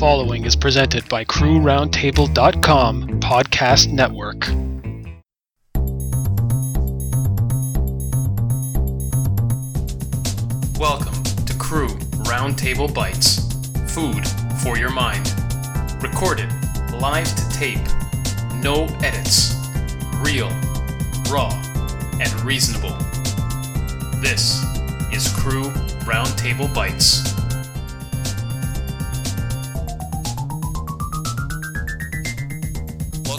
following 0.00 0.46
is 0.46 0.56
presented 0.56 1.06
by 1.10 1.22
CrewRoundtable.com 1.26 3.20
Podcast 3.20 3.92
Network. 3.92 4.46
Welcome 10.80 11.22
to 11.44 11.54
Crew 11.58 11.88
Roundtable 12.24 12.94
Bites 12.94 13.40
Food 13.94 14.26
for 14.62 14.78
your 14.78 14.88
mind. 14.88 15.34
Recorded 16.02 16.48
live 16.98 17.28
to 17.36 17.48
tape. 17.50 17.86
No 18.54 18.84
edits. 19.02 19.54
Real, 20.22 20.48
raw, 21.30 21.52
and 22.18 22.40
reasonable. 22.40 22.96
This 24.22 24.64
is 25.12 25.30
Crew 25.34 25.64
Roundtable 26.06 26.74
Bites. 26.74 27.39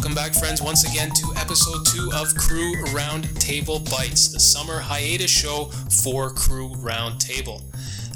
Welcome 0.02 0.16
back, 0.16 0.34
friends, 0.34 0.64
once 0.64 0.84
again 0.84 1.12
to 1.12 1.32
episode 1.38 1.86
two 1.86 2.10
of 2.16 2.34
Crew 2.34 2.74
Roundtable 2.86 3.88
Bites, 3.92 4.30
the 4.30 4.40
summer 4.40 4.80
hiatus 4.80 5.30
show 5.30 5.66
for 6.02 6.32
Crew 6.32 6.70
Roundtable. 6.70 7.62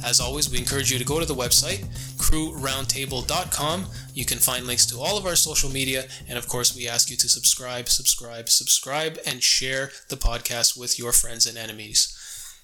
As 0.03 0.19
always, 0.19 0.49
we 0.49 0.57
encourage 0.57 0.91
you 0.91 0.97
to 0.97 1.05
go 1.05 1.19
to 1.19 1.27
the 1.27 1.35
website, 1.35 1.85
crewroundtable.com. 2.17 3.85
You 4.15 4.25
can 4.25 4.39
find 4.39 4.65
links 4.65 4.87
to 4.87 4.99
all 4.99 5.15
of 5.15 5.27
our 5.27 5.35
social 5.35 5.69
media, 5.69 6.05
and 6.27 6.39
of 6.39 6.47
course, 6.47 6.75
we 6.75 6.87
ask 6.87 7.11
you 7.11 7.17
to 7.17 7.29
subscribe, 7.29 7.87
subscribe, 7.87 8.49
subscribe, 8.49 9.19
and 9.23 9.43
share 9.43 9.91
the 10.09 10.17
podcast 10.17 10.75
with 10.75 10.97
your 10.97 11.11
friends 11.11 11.45
and 11.45 11.55
enemies. 11.55 12.17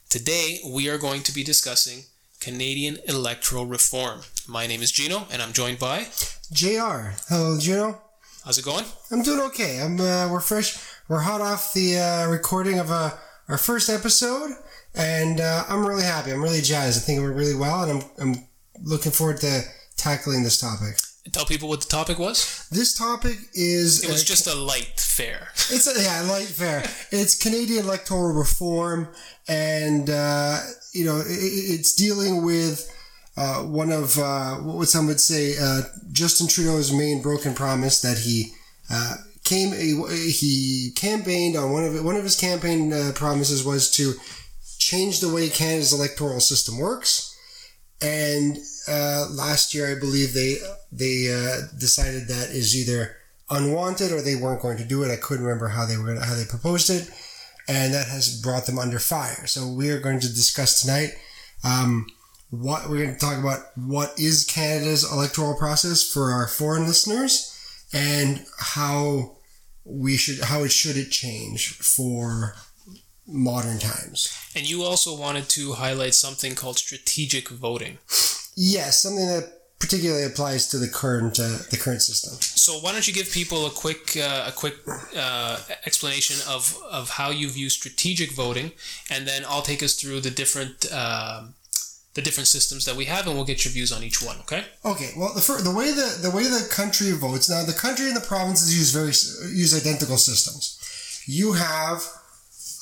Today, 0.09 0.61
we 0.67 0.89
are 0.89 0.97
going 0.97 1.21
to 1.21 1.31
be 1.31 1.43
discussing 1.43 2.05
Canadian 2.39 2.97
electoral 3.07 3.67
reform. 3.67 4.21
My 4.47 4.65
name 4.65 4.81
is 4.81 4.91
Gino, 4.91 5.27
and 5.31 5.43
I'm 5.43 5.53
joined 5.53 5.77
by 5.77 6.07
JR. 6.51 7.13
Hello, 7.29 7.59
Gino. 7.59 8.10
How's 8.43 8.57
it 8.57 8.65
going? 8.65 8.85
I'm 9.11 9.21
doing 9.21 9.39
okay. 9.39 9.79
I'm 9.79 9.99
uh, 9.99 10.27
we're 10.31 10.39
fresh. 10.39 10.79
We're 11.07 11.19
hot 11.19 11.41
off 11.41 11.73
the 11.73 11.99
uh, 11.99 12.27
recording 12.27 12.79
of 12.79 12.89
uh, 12.89 13.11
our 13.47 13.57
first 13.57 13.87
episode, 13.87 14.55
and 14.95 15.39
uh, 15.39 15.65
I'm 15.69 15.85
really 15.85 16.01
happy. 16.03 16.31
I'm 16.31 16.41
really 16.41 16.61
jazzed. 16.61 17.03
I 17.03 17.05
think 17.05 17.19
it 17.19 17.21
went 17.21 17.35
really 17.35 17.53
well, 17.53 17.83
and 17.83 18.01
I'm 18.01 18.09
I'm 18.19 18.47
looking 18.83 19.11
forward 19.11 19.37
to 19.41 19.61
tackling 19.95 20.41
this 20.41 20.59
topic. 20.59 20.97
And 21.23 21.31
tell 21.31 21.45
people 21.45 21.69
what 21.69 21.81
the 21.81 21.87
topic 21.87 22.17
was. 22.17 22.67
This 22.71 22.95
topic 22.97 23.37
is 23.53 24.03
It 24.03 24.09
was 24.09 24.23
just 24.23 24.47
a 24.47 24.55
light 24.55 24.99
fair. 24.99 25.49
It's 25.69 25.85
a, 25.85 26.01
yeah, 26.01 26.21
light 26.21 26.47
fair. 26.47 26.83
It's 27.11 27.35
Canadian 27.35 27.85
electoral 27.85 28.33
reform, 28.33 29.09
and 29.47 30.09
uh, 30.09 30.61
you 30.93 31.05
know 31.05 31.19
it, 31.19 31.27
it's 31.29 31.93
dealing 31.93 32.43
with 32.43 32.91
uh, 33.41 33.63
one 33.63 33.91
of 33.91 34.19
uh, 34.19 34.55
what 34.57 34.87
some 34.87 35.07
would 35.07 35.19
say 35.19 35.55
uh, 35.59 35.81
Justin 36.11 36.47
Trudeau's 36.47 36.93
main 36.93 37.23
broken 37.23 37.55
promise 37.55 37.99
that 38.01 38.19
he 38.19 38.51
uh, 38.91 39.15
came 39.43 39.71
he 39.73 40.91
campaigned 40.95 41.55
on 41.55 41.71
one 41.71 41.83
of 41.83 42.05
one 42.05 42.15
of 42.15 42.23
his 42.23 42.39
campaign 42.39 42.93
uh, 42.93 43.11
promises 43.15 43.65
was 43.65 43.89
to 43.89 44.13
change 44.77 45.21
the 45.21 45.33
way 45.33 45.49
Canada's 45.49 45.91
electoral 45.91 46.39
system 46.39 46.77
works, 46.77 47.35
and 47.99 48.59
last 48.87 49.73
year 49.73 49.91
I 49.91 49.99
believe 49.99 50.33
they 50.33 50.57
they 50.91 51.25
decided 51.79 52.27
that 52.27 52.49
is 52.51 52.75
either 52.75 53.15
unwanted 53.49 54.11
or 54.11 54.21
they 54.21 54.35
weren't 54.35 54.61
going 54.61 54.77
to 54.77 54.85
do 54.85 55.01
it. 55.01 55.11
I 55.11 55.15
couldn't 55.15 55.45
remember 55.45 55.69
how 55.69 55.87
they 55.87 55.97
were 55.97 56.19
how 56.19 56.35
they 56.35 56.45
proposed 56.45 56.91
it, 56.91 57.09
and 57.67 57.91
that 57.95 58.07
has 58.07 58.39
brought 58.39 58.67
them 58.67 58.77
under 58.77 58.99
fire. 58.99 59.47
So 59.47 59.67
we 59.67 59.89
are 59.89 59.99
going 59.99 60.19
to 60.19 60.27
discuss 60.27 60.83
tonight. 60.83 61.15
Um, 61.63 62.05
what 62.51 62.89
we're 62.89 63.03
going 63.03 63.13
to 63.13 63.19
talk 63.19 63.39
about 63.39 63.59
what 63.75 64.13
is 64.19 64.43
Canada's 64.43 65.09
electoral 65.09 65.57
process 65.57 66.07
for 66.07 66.31
our 66.31 66.47
foreign 66.47 66.85
listeners 66.85 67.57
and 67.93 68.45
how 68.59 69.37
we 69.83 70.15
should 70.17 70.43
how 70.43 70.63
it 70.63 70.71
should 70.71 70.97
it 70.97 71.09
change 71.09 71.69
for 71.77 72.55
modern 73.25 73.79
times. 73.79 74.37
And 74.55 74.69
you 74.69 74.83
also 74.83 75.17
wanted 75.17 75.49
to 75.49 75.73
highlight 75.73 76.13
something 76.13 76.53
called 76.53 76.77
strategic 76.77 77.47
voting. 77.49 77.97
Yes, 78.55 79.01
something 79.01 79.25
that 79.25 79.61
particularly 79.79 80.25
applies 80.25 80.67
to 80.67 80.77
the 80.77 80.89
current 80.89 81.39
uh, 81.39 81.59
the 81.69 81.77
current 81.77 82.01
system. 82.01 82.33
So 82.41 82.73
why 82.73 82.91
don't 82.91 83.07
you 83.07 83.13
give 83.13 83.31
people 83.31 83.65
a 83.65 83.71
quick 83.71 84.17
uh, 84.17 84.45
a 84.47 84.51
quick 84.51 84.75
uh, 85.15 85.59
explanation 85.85 86.35
of 86.47 86.77
of 86.91 87.11
how 87.11 87.29
you 87.29 87.49
view 87.49 87.69
strategic 87.69 88.33
voting, 88.33 88.73
and 89.09 89.25
then 89.25 89.43
I'll 89.47 89.61
take 89.61 89.81
us 89.81 89.95
through 89.95 90.19
the 90.19 90.29
different 90.29 90.91
um, 90.91 91.55
the 92.13 92.21
different 92.21 92.47
systems 92.47 92.85
that 92.85 92.95
we 92.95 93.05
have, 93.05 93.25
and 93.25 93.35
we'll 93.35 93.45
get 93.45 93.63
your 93.63 93.71
views 93.71 93.91
on 93.91 94.03
each 94.03 94.21
one. 94.21 94.37
Okay. 94.41 94.65
Okay. 94.83 95.11
Well, 95.15 95.33
the 95.33 95.41
fir- 95.41 95.61
the 95.61 95.73
way 95.73 95.91
the 95.91 96.19
the 96.21 96.31
way 96.35 96.43
the 96.43 96.67
country 96.69 97.11
votes 97.11 97.49
now, 97.49 97.63
the 97.63 97.73
country 97.73 98.07
and 98.07 98.15
the 98.15 98.21
provinces 98.21 98.77
use 98.77 98.91
very 98.91 99.13
use 99.55 99.75
identical 99.75 100.17
systems. 100.17 100.77
You 101.25 101.53
have 101.53 102.03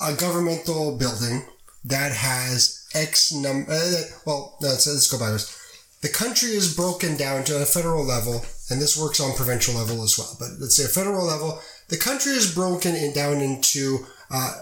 a 0.01 0.16
governmental 0.16 0.97
building 0.97 1.45
that 1.85 2.12
has 2.12 2.88
X 2.94 3.31
number. 3.34 3.72
Uh, 3.72 4.01
well, 4.25 4.57
no, 4.62 4.69
let's, 4.69 4.88
let's 4.88 5.12
go 5.12 5.19
backwards. 5.19 5.56
The 6.01 6.09
country 6.09 6.50
is 6.50 6.75
broken 6.75 7.18
down 7.18 7.44
to 7.45 7.62
a 7.62 7.66
federal 7.66 8.06
level, 8.06 8.45
and 8.69 8.81
this 8.81 8.97
works 8.97 9.19
on 9.19 9.35
provincial 9.35 9.75
level 9.75 10.01
as 10.01 10.18
well. 10.18 10.35
But 10.39 10.51
let's 10.59 10.78
say 10.78 10.85
a 10.85 10.88
federal 10.88 11.25
level, 11.25 11.59
the 11.89 11.97
country 11.97 12.31
is 12.31 12.56
broken 12.56 12.95
in, 12.95 13.13
down 13.13 13.41
into 13.41 14.06
uh, 14.31 14.53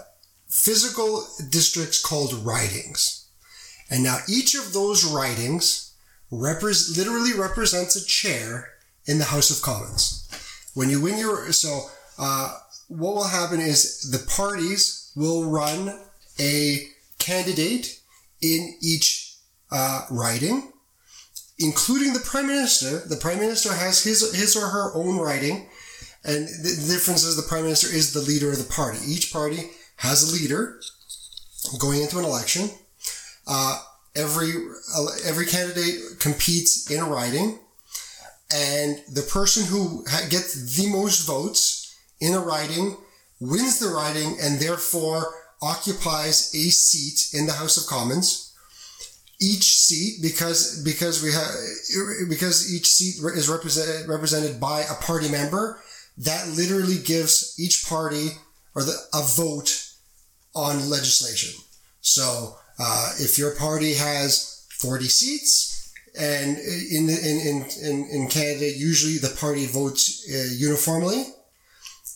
physical 0.48 1.24
districts 1.48 2.04
called 2.04 2.32
ridings. 2.44 3.17
And 3.90 4.02
now 4.02 4.18
each 4.28 4.54
of 4.54 4.72
those 4.72 5.04
ridings 5.04 5.94
repre- 6.32 6.96
literally 6.96 7.32
represents 7.32 7.96
a 7.96 8.04
chair 8.04 8.70
in 9.06 9.18
the 9.18 9.24
House 9.24 9.50
of 9.50 9.62
Commons. 9.62 10.28
When 10.74 10.90
you 10.90 11.00
win 11.00 11.18
your, 11.18 11.50
so 11.52 11.88
uh, 12.18 12.58
what 12.88 13.14
will 13.14 13.28
happen 13.28 13.60
is 13.60 14.10
the 14.10 14.24
parties 14.30 15.12
will 15.16 15.50
run 15.50 15.98
a 16.38 16.88
candidate 17.18 18.00
in 18.40 18.76
each 18.80 19.36
uh, 19.70 20.06
riding, 20.10 20.72
including 21.58 22.12
the 22.12 22.20
prime 22.20 22.46
minister. 22.46 22.98
The 23.06 23.16
prime 23.16 23.38
minister 23.38 23.72
has 23.72 24.04
his 24.04 24.34
his 24.34 24.56
or 24.56 24.68
her 24.68 24.94
own 24.94 25.18
riding, 25.18 25.68
and 26.24 26.46
the 26.46 26.86
difference 26.88 27.24
is 27.24 27.36
the 27.36 27.48
prime 27.48 27.64
minister 27.64 27.88
is 27.88 28.12
the 28.12 28.20
leader 28.20 28.52
of 28.52 28.58
the 28.58 28.72
party. 28.72 28.98
Each 29.04 29.32
party 29.32 29.70
has 29.96 30.22
a 30.22 30.34
leader 30.34 30.80
going 31.78 32.02
into 32.02 32.18
an 32.18 32.24
election. 32.24 32.70
Uh, 33.48 33.80
every 34.14 34.52
every 35.24 35.46
candidate 35.46 36.20
competes 36.20 36.90
in 36.90 37.00
a 37.00 37.04
riding, 37.04 37.58
and 38.54 39.02
the 39.12 39.22
person 39.22 39.64
who 39.64 40.04
gets 40.28 40.76
the 40.76 40.88
most 40.88 41.26
votes 41.26 41.96
in 42.20 42.34
a 42.34 42.40
riding 42.40 42.96
wins 43.40 43.78
the 43.78 43.88
riding 43.88 44.36
and 44.40 44.60
therefore 44.60 45.32
occupies 45.62 46.52
a 46.54 46.70
seat 46.70 47.38
in 47.38 47.46
the 47.46 47.52
House 47.52 47.76
of 47.76 47.86
Commons. 47.86 48.52
Each 49.40 49.76
seat, 49.76 50.20
because 50.20 50.82
because 50.82 51.22
we 51.22 51.32
have 51.32 52.28
because 52.28 52.74
each 52.74 52.88
seat 52.88 53.22
is 53.34 53.48
represented 53.48 54.08
represented 54.08 54.60
by 54.60 54.80
a 54.80 54.94
party 55.00 55.30
member, 55.30 55.80
that 56.18 56.48
literally 56.48 56.98
gives 56.98 57.54
each 57.58 57.86
party 57.86 58.30
or 58.74 58.82
the 58.82 58.96
a 59.14 59.22
vote 59.22 59.92
on 60.54 60.90
legislation. 60.90 61.62
So 62.00 62.57
uh, 62.78 63.12
if 63.18 63.38
your 63.38 63.54
party 63.56 63.94
has 63.94 64.66
40 64.78 65.04
seats, 65.06 65.92
and 66.18 66.58
in, 66.58 67.08
in, 67.08 67.64
in, 67.82 68.08
in 68.10 68.28
Canada, 68.28 68.70
usually 68.70 69.18
the 69.18 69.34
party 69.38 69.66
votes 69.66 70.26
uh, 70.28 70.54
uniformly. 70.56 71.26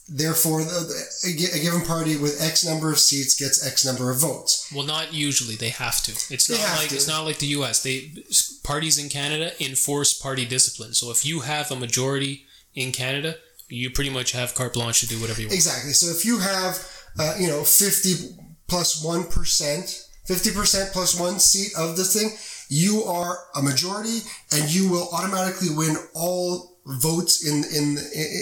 Therefore, 0.09 0.63
the, 0.65 1.51
a 1.55 1.63
given 1.63 1.81
party 1.83 2.17
with 2.17 2.43
X 2.43 2.67
number 2.67 2.91
of 2.91 2.99
seats 2.99 3.39
gets 3.39 3.65
X 3.65 3.87
number 3.87 4.11
of 4.11 4.21
votes. 4.21 4.71
Well, 4.75 4.85
not 4.85 5.15
usually. 5.15 5.55
They 5.55 5.69
have 5.69 6.03
to. 6.03 6.13
It's 6.35 6.51
not 6.51 6.59
like 6.77 6.89
to. 6.89 6.95
it's 6.97 7.09
not 7.09 7.25
like 7.25 7.39
the 7.39 7.47
U.S. 7.47 7.83
They 7.83 8.13
parties 8.65 8.99
in 8.99 9.09
Canada 9.09 9.53
enforce 9.65 10.13
party 10.13 10.45
discipline. 10.45 10.93
So 10.95 11.11
if 11.13 11.25
you 11.25 11.41
have 11.41 11.71
a 11.71 11.77
majority 11.77 12.47
in 12.75 12.91
Canada, 12.91 13.37
you 13.69 13.91
pretty 13.91 14.11
much 14.11 14.33
have 14.33 14.55
carte 14.55 14.75
blanche 14.75 15.01
to 15.01 15.07
do 15.07 15.21
whatever 15.21 15.41
you 15.41 15.47
want. 15.47 15.55
Exactly. 15.55 15.93
So 15.93 16.11
if 16.11 16.25
you 16.25 16.41
have, 16.41 16.87
uh, 17.19 17.37
you 17.39 17.47
know, 17.47 17.63
fifty 17.63 18.37
plus 18.67 19.03
one 19.05 19.25
percent 19.25 20.09
50% 20.27 20.93
plus 20.93 21.19
one 21.19 21.39
seat 21.39 21.73
of 21.77 21.97
this 21.97 22.15
thing, 22.15 22.31
you 22.69 23.03
are 23.05 23.39
a 23.55 23.63
majority 23.63 24.21
and 24.53 24.73
you 24.73 24.89
will 24.89 25.09
automatically 25.13 25.69
win 25.75 25.97
all 26.15 26.79
votes 26.87 27.47
in, 27.47 27.65
in, 27.65 27.99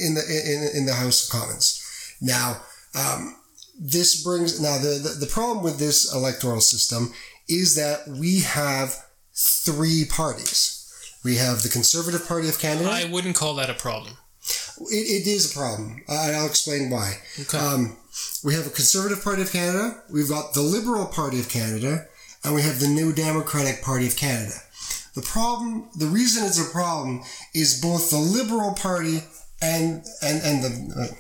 in 0.07 0.15
the, 0.15 0.71
in, 0.73 0.79
in 0.81 0.87
the 0.87 0.95
House 0.95 1.27
of 1.27 1.41
Commons. 1.41 2.17
Now, 2.21 2.61
um, 2.95 3.37
this 3.79 4.23
brings, 4.23 4.61
now 4.61 4.79
the, 4.79 5.01
the, 5.03 5.17
the 5.21 5.27
problem 5.27 5.65
with 5.65 5.79
this 5.79 6.13
electoral 6.15 6.61
system 6.61 7.13
is 7.49 7.75
that 7.77 8.07
we 8.07 8.41
have 8.41 8.95
three 9.35 10.05
parties. 10.09 10.77
We 11.25 11.37
have 11.37 11.63
the 11.63 11.69
Conservative 11.69 12.27
Party 12.27 12.49
of 12.49 12.59
Canada. 12.59 12.91
I 12.91 13.05
wouldn't 13.05 13.37
call 13.37 13.55
that 13.57 13.71
a 13.71 13.75
problem. 13.75 14.17
It, 14.91 15.25
it 15.25 15.27
is 15.27 15.51
a 15.51 15.59
problem. 15.59 16.03
I'll 16.09 16.47
explain 16.47 16.91
why. 16.91 17.15
Okay. 17.41 17.59
Um, 17.59 17.97
we 18.45 18.55
have 18.55 18.67
a 18.67 18.71
Conservative 18.71 19.23
Party 19.23 19.43
of 19.43 19.53
Canada, 19.53 20.03
we've 20.11 20.29
got 20.29 20.55
the 20.55 20.63
Liberal 20.63 21.07
Party 21.07 21.41
of 21.41 21.49
Canada, 21.49 22.07
and 22.45 22.55
we 22.55 22.63
have 22.63 22.81
the 22.81 22.89
New 22.89 23.13
Democratic 23.13 23.83
Party 23.83 24.07
of 24.07 24.17
Canada. 24.17 24.55
The 25.15 25.23
problem, 25.23 25.89
the 25.97 26.07
reason 26.07 26.47
it's 26.47 26.61
a 26.61 26.71
problem, 26.71 27.23
is 27.55 27.81
both 27.81 28.11
the 28.11 28.19
Liberal 28.19 28.73
Party 28.75 29.21
and 29.61 30.05
and 30.23 30.43
and 30.43 30.65
the. 30.65 30.95
Uh, 30.97 31.15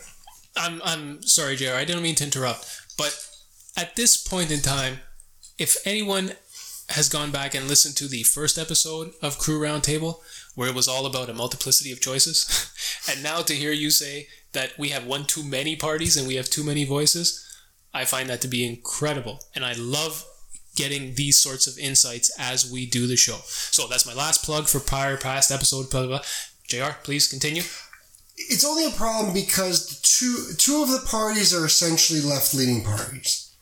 I'm 0.56 0.80
I'm 0.84 1.22
sorry, 1.22 1.56
JR. 1.56 1.72
I 1.72 1.84
didn't 1.84 2.02
mean 2.02 2.14
to 2.16 2.24
interrupt, 2.24 2.66
but 2.96 3.28
at 3.76 3.96
this 3.96 4.16
point 4.16 4.50
in 4.50 4.60
time, 4.60 5.00
if 5.58 5.76
anyone 5.84 6.32
has 6.90 7.08
gone 7.08 7.30
back 7.30 7.54
and 7.54 7.68
listened 7.68 7.96
to 7.96 8.08
the 8.08 8.22
first 8.22 8.58
episode 8.58 9.12
of 9.22 9.38
Crew 9.38 9.60
Roundtable, 9.60 10.20
where 10.54 10.68
it 10.68 10.74
was 10.74 10.88
all 10.88 11.06
about 11.06 11.30
a 11.30 11.34
multiplicity 11.34 11.92
of 11.92 12.00
choices, 12.00 12.72
and 13.10 13.22
now 13.22 13.42
to 13.42 13.54
hear 13.54 13.72
you 13.72 13.90
say 13.90 14.28
that 14.52 14.72
we 14.78 14.88
have 14.90 15.06
one 15.06 15.24
too 15.24 15.42
many 15.42 15.76
parties 15.76 16.16
and 16.16 16.26
we 16.26 16.34
have 16.34 16.50
too 16.50 16.64
many 16.64 16.84
voices, 16.84 17.46
I 17.92 18.04
find 18.04 18.28
that 18.28 18.40
to 18.42 18.48
be 18.48 18.66
incredible, 18.66 19.40
and 19.54 19.64
I 19.64 19.72
love 19.74 20.24
getting 20.76 21.14
these 21.14 21.36
sorts 21.36 21.66
of 21.66 21.78
insights 21.78 22.30
as 22.38 22.70
we 22.70 22.86
do 22.86 23.06
the 23.06 23.16
show. 23.16 23.38
So 23.44 23.86
that's 23.88 24.06
my 24.06 24.14
last 24.14 24.44
plug 24.44 24.68
for 24.68 24.78
prior 24.78 25.16
past 25.16 25.50
episode. 25.50 25.90
Blah, 25.90 26.06
blah, 26.06 26.18
blah. 26.18 26.24
Jr. 26.68 26.94
Please 27.02 27.26
continue. 27.26 27.62
It's 28.36 28.64
only 28.64 28.86
a 28.86 28.90
problem 28.90 29.34
because 29.34 30.00
two 30.00 30.54
two 30.56 30.82
of 30.82 30.88
the 30.88 31.04
parties 31.06 31.52
are 31.52 31.66
essentially 31.66 32.20
left 32.20 32.54
leaning 32.54 32.84
parties. 32.84 33.52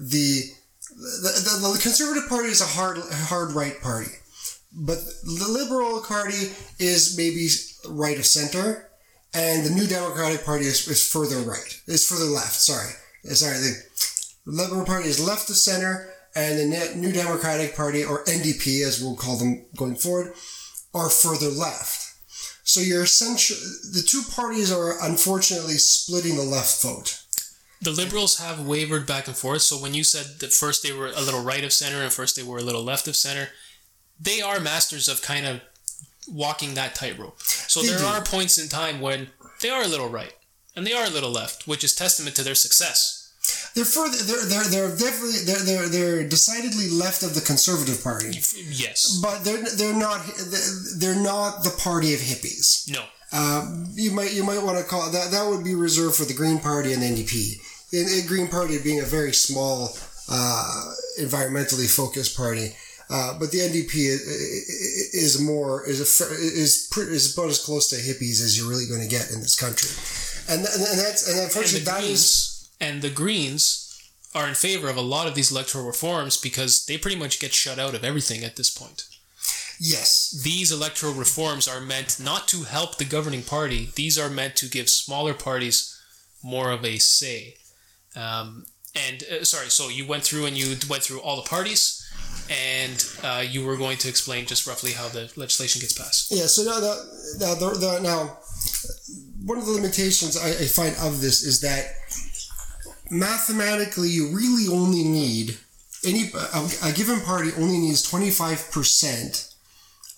The 0.00 0.42
the, 0.90 1.60
the, 1.60 1.72
the 1.74 1.78
conservative 1.80 2.28
party 2.28 2.48
is 2.48 2.60
a 2.60 2.64
hard 2.64 2.98
hard 2.98 3.52
right 3.52 3.80
party, 3.80 4.10
but 4.72 4.98
the 5.22 5.46
liberal 5.48 6.00
party 6.00 6.52
is 6.78 7.16
maybe 7.16 7.46
right 7.88 8.18
of 8.18 8.26
center, 8.26 8.90
and 9.34 9.66
the 9.66 9.70
new 9.70 9.86
democratic 9.86 10.44
party 10.44 10.64
is, 10.66 10.86
is 10.88 11.06
further 11.06 11.38
right. 11.38 11.80
Is 11.86 12.08
further 12.08 12.24
left. 12.24 12.54
Sorry, 12.54 12.92
sorry. 13.34 13.58
The 13.58 13.82
liberal 14.46 14.84
party 14.84 15.08
is 15.08 15.24
left 15.24 15.50
of 15.50 15.56
center, 15.56 16.10
and 16.34 16.58
the 16.58 16.94
new 16.96 17.12
democratic 17.12 17.76
party 17.76 18.04
or 18.04 18.24
NDP, 18.24 18.86
as 18.86 19.02
we'll 19.02 19.16
call 19.16 19.36
them 19.36 19.66
going 19.76 19.96
forward, 19.96 20.34
are 20.94 21.10
further 21.10 21.48
left. 21.48 22.12
So 22.62 22.80
you're 22.80 23.04
essentially 23.04 23.60
the 23.92 24.02
two 24.06 24.22
parties 24.34 24.72
are 24.72 24.96
unfortunately 25.02 25.74
splitting 25.74 26.36
the 26.36 26.42
left 26.42 26.82
vote 26.82 27.24
the 27.84 27.90
liberals 27.90 28.38
have 28.38 28.66
wavered 28.66 29.06
back 29.06 29.26
and 29.28 29.36
forth. 29.36 29.62
So 29.62 29.76
when 29.76 29.94
you 29.94 30.04
said 30.04 30.40
that 30.40 30.52
first 30.52 30.82
they 30.82 30.92
were 30.92 31.08
a 31.08 31.20
little 31.20 31.42
right 31.42 31.64
of 31.64 31.72
center 31.72 32.02
and 32.02 32.12
first 32.12 32.34
they 32.34 32.42
were 32.42 32.58
a 32.58 32.62
little 32.62 32.82
left 32.82 33.06
of 33.06 33.14
center, 33.14 33.48
they 34.18 34.40
are 34.40 34.58
masters 34.58 35.08
of 35.08 35.22
kind 35.22 35.46
of 35.46 35.60
walking 36.28 36.74
that 36.74 36.94
tightrope. 36.94 37.40
So 37.40 37.82
they 37.82 37.88
there 37.88 37.98
do. 37.98 38.06
are 38.06 38.22
points 38.22 38.58
in 38.58 38.68
time 38.68 39.00
when 39.00 39.28
they 39.60 39.70
are 39.70 39.82
a 39.82 39.88
little 39.88 40.08
right 40.08 40.34
and 40.76 40.86
they 40.86 40.92
are 40.92 41.04
a 41.04 41.10
little 41.10 41.30
left, 41.30 41.66
which 41.66 41.84
is 41.84 41.94
testament 41.94 42.36
to 42.36 42.42
their 42.42 42.54
success. 42.54 43.20
They're 43.74 43.84
further. 43.84 44.16
They're 44.16 44.46
they're 44.46 44.68
they're 44.68 44.96
definitely 44.96 45.40
they're 45.44 45.64
they're, 45.64 45.88
they're 45.88 46.28
decidedly 46.28 46.88
left 46.88 47.22
of 47.22 47.34
the 47.34 47.40
conservative 47.40 48.02
party. 48.02 48.30
Yes, 48.70 49.20
but 49.20 49.44
they're 49.44 49.62
they're 49.76 49.98
not 49.98 50.24
they're 50.98 51.20
not 51.20 51.62
the 51.64 51.74
party 51.78 52.14
of 52.14 52.20
hippies. 52.20 52.90
No. 52.90 53.04
Uh, 53.32 53.84
you 53.92 54.12
might 54.12 54.32
you 54.32 54.44
might 54.44 54.62
want 54.62 54.78
to 54.78 54.84
call 54.84 55.10
that 55.10 55.30
that 55.32 55.46
would 55.46 55.64
be 55.64 55.74
reserved 55.74 56.14
for 56.14 56.24
the 56.24 56.32
Green 56.32 56.58
Party 56.58 56.92
and 56.92 57.02
the 57.02 57.06
NDP 57.06 57.56
in 57.94 58.26
Green 58.26 58.48
Party 58.48 58.78
being 58.82 59.00
a 59.00 59.04
very 59.04 59.32
small, 59.32 59.96
uh, 60.28 60.92
environmentally 61.20 61.88
focused 61.88 62.36
party. 62.36 62.74
Uh, 63.10 63.38
but 63.38 63.50
the 63.50 63.58
NDP 63.58 63.94
is, 63.94 64.20
is 65.12 65.40
more 65.40 65.86
is 65.86 66.00
a, 66.00 66.34
is 66.34 66.90
is 66.96 67.34
about 67.34 67.50
as 67.50 67.62
close 67.62 67.88
to 67.90 67.96
hippies 67.96 68.42
as 68.42 68.56
you're 68.56 68.68
really 68.68 68.86
going 68.86 69.02
to 69.02 69.08
get 69.08 69.30
in 69.30 69.40
this 69.40 69.58
country, 69.58 69.90
and 70.48 70.64
and 70.64 70.98
that's 70.98 71.28
and 71.28 71.38
unfortunately 71.40 71.80
and 71.80 71.86
that 71.86 72.00
Greens, 72.00 72.20
is 72.20 72.70
and 72.80 73.02
the 73.02 73.10
Greens 73.10 73.84
are 74.34 74.48
in 74.48 74.54
favor 74.54 74.88
of 74.88 74.96
a 74.96 75.02
lot 75.02 75.28
of 75.28 75.34
these 75.34 75.52
electoral 75.52 75.86
reforms 75.86 76.36
because 76.36 76.86
they 76.86 76.98
pretty 76.98 77.16
much 77.16 77.38
get 77.38 77.52
shut 77.52 77.78
out 77.78 77.94
of 77.94 78.04
everything 78.04 78.42
at 78.42 78.56
this 78.56 78.70
point. 78.70 79.04
Yes. 79.78 80.30
These 80.42 80.72
electoral 80.72 81.14
reforms 81.14 81.68
are 81.68 81.80
meant 81.80 82.20
not 82.20 82.48
to 82.48 82.62
help 82.62 82.96
the 82.96 83.04
governing 83.04 83.42
party. 83.42 83.90
These 83.94 84.18
are 84.18 84.30
meant 84.30 84.56
to 84.56 84.68
give 84.68 84.88
smaller 84.88 85.34
parties 85.34 86.00
more 86.42 86.70
of 86.70 86.84
a 86.84 86.98
say. 86.98 87.56
Um, 88.16 88.66
and 88.94 89.24
uh, 89.24 89.44
sorry, 89.44 89.68
so 89.68 89.88
you 89.88 90.06
went 90.06 90.22
through 90.22 90.46
and 90.46 90.56
you 90.56 90.76
went 90.88 91.02
through 91.02 91.20
all 91.20 91.36
the 91.36 91.48
parties, 91.48 92.03
and 92.50 93.04
uh, 93.22 93.44
you 93.46 93.64
were 93.64 93.76
going 93.76 93.96
to 93.98 94.08
explain 94.08 94.46
just 94.46 94.66
roughly 94.66 94.92
how 94.92 95.08
the 95.08 95.32
legislation 95.36 95.80
gets 95.80 95.92
passed. 95.92 96.30
Yeah. 96.30 96.46
So 96.46 96.64
now, 96.64 96.80
the, 96.80 97.36
now, 97.40 97.54
the, 97.54 97.78
the, 97.78 98.00
now 98.00 98.38
one 99.44 99.58
of 99.58 99.66
the 99.66 99.72
limitations 99.72 100.36
I, 100.36 100.48
I 100.48 100.66
find 100.66 100.94
of 101.00 101.20
this 101.20 101.42
is 101.42 101.60
that 101.60 101.86
mathematically, 103.10 104.08
you 104.08 104.28
really 104.34 104.72
only 104.72 105.04
need 105.04 105.58
any 106.04 106.30
a, 106.34 106.88
a 106.88 106.92
given 106.92 107.20
party 107.20 107.50
only 107.56 107.78
needs 107.78 108.02
twenty 108.02 108.30
five 108.30 108.70
percent 108.70 109.54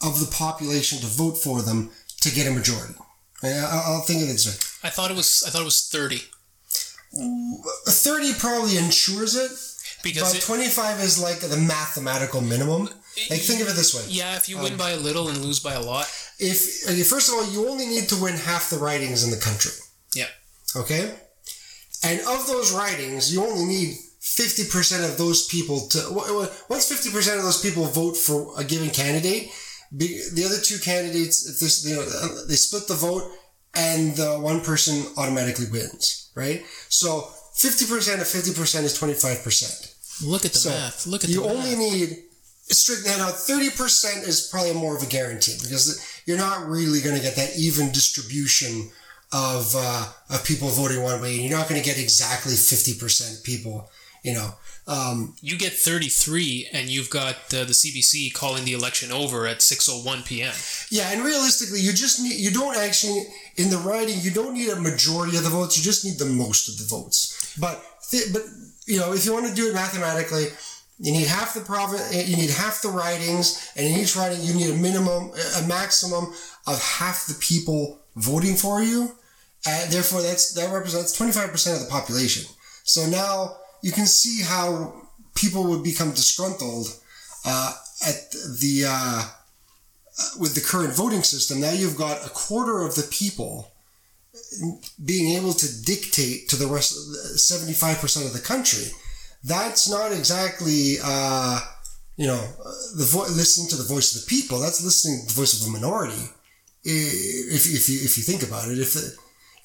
of 0.02 0.20
the 0.20 0.26
population 0.26 0.98
to 0.98 1.06
vote 1.06 1.36
for 1.36 1.62
them 1.62 1.90
to 2.20 2.34
get 2.34 2.46
a 2.46 2.50
majority. 2.50 2.94
I, 3.42 3.90
will 3.90 4.00
think 4.00 4.22
of 4.22 4.28
it 4.28 4.32
this 4.32 4.46
way. 4.46 4.88
I 4.88 4.90
thought 4.90 5.10
it 5.10 5.16
was 5.16 5.44
I 5.46 5.50
thought 5.50 5.62
it 5.62 5.66
was 5.66 5.88
thirty. 5.88 6.22
30 7.14 8.34
probably 8.34 8.76
ensures 8.76 9.36
it. 9.36 9.50
Because 10.06 10.34
but 10.34 10.42
it, 10.42 10.46
25 10.46 11.00
is 11.00 11.22
like 11.22 11.40
the 11.40 11.56
mathematical 11.56 12.40
minimum. 12.40 12.88
Like 13.30 13.40
think 13.40 13.60
of 13.60 13.68
it 13.68 13.76
this 13.76 13.94
way. 13.94 14.04
Yeah, 14.08 14.36
if 14.36 14.48
you 14.48 14.56
um, 14.58 14.64
win 14.64 14.76
by 14.76 14.90
a 14.90 14.96
little 14.96 15.28
and 15.28 15.38
lose 15.38 15.60
by 15.60 15.74
a 15.74 15.80
lot. 15.80 16.06
If 16.38 17.08
first 17.08 17.28
of 17.28 17.34
all, 17.34 17.46
you 17.50 17.68
only 17.68 17.86
need 17.86 18.08
to 18.10 18.16
win 18.22 18.34
half 18.34 18.70
the 18.70 18.78
ridings 18.78 19.24
in 19.24 19.30
the 19.30 19.42
country. 19.42 19.72
Yeah. 20.14 20.28
Okay. 20.74 21.14
And 22.04 22.20
of 22.20 22.46
those 22.46 22.72
ridings, 22.72 23.32
you 23.32 23.42
only 23.42 23.64
need 23.64 23.96
50% 24.20 25.08
of 25.08 25.16
those 25.16 25.46
people 25.46 25.88
to 25.88 25.98
once 26.68 26.92
50% 26.92 27.38
of 27.38 27.42
those 27.42 27.62
people 27.62 27.84
vote 27.86 28.16
for 28.16 28.52
a 28.58 28.64
given 28.64 28.90
candidate, 28.90 29.48
the 29.92 30.44
other 30.44 30.60
two 30.60 30.78
candidates 30.78 31.48
if 31.48 31.58
this 31.60 31.86
you 31.86 31.96
know 31.96 32.04
they 32.46 32.54
split 32.54 32.86
the 32.88 32.94
vote 32.94 33.30
and 33.74 34.16
the 34.16 34.38
one 34.38 34.60
person 34.60 35.06
automatically 35.16 35.66
wins 35.70 36.26
right? 36.36 36.64
So 36.88 37.28
50% 37.56 38.20
of 38.20 38.28
50% 38.28 38.84
is 38.84 39.00
25%. 39.00 39.95
Look 40.24 40.44
at 40.44 40.52
the 40.52 40.58
so 40.58 40.70
math. 40.70 41.06
Look 41.06 41.24
at 41.24 41.30
the 41.30 41.36
math. 41.36 41.46
you 41.46 41.50
only 41.50 41.76
need 41.76 42.22
strict 42.68 43.06
now 43.06 43.28
30% 43.28 44.26
is 44.26 44.48
probably 44.50 44.74
more 44.74 44.96
of 44.96 45.02
a 45.02 45.06
guarantee 45.06 45.56
because 45.60 46.20
you're 46.26 46.38
not 46.38 46.66
really 46.66 47.00
going 47.00 47.16
to 47.16 47.22
get 47.22 47.36
that 47.36 47.56
even 47.56 47.92
distribution 47.92 48.90
of 49.32 49.74
uh, 49.76 50.06
of 50.30 50.44
people 50.44 50.68
voting 50.68 51.02
one 51.02 51.20
way. 51.20 51.34
You're 51.34 51.56
not 51.56 51.68
going 51.68 51.80
to 51.80 51.84
get 51.84 51.98
exactly 51.98 52.52
50% 52.52 53.44
people, 53.44 53.90
you 54.22 54.34
know. 54.34 54.50
Um, 54.88 55.34
you 55.40 55.58
get 55.58 55.72
33 55.72 56.68
and 56.72 56.88
you've 56.88 57.10
got 57.10 57.34
uh, 57.52 57.64
the 57.64 57.74
CBC 57.74 58.32
calling 58.32 58.64
the 58.64 58.72
election 58.72 59.10
over 59.10 59.44
at 59.46 59.58
6:01 59.58 60.24
p.m. 60.26 60.54
Yeah, 60.90 61.10
and 61.10 61.24
realistically, 61.24 61.80
you 61.80 61.92
just 61.92 62.22
need 62.22 62.36
you 62.36 62.52
don't 62.52 62.76
actually 62.76 63.24
in 63.56 63.70
the 63.70 63.78
riding 63.78 64.20
you 64.20 64.30
don't 64.30 64.54
need 64.54 64.68
a 64.68 64.76
majority 64.76 65.36
of 65.36 65.42
the 65.42 65.50
votes. 65.50 65.76
You 65.76 65.82
just 65.82 66.04
need 66.04 66.18
the 66.18 66.32
most 66.32 66.68
of 66.68 66.78
the 66.78 66.84
votes. 66.84 67.56
But 67.58 67.82
th- 68.10 68.32
but 68.32 68.42
you 68.86 68.98
know 68.98 69.12
if 69.12 69.24
you 69.24 69.32
want 69.32 69.46
to 69.46 69.54
do 69.54 69.68
it 69.68 69.74
mathematically. 69.74 70.46
You 70.98 71.12
need 71.12 71.26
half 71.26 71.52
the 71.52 71.60
province. 71.60 72.14
You 72.14 72.36
need 72.38 72.48
half 72.48 72.80
the 72.80 72.88
ridings, 72.88 73.70
and 73.76 73.86
in 73.86 74.00
each 74.00 74.16
riding, 74.16 74.40
you 74.40 74.54
need 74.54 74.70
a 74.70 74.78
minimum, 74.78 75.30
a 75.62 75.66
maximum 75.66 76.32
of 76.66 76.82
half 76.82 77.26
the 77.26 77.34
people 77.34 78.00
voting 78.16 78.56
for 78.56 78.82
you. 78.82 79.12
And 79.66 79.92
therefore, 79.92 80.22
that's 80.22 80.54
that 80.54 80.72
represents 80.72 81.12
twenty 81.12 81.32
five 81.32 81.50
percent 81.50 81.76
of 81.76 81.84
the 81.84 81.90
population. 81.90 82.46
So 82.84 83.06
now 83.06 83.58
you 83.82 83.92
can 83.92 84.06
see 84.06 84.42
how 84.42 84.94
people 85.34 85.64
would 85.64 85.82
become 85.82 86.12
disgruntled 86.12 86.86
uh, 87.44 87.74
at 88.06 88.30
the 88.30 88.84
uh, 88.88 89.22
with 90.40 90.54
the 90.54 90.62
current 90.62 90.94
voting 90.94 91.22
system. 91.22 91.60
Now 91.60 91.72
you've 91.72 91.96
got 91.96 92.24
a 92.24 92.30
quarter 92.30 92.80
of 92.80 92.94
the 92.94 93.06
people 93.10 93.70
being 95.04 95.36
able 95.36 95.52
to 95.52 95.84
dictate 95.84 96.48
to 96.48 96.56
the 96.56 96.66
rest, 96.66 96.94
seventy 97.38 97.72
five 97.72 97.98
percent 97.98 98.26
of 98.26 98.32
the 98.32 98.40
country. 98.40 98.86
That's 99.44 99.88
not 99.88 100.12
exactly. 100.12 100.96
Uh, 101.02 101.60
you 102.16 102.26
know, 102.26 102.40
the 102.96 103.04
vo- 103.04 103.28
listening 103.28 103.68
to 103.68 103.76
the 103.76 103.84
voice 103.84 104.14
of 104.14 104.22
the 104.22 104.28
people. 104.28 104.58
That's 104.58 104.82
listening 104.82 105.20
to 105.20 105.26
the 105.26 105.38
voice 105.38 105.60
of 105.60 105.68
a 105.68 105.70
minority. 105.70 106.30
If, 106.82 107.66
if 107.66 107.88
you 107.88 107.98
if 108.02 108.16
you 108.16 108.22
think 108.22 108.42
about 108.42 108.68
it, 108.68 108.78
if, 108.78 108.94
the, 108.94 109.14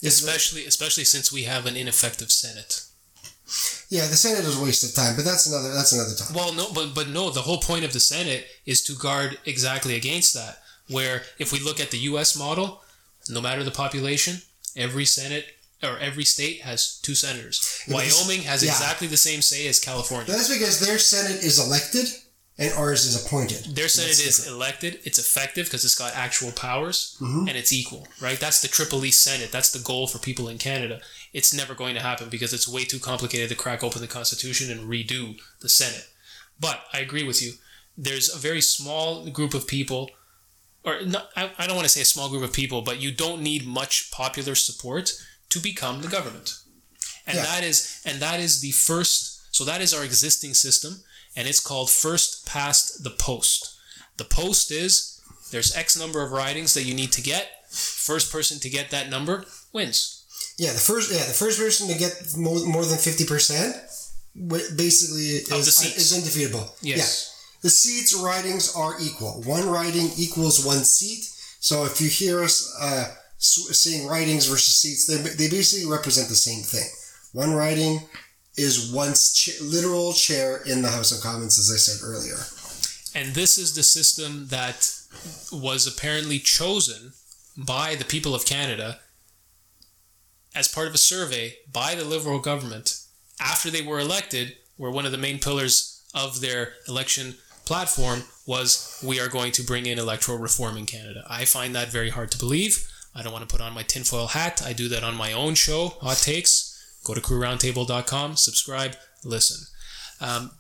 if 0.02 0.08
especially 0.08 0.66
especially 0.66 1.06
since 1.06 1.32
we 1.32 1.44
have 1.44 1.66
an 1.66 1.78
ineffective 1.78 2.32
Senate. 2.32 2.84
Yeah, 3.90 4.08
the 4.08 4.16
Senate 4.16 4.46
is 4.46 4.58
a 4.58 4.64
waste 4.64 4.84
of 4.84 4.94
time, 4.96 5.16
but 5.16 5.26
that's 5.26 5.46
another 5.46 5.74
that's 5.74 5.92
another 5.92 6.16
time. 6.16 6.34
Well, 6.34 6.54
no, 6.54 6.72
but 6.74 6.94
but 6.94 7.10
no, 7.10 7.30
the 7.30 7.42
whole 7.42 7.60
point 7.60 7.86
of 7.86 7.94
the 7.94 8.00
Senate 8.00 8.48
is 8.66 8.84
to 8.84 8.94
guard 8.94 9.38
exactly 9.46 9.96
against 9.96 10.34
that. 10.34 10.60
Where 10.90 11.24
if 11.38 11.54
we 11.54 11.60
look 11.60 11.80
at 11.80 11.92
the 11.92 12.00
U.S. 12.00 12.38
model, 12.38 12.82
no 13.30 13.40
matter 13.40 13.64
the 13.64 13.72
population, 13.72 14.42
every 14.76 15.06
Senate 15.06 15.46
or 15.84 15.98
every 15.98 16.24
state 16.24 16.62
has 16.62 17.00
two 17.02 17.16
senators. 17.16 17.84
Wyoming 17.88 18.44
has 18.44 18.64
yeah. 18.64 18.70
exactly 18.70 19.08
the 19.08 19.18
same 19.18 19.42
say 19.42 19.68
as 19.68 19.80
California. 19.80 20.32
That's 20.32 20.54
because 20.54 20.80
their 20.80 21.00
Senate 21.00 21.44
is 21.44 21.60
elected 21.60 22.08
and 22.58 22.74
ours 22.78 23.06
is 23.06 23.26
appointed. 23.26 23.76
Their 23.76 23.88
Senate 23.88 24.12
is 24.12 24.38
different. 24.38 24.56
elected. 24.56 25.00
It's 25.04 25.18
effective 25.18 25.66
because 25.66 25.84
it's 25.84 25.96
got 25.96 26.16
actual 26.16 26.52
powers 26.52 27.18
mm-hmm. 27.20 27.48
and 27.48 27.58
it's 27.58 27.74
equal, 27.74 28.08
right? 28.22 28.40
That's 28.40 28.62
the 28.62 28.68
Triple 28.68 29.04
E 29.04 29.12
Senate. 29.12 29.52
That's 29.52 29.72
the 29.72 29.84
goal 29.84 30.06
for 30.06 30.20
people 30.20 30.48
in 30.48 30.60
Canada. 30.60 31.02
It's 31.34 31.54
never 31.54 31.74
going 31.74 31.96
to 31.96 32.02
happen 32.02 32.30
because 32.30 32.54
it's 32.54 32.68
way 32.68 32.84
too 32.84 33.00
complicated 33.00 33.50
to 33.50 33.56
crack 33.56 33.84
open 33.84 34.02
the 34.02 34.08
Constitution 34.08 34.70
and 34.70 34.90
redo 34.90 35.40
the 35.62 35.70
Senate. 35.70 36.08
But 36.60 36.82
I 36.94 37.00
agree 37.00 37.24
with 37.24 37.42
you. 37.42 37.54
there's 37.98 38.34
a 38.34 38.38
very 38.38 38.62
small 38.62 39.26
group 39.30 39.54
of 39.54 39.68
people, 39.68 40.10
or 40.84 41.02
not, 41.06 41.30
I, 41.36 41.52
I 41.58 41.68
don't 41.68 41.76
want 41.76 41.86
to 41.86 41.90
say 41.94 42.02
a 42.02 42.06
small 42.06 42.30
group 42.30 42.44
of 42.44 42.54
people, 42.54 42.82
but 42.82 43.00
you 43.02 43.12
don't 43.12 43.42
need 43.42 43.66
much 43.68 44.12
popular 44.12 44.56
support 44.56 45.14
to 45.50 45.60
become 45.60 46.02
the 46.02 46.08
government. 46.08 46.56
And 47.28 47.36
Yeah. 47.38 47.44
that 47.44 47.64
is 47.64 48.02
and 48.06 48.20
that 48.22 48.40
is 48.40 48.62
the 48.62 48.72
first 48.72 49.40
so 49.56 49.64
that 49.66 49.82
is 49.82 49.94
our 49.94 50.04
existing 50.04 50.54
system 50.56 51.04
and 51.36 51.48
it's 51.48 51.60
called 51.60 51.90
first 51.90 52.46
past 52.46 53.04
the 53.04 53.12
post. 53.12 53.76
The 54.18 54.26
post 54.26 54.72
is 54.72 55.20
there's 55.52 55.76
X 55.76 55.98
number 55.98 56.22
of 56.24 56.32
ridings 56.32 56.74
that 56.74 56.84
you 56.84 56.94
need 56.96 57.12
to 57.14 57.22
get. 57.22 57.50
First 57.70 58.32
person 58.32 58.60
to 58.60 58.70
get 58.70 58.90
that 58.90 59.10
number 59.10 59.46
wins. 59.74 60.26
Yeah, 60.58 60.74
the 60.74 60.80
first 60.80 61.12
yeah 61.12 61.26
the 61.26 61.34
first 61.34 61.60
person 61.60 61.88
to 61.90 61.98
get 61.98 62.14
more, 62.38 62.60
more 62.66 62.86
than 62.86 62.98
fifty 62.98 63.26
percent, 63.26 63.76
basically 64.76 65.38
Of 65.52 65.60
is, 65.60 65.80
is 65.98 66.14
undefeatable. 66.14 66.76
Yes. 66.82 66.98
Yeah, 67.00 67.31
the 67.62 67.70
seats 67.70 68.14
ridings 68.14 68.76
are 68.76 68.96
equal. 69.00 69.42
One 69.46 69.70
riding 69.70 70.10
equals 70.18 70.66
one 70.66 70.84
seat. 70.84 71.26
So 71.60 71.86
if 71.86 72.02
you 72.02 72.10
hear 72.10 72.44
us 72.44 72.76
uh, 72.80 73.14
saying 73.38 74.08
ridings 74.08 74.48
versus 74.48 74.76
seats, 74.76 75.06
they 75.06 75.18
they 75.18 75.50
basically 75.50 75.90
represent 75.90 76.30
the 76.30 76.36
same 76.36 76.64
thing. 76.64 76.90
One 77.34 77.54
riding 77.54 78.02
is 78.58 78.92
one 78.92 79.14
ch- 79.14 79.62
literal 79.62 80.14
chair 80.14 80.62
in 80.66 80.82
the 80.82 80.90
House 80.90 81.12
of 81.12 81.22
Commons, 81.22 81.58
as 81.58 81.72
I 81.72 81.78
said 81.78 82.06
earlier. 82.06 82.38
And 83.14 83.36
this 83.36 83.58
is 83.58 83.76
the 83.76 83.84
system 83.84 84.48
that 84.48 84.94
was 85.52 85.88
apparently 85.88 86.40
chosen 86.40 87.14
by 87.58 87.96
the 87.96 88.06
people 88.06 88.34
of 88.34 88.46
Canada 88.46 89.00
as 90.56 90.68
part 90.68 90.88
of 90.88 90.94
a 90.94 90.98
survey 90.98 91.56
by 91.72 91.96
the 91.96 92.06
Liberal 92.06 92.40
government 92.40 93.02
after 93.40 93.70
they 93.70 93.82
were 93.82 94.00
elected, 94.00 94.56
where 94.78 94.92
one 94.92 95.06
of 95.06 95.12
the 95.12 95.18
main 95.18 95.40
pillars 95.40 96.04
of 96.14 96.42
their 96.42 96.74
election 96.88 97.36
platform 97.66 98.24
was 98.46 99.02
we 99.06 99.20
are 99.20 99.30
going 99.30 99.52
to 99.54 99.64
bring 99.64 99.86
in 99.86 100.00
electoral 100.00 100.38
reform 100.38 100.78
in 100.78 100.86
Canada. 100.86 101.24
I 101.30 101.46
find 101.46 101.74
that 101.76 101.90
very 101.90 102.10
hard 102.10 102.32
to 102.32 102.38
believe. 102.38 102.88
I 103.16 103.22
don't 103.22 103.34
want 103.34 103.48
to 103.48 103.54
put 103.54 103.64
on 103.64 103.74
my 103.74 103.84
tinfoil 103.84 104.28
hat. 104.28 104.62
I 104.66 104.74
do 104.74 104.88
that 104.90 105.04
on 105.04 105.16
my 105.16 105.34
own 105.34 105.56
show, 105.56 105.90
Hot 106.02 106.18
Takes. 106.18 106.68
Go 107.04 107.14
to 107.14 107.22
crewroundtable.com, 107.22 108.36
subscribe, 108.36 108.96
listen. 109.24 109.66
Um, 110.20 110.52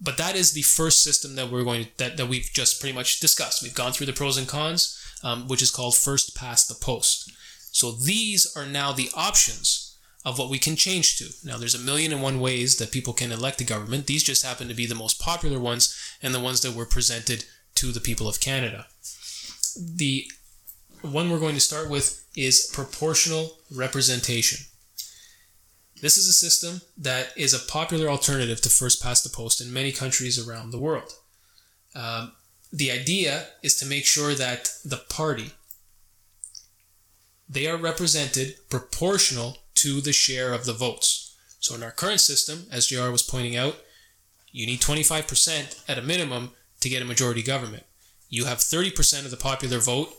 but 0.00 0.18
that 0.18 0.36
is 0.36 0.52
the 0.52 0.62
first 0.62 1.02
system 1.02 1.36
that 1.36 1.50
we're 1.50 1.64
going 1.64 1.84
to, 1.84 1.98
that, 1.98 2.16
that 2.16 2.28
we've 2.28 2.50
just 2.52 2.80
pretty 2.80 2.94
much 2.94 3.20
discussed. 3.20 3.62
We've 3.62 3.74
gone 3.74 3.92
through 3.92 4.06
the 4.06 4.12
pros 4.12 4.36
and 4.36 4.48
cons, 4.48 5.00
um, 5.22 5.48
which 5.48 5.62
is 5.62 5.70
called 5.70 5.96
first 5.96 6.36
past 6.36 6.68
the 6.68 6.74
post. 6.74 7.32
So 7.72 7.92
these 7.92 8.52
are 8.56 8.66
now 8.66 8.92
the 8.92 9.10
options 9.14 9.96
of 10.24 10.38
what 10.38 10.50
we 10.50 10.58
can 10.58 10.74
change 10.74 11.18
to. 11.18 11.26
Now 11.44 11.56
there's 11.56 11.74
a 11.74 11.78
million 11.78 12.12
and 12.12 12.20
one 12.20 12.40
ways 12.40 12.76
that 12.76 12.90
people 12.90 13.12
can 13.12 13.30
elect 13.30 13.60
a 13.60 13.64
government. 13.64 14.06
These 14.06 14.24
just 14.24 14.44
happen 14.44 14.66
to 14.66 14.74
be 14.74 14.86
the 14.86 14.94
most 14.94 15.20
popular 15.20 15.60
ones 15.60 15.96
and 16.22 16.34
the 16.34 16.40
ones 16.40 16.60
that 16.60 16.74
were 16.74 16.86
presented 16.86 17.44
to 17.76 17.92
the 17.92 18.00
people 18.00 18.28
of 18.28 18.40
Canada. 18.40 18.86
The 19.76 20.26
one 21.02 21.30
we're 21.30 21.38
going 21.38 21.54
to 21.54 21.60
start 21.60 21.90
with 21.90 22.26
is 22.36 22.70
proportional 22.72 23.58
representation. 23.74 24.66
This 26.02 26.16
is 26.16 26.28
a 26.28 26.32
system 26.32 26.82
that 26.98 27.28
is 27.36 27.54
a 27.54 27.70
popular 27.70 28.08
alternative 28.08 28.60
to 28.62 28.68
first 28.68 29.02
past 29.02 29.24
the 29.24 29.30
post 29.30 29.60
in 29.60 29.72
many 29.72 29.92
countries 29.92 30.38
around 30.38 30.70
the 30.70 30.78
world. 30.78 31.12
Um, 31.94 32.32
the 32.72 32.90
idea 32.90 33.46
is 33.62 33.76
to 33.76 33.86
make 33.86 34.04
sure 34.04 34.34
that 34.34 34.70
the 34.84 34.98
party 35.08 35.52
they 37.48 37.66
are 37.66 37.76
represented 37.76 38.56
proportional 38.68 39.58
to 39.74 40.00
the 40.00 40.12
share 40.12 40.52
of 40.52 40.64
the 40.64 40.72
votes. 40.72 41.36
So 41.60 41.74
in 41.74 41.82
our 41.82 41.90
current 41.90 42.20
system, 42.20 42.66
as 42.70 42.88
JR 42.88 43.10
was 43.10 43.22
pointing 43.22 43.56
out, 43.56 43.76
you 44.56 44.66
need 44.66 44.80
25% 44.80 45.84
at 45.86 45.98
a 45.98 46.02
minimum 46.02 46.52
to 46.80 46.88
get 46.88 47.02
a 47.02 47.04
majority 47.04 47.42
government. 47.42 47.82
You 48.30 48.46
have 48.46 48.56
30% 48.56 49.26
of 49.26 49.30
the 49.30 49.36
popular 49.36 49.80
vote. 49.80 50.14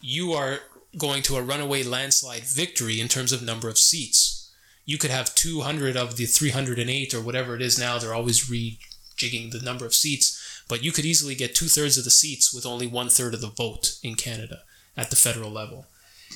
You 0.00 0.32
are 0.32 0.58
going 0.98 1.22
to 1.22 1.36
a 1.36 1.42
runaway 1.42 1.84
landslide 1.84 2.42
victory 2.42 3.00
in 3.00 3.06
terms 3.06 3.30
of 3.30 3.44
number 3.44 3.68
of 3.68 3.78
seats. 3.78 4.50
You 4.84 4.98
could 4.98 5.12
have 5.12 5.36
200 5.36 5.96
of 5.96 6.16
the 6.16 6.26
308 6.26 7.14
or 7.14 7.20
whatever 7.20 7.54
it 7.54 7.62
is 7.62 7.78
now. 7.78 7.96
They're 7.96 8.12
always 8.12 8.50
rejigging 8.50 9.52
the 9.52 9.62
number 9.62 9.86
of 9.86 9.94
seats, 9.94 10.64
but 10.68 10.82
you 10.82 10.90
could 10.90 11.04
easily 11.04 11.36
get 11.36 11.54
two 11.54 11.66
thirds 11.66 11.96
of 11.96 12.02
the 12.02 12.10
seats 12.10 12.52
with 12.52 12.66
only 12.66 12.88
one 12.88 13.08
third 13.08 13.34
of 13.34 13.40
the 13.40 13.46
vote 13.46 14.00
in 14.02 14.16
Canada 14.16 14.62
at 14.96 15.10
the 15.10 15.16
federal 15.16 15.50
level. 15.50 15.86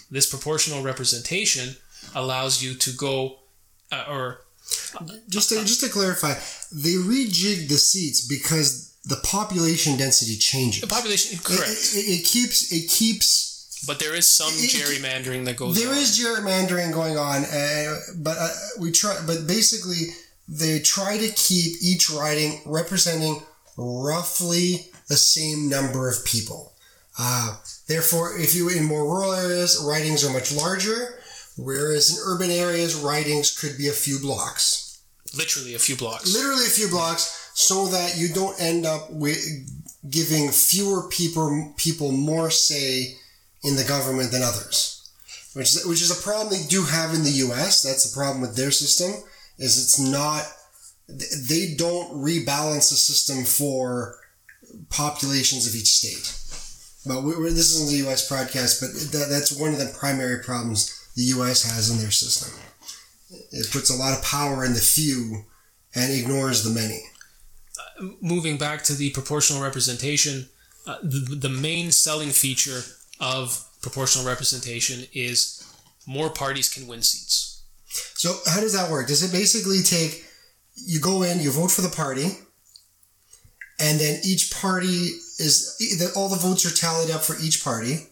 This 0.08 0.30
proportional 0.30 0.84
representation 0.84 1.78
allows 2.14 2.62
you 2.62 2.74
to 2.74 2.92
go, 2.92 3.40
uh, 3.90 4.04
or 4.08 4.42
Just 5.28 5.48
to, 5.50 5.56
just 5.64 5.80
to 5.80 5.88
clarify, 5.88 6.34
they 6.72 6.94
rejigged 6.94 7.68
the 7.68 7.78
seats 7.78 8.26
because 8.26 8.94
the 9.04 9.16
population 9.24 9.96
density 9.96 10.36
changes. 10.36 10.80
the 10.80 10.86
population, 10.86 11.38
It- 11.38 11.44
correct. 11.44 11.70
It, 11.94 12.20
it 12.20 12.24
keeps 12.24 12.70
it 12.72 12.88
keeps 12.88 13.84
but 13.86 13.98
there 13.98 14.14
is 14.14 14.28
some 14.30 14.52
it- 14.54 14.70
gerrymandering 14.70 15.44
that 15.46 15.56
goes 15.56 15.76
There 15.80 15.90
on. 15.90 15.96
is 15.96 16.18
gerrymandering 16.18 16.92
going 16.92 17.16
on, 17.16 17.44
uh, 17.44 17.96
but 18.16 18.36
uh, 18.38 18.48
we 18.78 18.90
try. 18.92 19.16
But 19.26 19.46
basically, 19.46 20.14
they 20.48 20.80
try 20.80 21.16
to 21.16 21.28
keep 21.28 21.80
each 21.82 22.10
riding 22.10 22.60
representing 22.66 23.42
roughly 23.76 24.86
the 25.08 25.16
same 25.16 25.68
number 25.68 26.08
of 26.08 26.24
people. 26.24 26.72
Uh, 27.18 27.56
therefore, 27.88 28.38
if 28.38 28.54
you 28.54 28.68
in 28.68 28.84
more 28.84 29.04
rural 29.04 29.32
areas, 29.32 29.82
ridings 29.86 30.24
are 30.24 30.32
much 30.32 30.52
larger, 30.52 31.19
whereas 31.56 32.10
in 32.10 32.22
urban 32.24 32.50
areas, 32.50 32.94
ridings 32.94 33.56
could 33.58 33.76
be 33.76 33.88
a 33.88 33.92
few 33.92 34.18
blocks, 34.18 35.02
literally 35.36 35.74
a 35.74 35.78
few 35.78 35.96
blocks. 35.96 36.34
literally 36.34 36.66
a 36.66 36.70
few 36.70 36.88
blocks, 36.88 37.50
so 37.54 37.86
that 37.88 38.16
you 38.16 38.28
don't 38.28 38.60
end 38.60 38.86
up 38.86 39.10
with 39.10 39.38
giving 40.08 40.50
fewer 40.50 41.08
people 41.08 41.74
people 41.76 42.12
more 42.12 42.50
say 42.50 43.14
in 43.62 43.76
the 43.76 43.84
government 43.84 44.32
than 44.32 44.42
others 44.42 45.00
which 45.54 45.74
is, 45.74 45.86
which 45.86 46.02
is 46.02 46.10
a 46.10 46.22
problem 46.22 46.50
they 46.50 46.66
do 46.68 46.84
have 46.84 47.14
in 47.14 47.24
the 47.24 47.30
U.S. 47.30 47.82
That's 47.82 48.08
the 48.08 48.16
problem 48.16 48.40
with 48.40 48.56
their 48.56 48.70
system 48.70 49.12
is 49.58 49.82
it's 49.82 49.98
not 49.98 50.44
they 51.08 51.74
don't 51.76 52.12
rebalance 52.12 52.90
the 52.90 52.96
system 52.96 53.44
for 53.44 54.16
populations 54.90 55.66
of 55.66 55.74
each 55.74 55.88
state. 55.88 56.36
But 57.04 57.24
we, 57.24 57.32
this 57.50 57.74
isn't 57.74 57.90
the 57.90 58.04
U.S. 58.04 58.30
podcast, 58.30 58.80
but 58.80 58.92
that, 59.12 59.28
that's 59.28 59.58
one 59.58 59.72
of 59.72 59.78
the 59.78 59.92
primary 59.98 60.42
problems 60.42 60.99
the 61.16 61.22
U.S. 61.22 61.62
has 61.62 61.90
in 61.90 61.98
their 61.98 62.10
system. 62.10 62.58
It 63.52 63.70
puts 63.70 63.90
a 63.90 63.96
lot 63.96 64.16
of 64.16 64.24
power 64.24 64.64
in 64.64 64.74
the 64.74 64.80
few 64.80 65.44
and 65.94 66.12
ignores 66.12 66.62
the 66.64 66.70
many. 66.70 67.00
moving 68.20 68.56
back 68.56 68.82
to 68.84 68.94
the 68.94 69.10
proportional 69.10 69.62
representation, 69.62 70.48
uh, 70.86 70.96
the, 71.02 71.36
the 71.36 71.48
main 71.48 71.90
selling 71.90 72.30
feature 72.30 72.82
of 73.20 73.66
proportional 73.82 74.26
representation 74.26 75.06
is 75.12 75.62
more 76.06 76.30
parties 76.30 76.72
can 76.72 76.86
win 76.86 77.02
seats. 77.02 77.62
So 78.14 78.38
how 78.46 78.60
does 78.60 78.72
that 78.72 78.90
work? 78.90 79.08
Does 79.08 79.22
it 79.22 79.32
basically 79.32 79.82
take 79.82 80.24
you 80.76 81.00
go 81.00 81.22
in, 81.22 81.40
you 81.40 81.50
vote 81.50 81.70
for 81.70 81.82
the 81.82 81.88
party, 81.88 82.38
and 83.78 83.98
then 83.98 84.20
each 84.24 84.52
party 84.52 85.18
is 85.38 86.12
all 86.16 86.28
the 86.28 86.36
votes 86.36 86.64
are 86.66 86.74
tallied 86.74 87.10
up 87.10 87.22
for 87.22 87.36
each 87.42 87.64
party, 87.64 88.06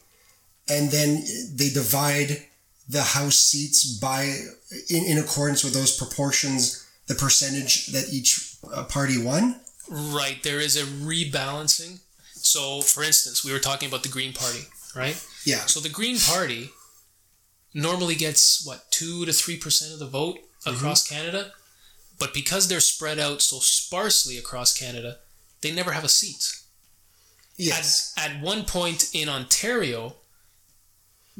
and 0.68 0.90
then 0.90 1.24
they 1.54 1.70
divide 1.70 2.42
the 2.88 3.02
house 3.02 3.36
seats 3.36 3.98
by 3.98 4.22
in, 4.88 5.04
in 5.04 5.18
accordance 5.18 5.62
with 5.62 5.74
those 5.74 5.96
proportions, 5.96 6.86
the 7.06 7.14
percentage 7.14 7.88
that 7.88 8.08
each 8.10 8.56
uh, 8.72 8.84
party 8.84 9.22
won. 9.22 9.60
Right, 9.88 10.42
there 10.42 10.60
is 10.60 10.76
a 10.76 10.84
rebalancing. 10.84 12.00
So, 12.34 12.80
for 12.80 13.02
instance, 13.02 13.44
we 13.44 13.52
were 13.52 13.58
talking 13.58 13.88
about 13.88 14.02
the 14.02 14.08
Green 14.08 14.32
Party, 14.32 14.60
right? 14.94 15.22
Yeah. 15.44 15.66
So 15.66 15.80
the 15.80 15.88
Green 15.88 16.18
Party 16.18 16.70
normally 17.74 18.14
gets 18.14 18.64
what 18.66 18.90
two 18.90 19.26
to 19.26 19.32
three 19.32 19.56
percent 19.56 19.92
of 19.92 19.98
the 19.98 20.06
vote 20.06 20.38
across 20.66 21.06
Canada, 21.06 21.52
but 22.18 22.34
because 22.34 22.68
they're 22.68 22.80
spread 22.80 23.18
out 23.18 23.42
so 23.42 23.58
sparsely 23.58 24.38
across 24.38 24.76
Canada, 24.76 25.18
they 25.60 25.72
never 25.72 25.92
have 25.92 26.04
a 26.04 26.08
seat. 26.08 26.54
Yes. 27.56 28.14
At, 28.16 28.30
at 28.30 28.42
one 28.42 28.64
point 28.64 29.10
in 29.12 29.28
Ontario, 29.28 30.14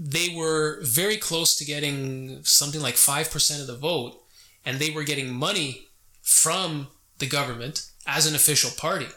they 0.01 0.29
were 0.29 0.79
very 0.83 1.17
close 1.17 1.57
to 1.57 1.65
getting 1.65 2.45
something 2.45 2.81
like 2.81 2.95
5% 2.95 3.61
of 3.61 3.67
the 3.67 3.77
vote, 3.77 4.23
and 4.65 4.79
they 4.79 4.91
were 4.91 5.03
getting 5.03 5.35
money 5.35 5.89
from 6.23 6.87
the 7.19 7.27
government 7.27 7.91
as 8.07 8.25
an 8.25 8.37
official 8.37 8.71
party. 8.79 9.09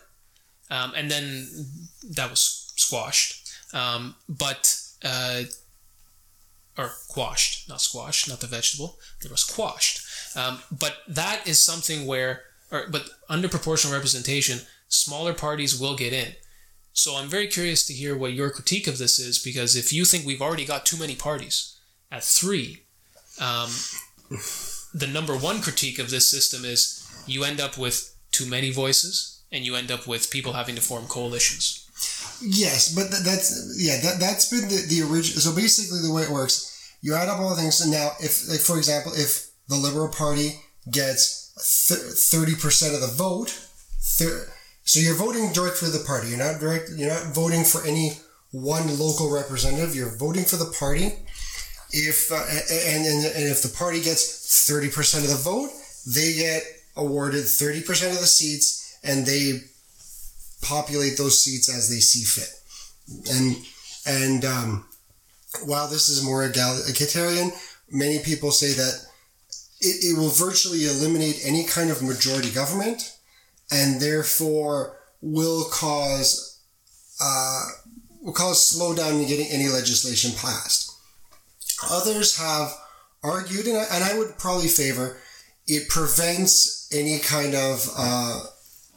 Um, 0.72 0.94
and 0.96 1.12
then 1.12 1.48
that 2.10 2.32
was 2.32 2.74
squashed. 2.76 3.48
Um, 3.76 4.16
but, 4.28 4.76
uh, 5.06 5.44
or 6.76 6.90
quashed, 7.10 7.70
not 7.70 7.82
squashed, 7.82 8.28
not 8.28 8.40
the 8.40 8.48
vegetable. 8.48 8.98
It 9.24 9.30
was 9.30 9.44
quashed. 9.44 10.02
Um, 10.36 10.64
but 10.72 10.98
that 11.08 11.46
is 11.48 11.60
something 11.60 12.08
where, 12.08 12.42
or, 12.72 12.88
but 12.90 13.08
under 13.30 13.48
proportional 13.48 13.94
representation, 13.94 14.62
smaller 14.88 15.34
parties 15.34 15.80
will 15.80 15.96
get 15.96 16.12
in. 16.12 16.34
So 16.94 17.16
I'm 17.16 17.30
very 17.30 17.48
curious 17.48 17.86
to 17.88 17.94
hear 17.94 18.18
what 18.18 18.34
your 18.34 18.50
critique 18.50 18.88
of 18.88 18.98
this 18.98 19.18
is 19.18 19.40
because 19.40 19.76
if 19.76 19.94
you 19.94 20.06
think 20.06 20.26
we've 20.26 20.42
already 20.42 20.66
got 20.66 20.86
too 20.86 20.98
many 20.98 21.16
parties 21.16 21.78
at 22.12 22.24
three, 22.24 22.84
um, 23.40 23.70
the 24.94 25.08
number 25.08 25.36
one 25.36 25.62
critique 25.62 26.00
of 26.00 26.10
this 26.10 26.30
system 26.30 26.66
is 26.66 27.08
you 27.26 27.44
end 27.44 27.62
up 27.62 27.78
with 27.78 28.16
too 28.32 28.46
many 28.46 28.72
voices 28.72 29.42
and 29.52 29.66
you 29.66 29.76
end 29.76 29.92
up 29.92 30.08
with 30.08 30.32
people 30.32 30.54
having 30.54 30.76
to 30.76 30.82
form 30.82 31.06
coalitions. 31.08 31.88
Yes, 32.42 32.94
but 32.94 33.10
th- 33.12 33.24
that's 33.24 33.78
yeah 33.78 34.00
that 34.02 34.20
that's 34.20 34.50
been 34.50 34.68
the, 34.68 34.86
the 34.88 35.02
original. 35.04 35.40
So 35.42 35.56
basically, 35.56 36.00
the 36.02 36.12
way 36.12 36.24
it 36.24 36.32
works, 36.32 36.96
you 37.02 37.14
add 37.14 37.30
up 37.30 37.40
all 37.40 37.52
the 37.52 37.62
things. 37.62 37.82
And 37.82 37.92
now, 37.92 38.12
if 38.20 38.50
like 38.50 38.60
for 38.60 38.78
example, 38.78 39.12
if 39.16 39.52
the 39.68 39.76
Liberal 39.76 40.10
Party 40.10 40.60
gets 40.90 41.54
thirty 42.32 42.56
percent 42.56 42.96
of 42.96 43.02
the 43.02 43.08
vote, 43.08 43.50
thir- 44.02 44.52
so 44.92 45.00
you're 45.00 45.16
voting 45.16 45.54
direct 45.54 45.78
for 45.78 45.86
the 45.86 46.04
party. 46.04 46.28
You're 46.28 46.38
not 46.38 46.60
direct. 46.60 46.90
You're 46.98 47.14
not 47.14 47.34
voting 47.34 47.64
for 47.64 47.82
any 47.88 48.12
one 48.52 49.00
local 49.00 49.32
representative. 49.32 49.96
You're 49.96 50.18
voting 50.18 50.44
for 50.44 50.58
the 50.58 50.70
party. 50.78 51.14
If 51.92 52.30
uh, 52.30 52.36
and, 52.36 53.06
and 53.06 53.26
and 53.26 53.48
if 53.48 53.62
the 53.62 53.74
party 53.74 54.02
gets 54.02 54.68
thirty 54.68 54.90
percent 54.90 55.24
of 55.24 55.30
the 55.30 55.38
vote, 55.38 55.70
they 56.06 56.34
get 56.34 56.64
awarded 56.98 57.46
thirty 57.46 57.82
percent 57.82 58.12
of 58.12 58.20
the 58.20 58.28
seats, 58.28 59.00
and 59.02 59.26
they 59.26 59.62
populate 60.62 61.18
those 61.18 61.42
seats 61.42 61.70
as 61.74 61.88
they 61.88 62.02
see 62.02 62.26
fit. 62.26 62.52
And 63.32 63.56
and 64.06 64.44
um, 64.44 64.86
while 65.64 65.88
this 65.88 66.10
is 66.10 66.22
more 66.22 66.44
egalitarian, 66.44 67.54
many 67.90 68.20
people 68.20 68.52
say 68.52 68.74
that 68.74 69.06
it, 69.80 70.04
it 70.04 70.18
will 70.18 70.32
virtually 70.32 70.84
eliminate 70.84 71.40
any 71.46 71.64
kind 71.64 71.92
of 71.92 72.04
majority 72.04 72.52
government, 72.52 73.16
and 73.72 74.02
therefore 74.02 74.98
will 75.22 75.66
cause 75.72 76.60
uh, 77.22 77.66
will 78.22 78.34
cause 78.34 78.74
slowdown 78.74 79.22
in 79.22 79.28
getting 79.28 79.48
any 79.48 79.68
legislation 79.68 80.32
passed. 80.38 80.92
Others 81.90 82.38
have 82.38 82.72
argued, 83.24 83.68
and 83.68 83.78
I, 83.78 83.86
and 83.92 84.04
I 84.04 84.18
would 84.18 84.38
probably 84.38 84.68
favor 84.68 85.18
it 85.68 85.90
prevents 85.90 86.90
any 86.92 87.20
kind 87.20 87.56
of 87.56 87.90
uh, 87.98 88.44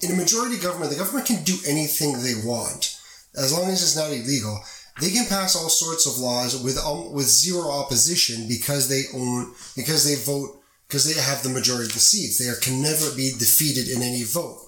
in 0.02 0.10
a 0.10 0.16
majority 0.16 0.58
government, 0.58 0.90
the 0.90 0.98
government 0.98 1.26
can 1.26 1.42
do 1.44 1.56
anything 1.66 2.14
they 2.14 2.34
want 2.44 2.98
as 3.36 3.52
long 3.52 3.70
as 3.70 3.82
it's 3.82 3.96
not 3.96 4.10
illegal. 4.10 4.60
They 5.00 5.10
can 5.10 5.26
pass 5.26 5.56
all 5.56 5.68
sorts 5.68 6.06
of 6.06 6.18
laws 6.18 6.62
with 6.62 6.78
um, 6.78 7.12
with 7.12 7.26
zero 7.26 7.70
opposition 7.70 8.46
because 8.48 8.88
they 8.88 9.04
own 9.14 9.54
because 9.74 10.04
they 10.04 10.14
vote 10.14 10.60
because 10.86 11.04
they 11.04 11.20
have 11.20 11.42
the 11.42 11.48
majority 11.48 11.86
of 11.86 11.94
the 11.94 12.00
seats. 12.00 12.38
They 12.38 12.48
are, 12.48 12.56
can 12.56 12.80
never 12.80 13.14
be 13.16 13.32
defeated 13.38 13.88
in 13.88 14.02
any 14.02 14.22
vote, 14.22 14.60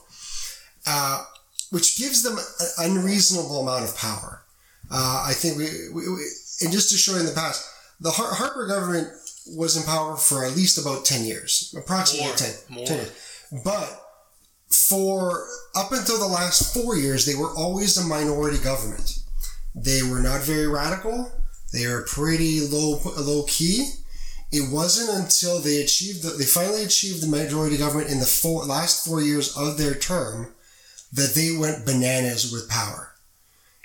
uh, 0.87 1.25
which 1.71 1.99
gives 1.99 2.23
them 2.23 2.38
an 2.38 2.90
unreasonable 2.90 3.61
amount 3.61 3.85
of 3.85 3.97
power. 3.97 4.43
Uh, 4.90 5.25
I 5.26 5.33
think 5.33 5.59
we, 5.59 5.66
we, 5.93 6.09
we, 6.09 6.23
and 6.62 6.73
just 6.73 6.90
to 6.90 6.97
show 6.97 7.14
you 7.14 7.21
in 7.21 7.26
the 7.26 7.33
past, 7.33 7.69
the 8.00 8.11
Har- 8.11 8.35
Harper 8.35 8.66
government 8.66 9.09
was 9.49 9.76
in 9.76 9.83
power 9.85 10.16
for 10.16 10.45
at 10.45 10.57
least 10.57 10.78
about 10.78 11.05
10 11.05 11.25
years, 11.25 11.75
approximately 11.76 12.28
More, 12.28 12.37
10, 12.37 12.55
more. 12.69 12.87
10 12.87 12.97
years. 12.97 13.12
But 13.64 14.02
for 14.69 15.47
up 15.75 15.93
until 15.93 16.19
the 16.19 16.26
last 16.26 16.75
four 16.75 16.97
years, 16.97 17.25
they 17.26 17.35
were 17.35 17.50
always 17.55 17.97
a 17.97 18.07
minority 18.07 18.59
government. 18.59 19.19
They 19.75 20.02
were 20.02 20.21
not 20.21 20.43
very 20.43 20.66
radical. 20.66 21.31
They 21.73 21.87
were 21.87 22.02
pretty 22.02 22.61
low 22.66 23.00
low 23.19 23.45
key. 23.45 23.90
It 24.52 24.73
wasn't 24.73 25.23
until 25.23 25.61
they 25.61 25.83
achieved 25.83 26.23
the, 26.23 26.31
they 26.31 26.45
finally 26.45 26.85
achieved 26.85 27.23
the 27.23 27.26
majority 27.26 27.76
government 27.76 28.11
in 28.11 28.21
the 28.21 28.26
four, 28.26 28.64
last 28.64 29.05
four 29.05 29.21
years 29.21 29.57
of 29.57 29.76
their 29.76 29.95
term 29.95 30.55
that 31.13 31.35
they 31.35 31.57
went 31.57 31.87
bananas 31.87 32.53
with 32.53 32.69
power. 32.69 33.13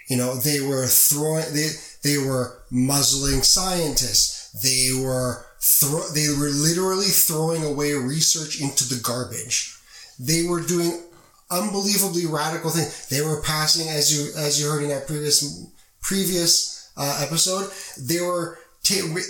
You 0.09 0.17
know, 0.17 0.35
they 0.35 0.59
were 0.59 0.87
throwing 0.87 1.53
they 1.53 1.69
they 2.03 2.17
were 2.17 2.59
muzzling 2.69 3.43
scientists. 3.43 4.51
They 4.51 4.89
were 5.01 5.45
throw, 5.61 6.07
they 6.09 6.27
were 6.27 6.49
literally 6.49 7.05
throwing 7.05 7.63
away 7.63 7.93
research 7.93 8.59
into 8.59 8.87
the 8.87 8.99
garbage 9.01 9.77
they 10.21 10.43
were 10.43 10.61
doing 10.61 11.01
unbelievably 11.49 12.27
radical 12.27 12.69
things. 12.69 13.07
They 13.07 13.21
were 13.21 13.41
passing, 13.41 13.89
as 13.89 14.15
you 14.15 14.31
as 14.39 14.61
you 14.61 14.69
heard 14.69 14.83
in 14.83 14.89
that 14.89 15.07
previous 15.07 15.65
previous 16.01 16.91
uh, 16.95 17.25
episode, 17.25 17.71
they 17.99 18.21
were 18.21 18.59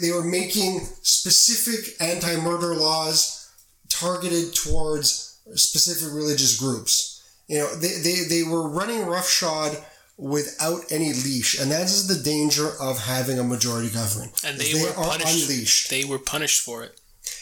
they 0.02 0.12
were 0.12 0.24
making 0.24 0.82
specific 1.02 1.96
anti-murder 2.02 2.76
laws 2.76 3.50
targeted 3.90 4.54
towards 4.54 5.40
specific 5.56 6.14
religious 6.14 6.58
groups. 6.60 7.21
You 7.48 7.60
know, 7.60 7.76
they, 7.76 8.00
they, 8.02 8.24
they 8.30 8.44
were 8.44 8.68
running 8.70 9.06
roughshod 9.06 9.78
without 10.18 10.82
any 10.92 11.14
leash, 11.14 11.60
and 11.60 11.72
that 11.72 11.86
is 11.86 12.08
the 12.08 12.24
danger 12.24 12.70
of 12.80 13.00
having 13.00 13.40
a 13.40 13.44
majority 13.44 13.90
government. 13.90 14.32
And 14.46 14.62
is 14.62 14.72
they, 14.74 14.84
were 14.84 14.94
punished. 14.94 15.50
unleashed. 15.50 15.90
They 15.90 16.06
were 16.06 16.20
punished 16.20 16.62
for 16.62 16.84
it. 16.84 17.00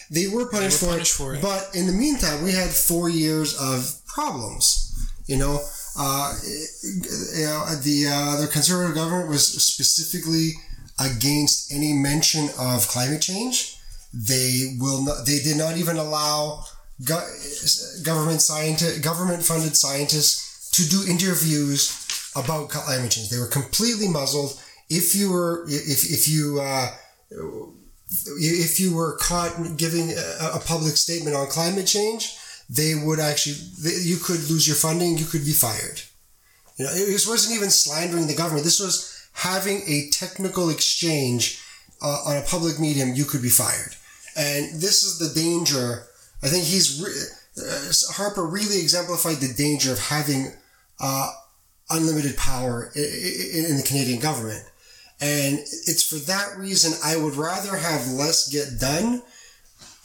They 0.10 0.28
were 0.28 0.50
punished, 0.50 0.82
They 0.82 0.88
were 0.88 0.92
for, 0.92 0.96
punished 0.96 1.14
it, 1.14 1.24
for 1.24 1.36
it. 1.36 1.42
But 1.42 1.70
in 1.76 1.88
the 1.88 1.94
meantime, 1.94 2.44
we 2.44 2.52
had 2.54 2.70
four 2.70 3.10
years 3.10 3.56
of 3.60 4.02
problems. 4.08 4.86
You 5.28 5.38
know, 5.38 5.60
uh, 5.98 6.34
you 6.44 7.46
know 7.46 7.66
the 7.84 8.08
uh, 8.10 8.42
the 8.42 8.48
conservative 8.48 8.96
government 8.96 9.30
was 9.30 9.46
specifically 9.46 10.54
against 11.00 11.72
any 11.72 11.94
mention 11.94 12.50
of 12.58 12.88
climate 12.88 13.22
change. 13.22 13.78
They 14.14 14.76
will 14.80 15.04
not. 15.04 15.26
They 15.26 15.40
did 15.40 15.58
not 15.58 15.78
even 15.78 15.98
allow 15.98 16.66
go- 17.04 17.28
government 18.04 18.42
scientist, 18.42 19.04
government 19.04 19.44
funded 19.44 19.76
scientists 19.76 20.70
to 20.72 20.88
do 20.88 21.10
interviews 21.10 22.32
about 22.36 22.70
climate 22.70 23.12
change. 23.12 23.30
They 23.30 23.40
were 23.40 23.48
completely 23.48 24.08
muzzled. 24.08 24.60
If 24.90 25.16
you 25.16 25.32
were, 25.32 25.66
if 25.68 26.10
if 26.10 26.28
you 26.28 26.62
uh, 26.62 26.92
if 28.38 28.80
you 28.80 28.96
were 28.96 29.18
caught 29.18 29.78
giving 29.78 30.12
a, 30.12 30.52
a 30.56 30.60
public 30.60 30.98
statement 30.98 31.36
on 31.36 31.48
climate 31.48 31.88
change, 31.88 32.36
they 32.70 32.96
would 32.96 33.20
actually 33.20 33.58
you 34.02 34.18
could 34.18 34.50
lose 34.50 34.68
your 34.68 34.76
funding. 34.76 35.18
You 35.18 35.26
could 35.26 35.46
be 35.46 35.54
fired. 35.54 36.02
You 36.78 36.86
know, 36.86 36.94
this 36.94 37.28
wasn't 37.28 37.58
even 37.58 37.70
slandering 37.70 38.28
the 38.28 38.36
government. 38.36 38.64
This 38.64 38.80
was 38.80 39.28
having 39.34 39.82
a 39.88 40.10
technical 40.12 40.70
exchange 40.70 41.62
uh, 42.02 42.22
on 42.26 42.38
a 42.38 42.42
public 42.42 42.80
medium. 42.80 43.14
You 43.14 43.26
could 43.26 43.42
be 43.42 43.50
fired, 43.50 43.96
and 44.36 44.82
this 44.82 45.04
is 45.04 45.20
the 45.20 45.34
danger. 45.40 46.06
I 46.44 46.48
think 46.48 46.64
he's 46.66 47.02
re- 47.02 47.64
uh, 47.68 47.92
Harper 48.14 48.46
really 48.46 48.80
exemplified 48.82 49.38
the 49.38 49.54
danger 49.54 49.92
of 49.92 50.00
having 50.00 50.54
uh, 51.00 51.32
unlimited 51.90 52.38
power 52.38 52.92
in, 52.96 53.66
in 53.70 53.78
the 53.78 53.84
Canadian 53.86 54.20
government. 54.20 54.64
And 55.22 55.60
it's 55.60 56.04
for 56.08 56.16
that 56.32 56.58
reason 56.58 56.94
I 57.04 57.18
would 57.18 57.36
rather 57.36 57.76
have 57.76 58.08
less 58.08 58.48
get 58.50 58.80
done 58.80 59.22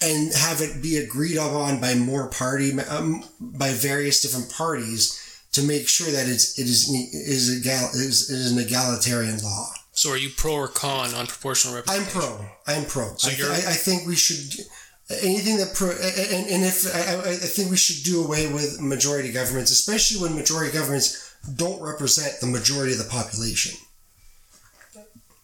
and 0.02 0.34
have 0.34 0.60
it 0.60 0.82
be 0.82 0.96
agreed 0.96 1.36
upon 1.36 1.80
by 1.80 1.94
more 1.94 2.28
party 2.28 2.72
um, 2.80 3.22
by 3.40 3.70
various 3.70 4.20
different 4.22 4.50
parties 4.52 5.20
to 5.52 5.62
make 5.62 5.86
sure 5.88 6.10
that 6.10 6.26
it's 6.28 6.58
it 6.58 6.64
is 6.64 6.90
is 6.90 7.58
egal 7.60 7.88
is, 7.94 8.28
is 8.28 8.50
an 8.50 8.58
egalitarian 8.58 9.38
law. 9.38 9.70
So 9.92 10.10
are 10.10 10.16
you 10.16 10.30
pro 10.36 10.54
or 10.54 10.66
con 10.68 11.14
on 11.14 11.28
proportional 11.28 11.76
representation? 11.76 12.20
I'm 12.20 12.36
pro. 12.36 12.46
I'm 12.66 12.84
pro. 12.86 13.14
So 13.16 13.30
I, 13.30 13.34
you're- 13.34 13.50
I, 13.52 13.58
I 13.58 13.74
think 13.74 14.04
we 14.08 14.16
should 14.16 14.66
anything 15.10 15.58
that 15.58 15.74
pro 15.74 15.90
and, 15.90 16.46
and 16.50 16.64
if 16.64 16.86
I, 16.94 17.30
I 17.30 17.34
think 17.34 17.70
we 17.70 17.76
should 17.76 18.04
do 18.04 18.24
away 18.24 18.52
with 18.52 18.80
majority 18.80 19.32
governments, 19.32 19.70
especially 19.70 20.22
when 20.22 20.34
majority 20.34 20.72
governments 20.72 21.36
don't 21.56 21.80
represent 21.82 22.40
the 22.40 22.46
majority 22.46 22.92
of 22.92 22.98
the 22.98 23.04
population. 23.04 23.78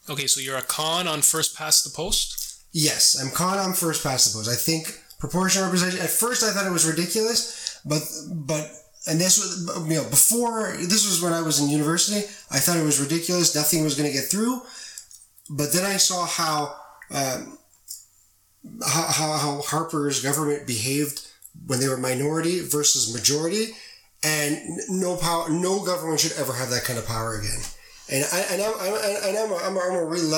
Okay, 0.09 0.27
so 0.27 0.41
you're 0.41 0.57
a 0.57 0.63
con 0.63 1.07
on 1.07 1.23
first 1.23 1.57
past 1.57 1.85
the 1.85 1.91
post. 1.91 2.65
Yes, 2.73 3.21
I'm 3.21 3.31
con 3.31 3.59
on 3.59 3.75
first 3.75 4.03
past 4.03 4.33
the 4.33 4.39
post. 4.39 4.51
I 4.51 4.55
think 4.55 4.99
proportional 5.19 5.67
representation. 5.67 6.03
At 6.03 6.11
first, 6.11 6.43
I 6.43 6.51
thought 6.51 6.67
it 6.67 6.73
was 6.73 6.87
ridiculous, 6.87 7.81
but 7.85 8.03
but 8.29 8.71
and 9.07 9.21
this 9.21 9.39
was 9.39 9.89
you 9.89 9.97
know 9.97 10.09
before 10.09 10.73
this 10.79 11.07
was 11.07 11.23
when 11.23 11.33
I 11.33 11.43
was 11.43 11.61
in 11.61 11.69
university. 11.69 12.27
I 12.51 12.59
thought 12.59 12.79
it 12.79 12.85
was 12.85 13.01
ridiculous. 13.01 13.55
Nothing 13.55 13.85
was 13.85 13.95
going 13.95 14.11
to 14.11 14.17
get 14.17 14.25
through. 14.25 14.63
But 15.51 15.73
then 15.73 15.85
I 15.85 15.97
saw 15.97 16.27
how 16.27 16.77
um, 17.11 17.59
how, 18.87 19.39
how 19.39 19.63
Harper's 19.63 20.23
government 20.23 20.67
behaved 20.67 21.27
when 21.67 21.81
they 21.81 21.89
were 21.89 21.97
minority 21.97 22.61
versus 22.61 23.13
majority, 23.13 23.69
and 24.23 24.59
no 24.89 25.17
power, 25.17 25.49
no 25.49 25.85
government 25.85 26.21
should 26.21 26.39
ever 26.39 26.53
have 26.53 26.71
that 26.71 26.85
kind 26.85 26.99
of 26.99 27.07
power 27.07 27.39
again. 27.39 27.61
And 28.13 28.25
I 28.33 28.41
and 28.51 28.63
I'm, 28.63 28.75
I'm 28.81 28.95
and 29.29 29.39
I'm 29.39 29.53
a, 29.53 29.57
I'm 29.57 29.77
a, 29.77 29.81
I'm 29.81 29.95
a 29.95 30.05
really 30.05 30.31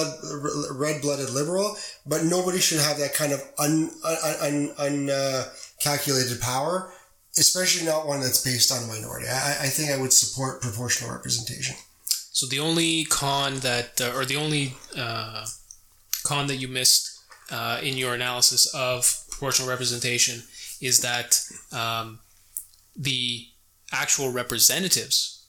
red 0.73 1.01
blooded 1.01 1.31
liberal, 1.31 1.77
but 2.07 2.25
nobody 2.25 2.59
should 2.59 2.81
have 2.81 2.99
that 2.99 3.15
kind 3.15 3.33
of 3.33 3.43
un, 3.59 3.91
un, 4.05 4.73
un 4.79 5.11
uh, 5.11 5.45
calculated 5.81 6.41
power, 6.41 6.93
especially 7.39 7.87
not 7.87 8.07
one 8.07 8.21
that's 8.21 8.45
based 8.45 8.71
on 8.73 8.85
a 8.85 8.87
minority. 8.87 9.27
I, 9.27 9.57
I 9.63 9.67
think 9.69 9.91
I 9.91 9.97
would 9.97 10.13
support 10.13 10.61
proportional 10.61 11.13
representation. 11.13 11.77
So 12.05 12.47
the 12.47 12.61
only 12.61 13.05
con 13.05 13.61
that, 13.61 14.01
uh, 14.01 14.13
or 14.15 14.25
the 14.25 14.37
only 14.37 14.75
uh, 14.97 15.47
con 16.25 16.47
that 16.49 16.57
you 16.57 16.69
missed 16.69 17.12
uh, 17.51 17.81
in 17.83 17.97
your 17.97 18.15
analysis 18.15 18.73
of 18.75 19.25
proportional 19.31 19.69
representation 19.69 20.43
is 20.81 21.01
that 21.01 21.41
um, 21.73 22.21
the 22.97 23.47
actual 23.93 24.31
representatives 24.31 25.47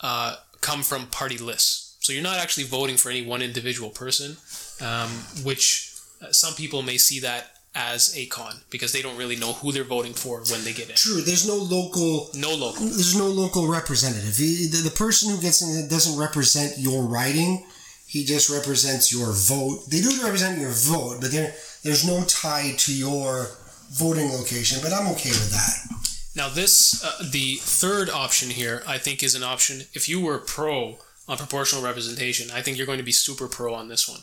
uh, 0.00 0.36
come 0.60 0.82
from 0.82 1.06
party 1.06 1.38
lists. 1.38 1.96
So 2.00 2.12
you're 2.12 2.22
not 2.22 2.38
actually 2.38 2.64
voting 2.64 2.96
for 2.96 3.10
any 3.10 3.24
one 3.24 3.42
individual 3.42 3.90
person, 3.90 4.36
um, 4.80 5.10
which 5.44 5.94
uh, 6.22 6.32
some 6.32 6.54
people 6.54 6.82
may 6.82 6.96
see 6.96 7.20
that 7.20 7.52
as 7.74 8.16
a 8.16 8.26
con 8.26 8.54
because 8.70 8.92
they 8.92 9.02
don't 9.02 9.16
really 9.16 9.36
know 9.36 9.52
who 9.52 9.70
they're 9.70 9.84
voting 9.84 10.12
for 10.12 10.42
when 10.50 10.64
they 10.64 10.72
get 10.72 10.88
in. 10.88 10.96
True. 10.96 11.20
There's 11.20 11.46
no 11.46 11.56
local. 11.56 12.30
No 12.34 12.54
local. 12.54 12.86
There's 12.86 13.16
no 13.16 13.26
local 13.26 13.68
representative. 13.68 14.36
He, 14.36 14.66
the, 14.66 14.88
the 14.88 14.96
person 14.96 15.30
who 15.30 15.40
gets 15.40 15.62
in 15.62 15.88
doesn't 15.88 16.18
represent 16.18 16.78
your 16.78 17.04
riding. 17.04 17.64
He 18.10 18.24
just 18.24 18.50
represents 18.50 19.12
your 19.12 19.32
vote. 19.32 19.88
They 19.88 20.00
do 20.00 20.10
represent 20.24 20.58
your 20.58 20.72
vote, 20.72 21.18
but 21.20 21.30
there 21.30 21.54
there's 21.84 22.04
no 22.04 22.24
tie 22.24 22.74
to 22.76 22.92
your 22.92 23.46
voting 23.92 24.32
location. 24.32 24.80
But 24.82 24.92
I'm 24.92 25.06
okay 25.12 25.30
with 25.30 25.52
that. 25.52 26.00
Now, 26.34 26.48
this 26.48 27.04
uh, 27.04 27.22
the 27.30 27.56
third 27.60 28.10
option 28.10 28.50
here. 28.50 28.82
I 28.84 28.98
think 28.98 29.22
is 29.22 29.36
an 29.36 29.44
option. 29.44 29.82
If 29.94 30.08
you 30.08 30.20
were 30.20 30.38
pro 30.38 30.98
on 31.28 31.36
proportional 31.36 31.84
representation, 31.84 32.50
I 32.50 32.62
think 32.62 32.76
you're 32.76 32.86
going 32.86 32.98
to 32.98 33.04
be 33.04 33.12
super 33.12 33.46
pro 33.46 33.74
on 33.74 33.86
this 33.86 34.08
one. 34.08 34.22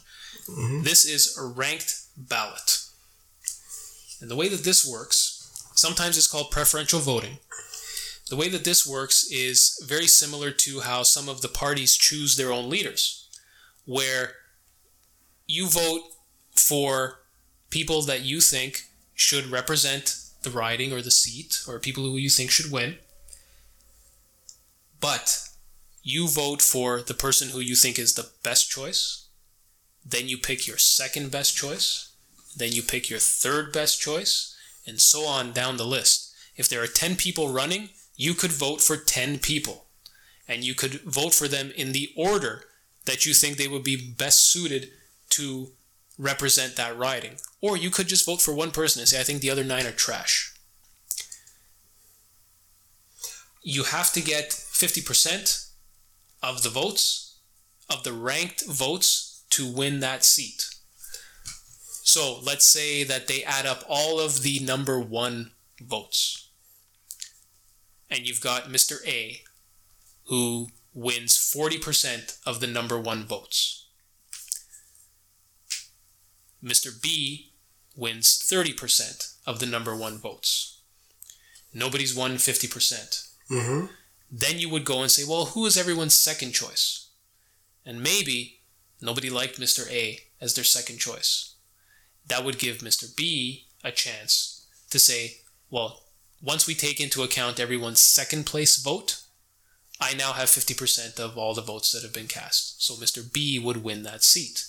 Mm-hmm. 0.49 0.83
This 0.83 1.05
is 1.05 1.37
a 1.37 1.45
ranked 1.45 2.01
ballot. 2.17 2.79
And 4.19 4.29
the 4.29 4.35
way 4.35 4.49
that 4.49 4.65
this 4.65 4.85
works, 4.85 5.71
sometimes 5.75 6.17
it's 6.17 6.27
called 6.27 6.51
preferential 6.51 6.99
voting. 6.99 7.37
The 8.29 8.35
way 8.35 8.49
that 8.49 8.65
this 8.65 8.85
works 8.85 9.23
is 9.31 9.81
very 9.87 10.07
similar 10.07 10.51
to 10.51 10.81
how 10.81 11.03
some 11.03 11.29
of 11.29 11.41
the 11.41 11.47
parties 11.47 11.95
choose 11.95 12.35
their 12.35 12.51
own 12.51 12.69
leaders, 12.69 13.26
where 13.87 14.33
you 15.47 15.67
vote 15.67 16.03
for 16.51 17.21
people 17.71 18.03
that 18.03 18.21
you 18.21 18.39
think 18.39 18.83
should 19.15 19.47
represent 19.47 20.15
the 20.43 20.51
riding 20.51 20.93
or 20.93 21.01
the 21.01 21.09
seat, 21.09 21.63
or 21.67 21.79
people 21.79 22.03
who 22.03 22.17
you 22.17 22.29
think 22.29 22.51
should 22.51 22.71
win. 22.71 22.97
But 24.99 25.49
you 26.03 26.27
vote 26.27 26.61
for 26.61 27.01
the 27.01 27.15
person 27.15 27.49
who 27.49 27.59
you 27.59 27.75
think 27.75 27.97
is 27.97 28.13
the 28.13 28.29
best 28.43 28.69
choice. 28.69 29.27
Then 30.05 30.27
you 30.27 30.37
pick 30.37 30.67
your 30.67 30.77
second 30.77 31.31
best 31.31 31.57
choice 31.57 32.07
then 32.57 32.71
you 32.71 32.81
pick 32.81 33.09
your 33.09 33.19
third 33.19 33.71
best 33.71 34.01
choice, 34.01 34.55
and 34.85 34.99
so 34.99 35.25
on 35.25 35.51
down 35.51 35.77
the 35.77 35.85
list. 35.85 36.33
If 36.55 36.67
there 36.67 36.81
are 36.81 36.87
10 36.87 37.15
people 37.15 37.49
running, 37.49 37.89
you 38.15 38.33
could 38.33 38.51
vote 38.51 38.81
for 38.81 38.97
10 38.97 39.39
people. 39.39 39.85
And 40.47 40.63
you 40.63 40.73
could 40.73 41.01
vote 41.01 41.33
for 41.33 41.47
them 41.47 41.71
in 41.75 41.91
the 41.91 42.11
order 42.15 42.63
that 43.07 43.25
you 43.25 43.33
think 43.33 43.57
they 43.57 43.67
would 43.67 43.83
be 43.83 44.13
best 44.17 44.51
suited 44.51 44.91
to 45.29 45.69
represent 46.19 46.75
that 46.75 46.97
riding. 46.97 47.37
Or 47.61 47.75
you 47.75 47.89
could 47.89 48.07
just 48.07 48.25
vote 48.25 48.41
for 48.41 48.53
one 48.53 48.71
person 48.71 48.99
and 48.99 49.09
say, 49.09 49.19
I 49.19 49.23
think 49.23 49.41
the 49.41 49.49
other 49.49 49.63
nine 49.63 49.87
are 49.87 49.91
trash. 49.91 50.53
You 53.63 53.83
have 53.83 54.11
to 54.13 54.21
get 54.21 54.49
50% 54.49 55.69
of 56.43 56.63
the 56.63 56.69
votes, 56.69 57.39
of 57.89 58.03
the 58.03 58.13
ranked 58.13 58.65
votes, 58.65 59.43
to 59.51 59.71
win 59.71 60.01
that 60.01 60.23
seat. 60.23 60.67
So 62.03 62.39
let's 62.43 62.65
say 62.65 63.03
that 63.03 63.27
they 63.27 63.43
add 63.43 63.65
up 63.65 63.83
all 63.87 64.19
of 64.19 64.43
the 64.43 64.59
number 64.59 64.99
one 64.99 65.51
votes. 65.81 66.49
And 68.09 68.27
you've 68.27 68.41
got 68.41 68.65
Mr. 68.65 69.05
A, 69.05 69.41
who 70.25 70.69
wins 70.97 71.37
40% 71.37 72.39
of 72.43 72.59
the 72.59 72.65
number 72.65 72.99
one 72.99 73.23
votes. 73.23 73.85
Mr. 76.63 76.89
B 76.99 77.51
wins 77.95 78.43
30% 78.51 79.35
of 79.45 79.59
the 79.59 79.67
number 79.67 79.95
one 79.95 80.17
votes. 80.17 80.81
Nobody's 81.71 82.15
won 82.15 82.37
50%. 82.37 82.71
percent 82.71 83.23
Mm-hmm. 83.51 83.85
Then 84.31 84.59
you 84.59 84.69
would 84.69 84.83
go 84.85 85.03
and 85.03 85.11
say, 85.11 85.23
well, 85.23 85.45
who 85.45 85.67
is 85.67 85.77
everyone's 85.77 86.19
second 86.19 86.53
choice? 86.53 87.11
And 87.85 88.01
maybe 88.01 88.61
nobody 88.99 89.29
liked 89.29 89.61
Mr. 89.61 89.89
A 89.91 90.19
as 90.41 90.55
their 90.55 90.65
second 90.65 90.97
choice 90.97 91.53
that 92.27 92.43
would 92.43 92.57
give 92.57 92.79
Mr. 92.79 93.15
B 93.15 93.67
a 93.83 93.91
chance 93.91 94.65
to 94.89 94.97
say, 94.97 95.37
well, 95.69 96.01
once 96.41 96.65
we 96.65 96.73
take 96.73 96.99
into 96.99 97.21
account 97.21 97.59
everyone's 97.59 98.01
second 98.01 98.47
place 98.47 98.81
vote, 98.81 99.21
I 99.99 100.13
now 100.13 100.33
have 100.33 100.47
50% 100.47 101.19
of 101.19 101.37
all 101.37 101.53
the 101.53 101.61
votes 101.61 101.91
that 101.91 102.03
have 102.03 102.13
been 102.13 102.27
cast. 102.27 102.83
So 102.83 102.93
Mr. 102.95 103.21
B 103.31 103.59
would 103.59 103.83
win 103.83 104.03
that 104.03 104.23
seat. 104.23 104.65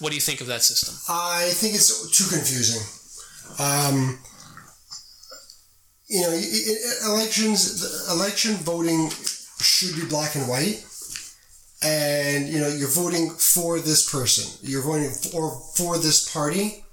What 0.00 0.10
do 0.10 0.14
you 0.14 0.20
think 0.20 0.40
of 0.40 0.46
that 0.46 0.62
system? 0.62 0.94
I 1.08 1.50
think 1.52 1.74
it's 1.74 2.16
too 2.16 2.34
confusing. 2.34 2.82
Um, 3.58 4.18
you 6.08 6.22
know, 6.22 7.12
elections, 7.12 8.08
election 8.10 8.54
voting 8.54 9.10
should 9.60 9.96
be 9.96 10.06
black 10.08 10.36
and 10.36 10.48
white 10.48 10.84
and 11.82 12.48
you 12.48 12.58
know 12.58 12.68
you're 12.68 12.90
voting 12.90 13.30
for 13.30 13.78
this 13.78 14.10
person 14.10 14.58
you're 14.68 14.82
voting 14.82 15.10
for 15.10 15.50
for 15.76 15.96
this 15.96 16.32
party 16.32 16.84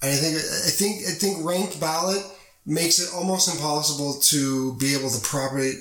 and 0.00 0.12
i 0.12 0.14
think 0.14 0.36
i 0.36 0.70
think 0.70 1.02
i 1.08 1.10
think 1.10 1.44
ranked 1.44 1.80
ballot 1.80 2.22
makes 2.64 2.98
it 3.00 3.10
almost 3.14 3.52
impossible 3.52 4.14
to 4.20 4.74
be 4.76 4.94
able 4.94 5.10
to 5.10 5.20
properly 5.20 5.72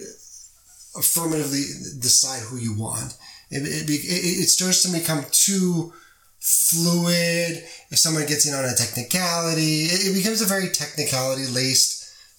affirmatively 0.97 1.63
decide 1.99 2.41
who 2.43 2.57
you 2.57 2.77
want. 2.77 3.17
It, 3.49 3.63
it, 3.63 3.89
it, 3.89 4.43
it 4.43 4.49
starts 4.49 4.83
to 4.83 4.97
become 4.97 5.25
too 5.31 5.93
fluid. 6.39 7.63
If 7.91 7.99
someone 7.99 8.25
gets 8.25 8.47
in 8.47 8.55
on 8.55 8.65
a 8.65 8.75
technicality 8.75 9.83
it, 9.83 10.07
it 10.07 10.13
becomes 10.13 10.41
a 10.41 10.45
very 10.45 10.69
technicality 10.69 11.45
laced 11.45 11.90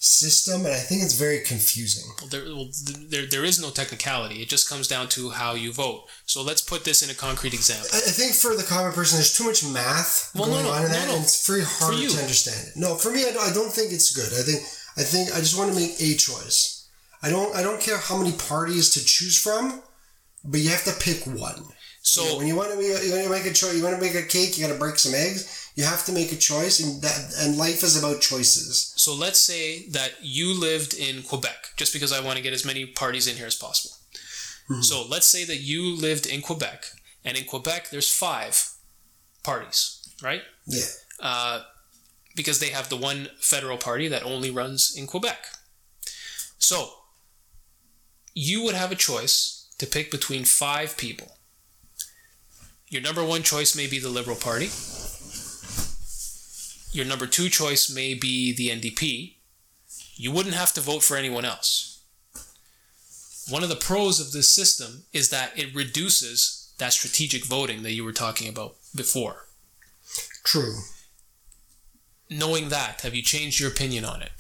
system, 0.04 0.66
and 0.66 0.74
I 0.74 0.78
think 0.78 1.04
it's 1.04 1.14
very 1.14 1.38
confusing. 1.40 2.10
Well, 2.20 2.28
there, 2.28 2.44
well, 2.44 2.68
there, 3.08 3.24
there 3.24 3.44
is 3.44 3.62
no 3.62 3.70
technicality. 3.70 4.42
It 4.42 4.48
just 4.48 4.68
comes 4.68 4.88
down 4.88 5.08
to 5.10 5.30
how 5.30 5.54
you 5.54 5.72
vote. 5.72 6.06
So 6.26 6.42
let's 6.42 6.60
put 6.60 6.84
this 6.84 7.04
in 7.04 7.10
a 7.10 7.14
concrete 7.14 7.54
example. 7.54 7.86
I, 7.92 7.98
I 7.98 8.10
think 8.10 8.34
for 8.34 8.56
the 8.56 8.64
common 8.64 8.92
person, 8.92 9.18
there's 9.18 9.36
too 9.36 9.44
much 9.44 9.64
math 9.64 10.32
well, 10.34 10.46
going 10.46 10.64
no, 10.64 10.70
no, 10.70 10.74
on 10.74 10.84
in 10.86 10.90
that, 10.90 11.06
no, 11.06 11.14
and 11.14 11.22
it's 11.22 11.46
very 11.46 11.62
hard 11.62 11.94
to 11.94 12.20
understand 12.20 12.66
it. 12.66 12.76
No, 12.76 12.96
for 12.96 13.12
me, 13.12 13.22
I, 13.22 13.28
I 13.28 13.52
don't 13.54 13.70
think 13.70 13.92
it's 13.92 14.10
good. 14.10 14.26
I 14.26 14.42
think 14.42 14.62
I 14.98 15.04
think 15.06 15.30
I 15.30 15.38
just 15.38 15.56
want 15.56 15.70
to 15.72 15.78
make 15.78 15.94
a 16.00 16.16
choice. 16.16 16.90
I 17.22 17.30
don't 17.30 17.54
I 17.54 17.62
don't 17.62 17.80
care 17.80 17.96
how 17.96 18.18
many 18.18 18.32
parties 18.32 18.90
to 18.94 19.04
choose 19.04 19.40
from, 19.40 19.82
but 20.44 20.58
you 20.58 20.70
have 20.70 20.84
to 20.84 20.98
pick 20.98 21.24
one. 21.28 21.62
So 22.02 22.24
you 22.24 22.28
know, 22.28 22.38
when 22.38 22.46
you 22.48 22.56
want 22.56 22.72
to 22.72 22.82
you 22.82 23.12
want 23.12 23.22
to 23.22 23.30
make 23.30 23.46
a 23.46 23.54
choice, 23.54 23.76
you 23.76 23.84
want 23.84 23.94
to 23.94 24.02
make 24.02 24.16
a 24.16 24.26
cake, 24.26 24.58
you 24.58 24.66
got 24.66 24.72
to 24.72 24.78
break 24.80 24.98
some 24.98 25.14
eggs 25.14 25.61
you 25.74 25.84
have 25.84 26.04
to 26.04 26.12
make 26.12 26.32
a 26.32 26.36
choice, 26.36 26.80
and 26.80 27.00
that 27.02 27.32
and 27.38 27.56
life 27.56 27.82
is 27.82 27.98
about 27.98 28.20
choices. 28.20 28.92
So 28.96 29.14
let's 29.14 29.40
say 29.40 29.88
that 29.88 30.16
you 30.20 30.58
lived 30.58 30.94
in 30.94 31.22
Quebec, 31.22 31.72
just 31.76 31.92
because 31.92 32.12
I 32.12 32.20
want 32.20 32.36
to 32.36 32.42
get 32.42 32.52
as 32.52 32.64
many 32.64 32.86
parties 32.86 33.26
in 33.26 33.36
here 33.36 33.46
as 33.46 33.56
possible. 33.56 33.96
Mm-hmm. 34.70 34.82
So 34.82 35.04
let's 35.08 35.26
say 35.26 35.44
that 35.44 35.60
you 35.60 35.96
lived 35.96 36.26
in 36.26 36.42
Quebec, 36.42 36.84
and 37.24 37.36
in 37.36 37.44
Quebec 37.44 37.90
there's 37.90 38.10
five 38.10 38.70
parties, 39.42 40.06
right? 40.22 40.42
Yeah. 40.66 40.84
Uh, 41.20 41.62
because 42.36 42.60
they 42.60 42.70
have 42.70 42.88
the 42.88 42.96
one 42.96 43.28
federal 43.40 43.78
party 43.78 44.08
that 44.08 44.24
only 44.24 44.50
runs 44.50 44.94
in 44.96 45.06
Quebec. 45.06 45.46
So 46.58 46.90
you 48.34 48.62
would 48.62 48.74
have 48.74 48.92
a 48.92 48.96
choice 48.96 49.68
to 49.78 49.86
pick 49.86 50.10
between 50.10 50.44
five 50.44 50.96
people. 50.96 51.36
Your 52.88 53.02
number 53.02 53.24
one 53.24 53.42
choice 53.42 53.76
may 53.76 53.86
be 53.86 53.98
the 53.98 54.08
Liberal 54.08 54.36
Party 54.36 54.70
your 56.92 57.06
number 57.06 57.26
two 57.26 57.48
choice 57.48 57.92
may 57.92 58.14
be 58.14 58.52
the 58.54 58.68
NDP, 58.68 59.34
you 60.14 60.30
wouldn't 60.30 60.54
have 60.54 60.72
to 60.74 60.80
vote 60.80 61.02
for 61.02 61.16
anyone 61.16 61.44
else. 61.44 62.02
One 63.50 63.62
of 63.62 63.68
the 63.68 63.76
pros 63.76 64.20
of 64.20 64.32
this 64.32 64.48
system 64.48 65.04
is 65.12 65.30
that 65.30 65.58
it 65.58 65.74
reduces 65.74 66.72
that 66.78 66.92
strategic 66.92 67.44
voting 67.44 67.82
that 67.82 67.92
you 67.92 68.04
were 68.04 68.12
talking 68.12 68.48
about 68.48 68.76
before. 68.94 69.46
True. 70.44 70.76
Knowing 72.30 72.68
that, 72.68 73.00
have 73.00 73.14
you 73.14 73.22
changed 73.22 73.58
your 73.58 73.70
opinion 73.70 74.04
on 74.04 74.22
it? 74.22 74.30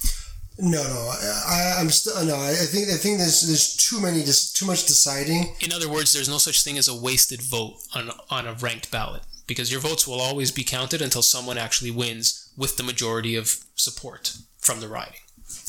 No, 0.58 0.82
no, 0.82 1.12
I, 1.48 1.76
I'm 1.78 1.90
still 1.90 2.24
no. 2.24 2.36
I 2.36 2.52
think 2.52 2.88
I 2.90 2.96
think 2.96 3.18
there's 3.18 3.42
there's 3.46 3.76
too 3.76 4.00
many, 4.00 4.22
just 4.22 4.56
too 4.56 4.66
much 4.66 4.86
deciding. 4.86 5.54
In 5.60 5.72
other 5.72 5.88
words, 5.88 6.12
there's 6.12 6.28
no 6.28 6.38
such 6.38 6.62
thing 6.62 6.76
as 6.76 6.88
a 6.88 6.94
wasted 6.94 7.40
vote 7.40 7.76
on 7.94 8.10
on 8.30 8.46
a 8.46 8.52
ranked 8.54 8.90
ballot 8.90 9.22
because 9.46 9.72
your 9.72 9.80
votes 9.80 10.06
will 10.06 10.20
always 10.20 10.50
be 10.50 10.64
counted 10.64 11.02
until 11.02 11.22
someone 11.22 11.58
actually 11.58 11.90
wins 11.90 12.50
with 12.56 12.76
the 12.76 12.82
majority 12.82 13.34
of 13.34 13.64
support 13.74 14.36
from 14.58 14.80
the 14.80 14.88
riding. 14.88 15.20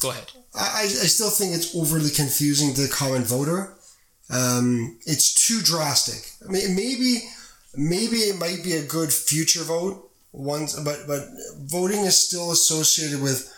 Go 0.01 0.11
ahead. 0.11 0.31
I, 0.53 0.81
I 0.83 1.07
still 1.07 1.29
think 1.29 1.53
it's 1.53 1.75
overly 1.75 2.09
confusing 2.09 2.73
to 2.73 2.81
the 2.81 2.87
common 2.89 3.23
voter. 3.23 3.75
Um, 4.29 4.99
it's 5.05 5.47
too 5.47 5.61
drastic. 5.61 6.29
I 6.47 6.51
mean, 6.51 6.75
maybe 6.75 7.21
maybe 7.75 8.17
it 8.17 8.39
might 8.39 8.63
be 8.63 8.73
a 8.73 8.85
good 8.85 9.11
future 9.11 9.63
vote 9.63 10.09
once, 10.31 10.79
but 10.79 11.07
but 11.07 11.27
voting 11.57 12.01
is 12.01 12.17
still 12.17 12.51
associated 12.51 13.21
with 13.21 13.52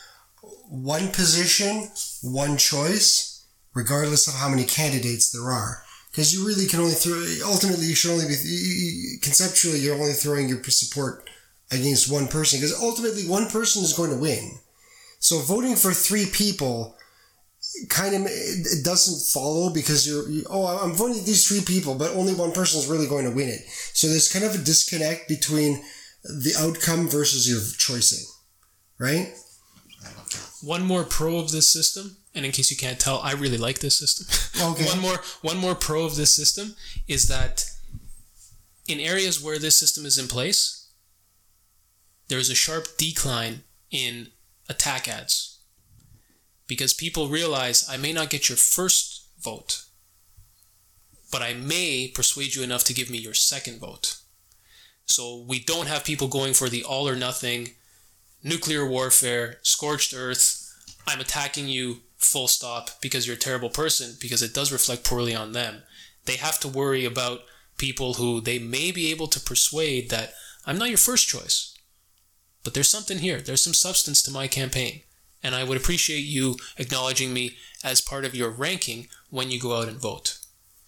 one 0.70 1.10
position, 1.10 1.90
one 2.22 2.58
choice, 2.58 3.46
regardless 3.74 4.28
of 4.28 4.36
how 4.36 4.50
many 4.50 4.64
candidates 4.64 5.32
there 5.32 5.52
are. 5.52 5.84
Because 6.12 6.34
you 6.34 6.48
really 6.48 6.66
can 6.66 6.80
only 6.80 6.94
throw. 6.94 7.22
Ultimately, 7.46 7.88
you 7.88 7.96
should 7.96 8.12
only 8.12 8.26
be 8.26 9.18
conceptually. 9.22 9.80
You're 9.80 9.96
only 9.96 10.14
throwing 10.14 10.48
your 10.48 10.64
support 10.64 11.30
against 11.72 12.12
one 12.12 12.28
person 12.28 12.60
because 12.60 12.80
ultimately 12.82 13.28
one 13.28 13.48
person 13.50 13.84
is 13.84 13.94
going 13.94 14.12
to 14.12 14.18
win. 14.18 14.60
So 15.20 15.40
voting 15.40 15.76
for 15.76 15.92
three 15.92 16.28
people 16.32 16.96
kind 17.90 18.16
of 18.16 18.22
it 18.26 18.86
doesn't 18.86 19.34
follow 19.34 19.70
because 19.70 20.08
you're 20.08 20.30
you, 20.30 20.46
oh 20.50 20.66
I'm 20.66 20.94
voting 20.94 21.24
these 21.26 21.48
three 21.48 21.62
people, 21.62 21.96
but 21.96 22.16
only 22.16 22.34
one 22.34 22.52
person 22.52 22.80
is 22.80 22.88
really 22.88 23.08
going 23.08 23.26
to 23.26 23.36
win 23.36 23.50
it. 23.50 23.62
So 23.94 24.08
there's 24.08 24.32
kind 24.32 24.46
of 24.46 24.56
a 24.56 24.64
disconnect 24.64 25.28
between 25.28 25.84
the 26.24 26.54
outcome 26.60 27.08
versus 27.08 27.50
your 27.50 27.62
choicing, 27.78 28.26
right? 29.00 29.34
One 30.66 30.84
more 30.84 31.04
pro 31.04 31.38
of 31.38 31.52
this 31.52 31.70
system, 31.70 32.18
and 32.34 32.44
in 32.44 32.52
case 32.52 32.72
you 32.72 32.78
can't 32.78 33.00
tell, 33.00 33.20
I 33.20 33.34
really 33.34 33.58
like 33.60 33.80
this 33.80 33.98
system. 33.98 34.26
Okay. 34.72 34.86
one 34.86 35.00
more 35.00 35.20
one 35.42 35.58
more 35.58 35.76
pro 35.76 36.06
of 36.06 36.16
this 36.16 36.34
system 36.34 36.76
is 37.08 37.28
that 37.28 37.70
in 38.88 39.00
areas 39.02 39.44
where 39.44 39.60
this 39.60 39.78
system 39.78 40.06
is 40.06 40.18
in 40.18 40.28
place, 40.28 40.90
there 42.30 42.40
is 42.40 42.50
a 42.50 42.56
sharp 42.56 42.88
decline 42.98 43.64
in 43.92 44.30
attack 44.70 45.08
ads 45.10 45.60
because 46.68 46.94
people 46.94 47.28
realize 47.28 47.88
I 47.90 47.98
may 47.98 48.14
not 48.14 48.30
get 48.30 48.48
your 48.48 48.58
first 48.58 49.28
vote, 49.42 49.84
but 51.32 51.42
I 51.42 51.54
may 51.54 52.08
persuade 52.08 52.56
you 52.56 52.64
enough 52.64 52.86
to 52.86 52.94
give 52.94 53.10
me 53.10 53.18
your 53.18 53.34
second 53.34 53.80
vote. 53.80 54.18
So 55.06 55.46
we 55.48 55.60
don't 55.60 55.88
have 55.88 56.06
people 56.06 56.28
going 56.30 56.54
for 56.54 56.70
the 56.70 56.84
all 56.84 57.08
or 57.10 57.16
nothing 57.16 57.72
nuclear 58.46 58.88
warfare, 58.88 59.58
scorched 59.64 60.14
earth. 60.16 60.55
I'm 61.08 61.20
attacking 61.20 61.68
you 61.68 61.98
full 62.18 62.48
stop 62.48 62.90
because 63.02 63.28
you're 63.28 63.36
a 63.36 63.40
terrible 63.40 63.70
person 63.70 64.16
because 64.20 64.42
it 64.42 64.54
does 64.54 64.72
reflect 64.72 65.04
poorly 65.04 65.36
on 65.36 65.52
them. 65.52 65.84
They 66.26 66.38
have 66.38 66.60
to 66.62 66.68
worry 66.68 67.06
about 67.06 67.42
people 67.78 68.16
who 68.16 68.42
they 68.42 68.60
may 68.60 68.92
be 68.92 69.12
able 69.12 69.28
to 69.28 69.40
persuade 69.40 70.10
that 70.10 70.34
I'm 70.66 70.78
not 70.78 70.90
your 70.90 70.98
first 70.98 71.28
choice. 71.28 71.78
But 72.64 72.74
there's 72.74 72.90
something 72.90 73.20
here. 73.20 73.42
There's 73.42 73.64
some 73.64 73.74
substance 73.74 74.24
to 74.24 74.32
my 74.32 74.48
campaign. 74.48 75.02
And 75.44 75.54
I 75.54 75.64
would 75.64 75.78
appreciate 75.78 76.22
you 76.22 76.58
acknowledging 76.78 77.32
me 77.32 77.58
as 77.84 78.02
part 78.02 78.26
of 78.26 78.34
your 78.34 78.50
ranking 78.50 79.08
when 79.30 79.52
you 79.52 79.60
go 79.60 79.80
out 79.80 79.88
and 79.88 80.02
vote. 80.02 80.40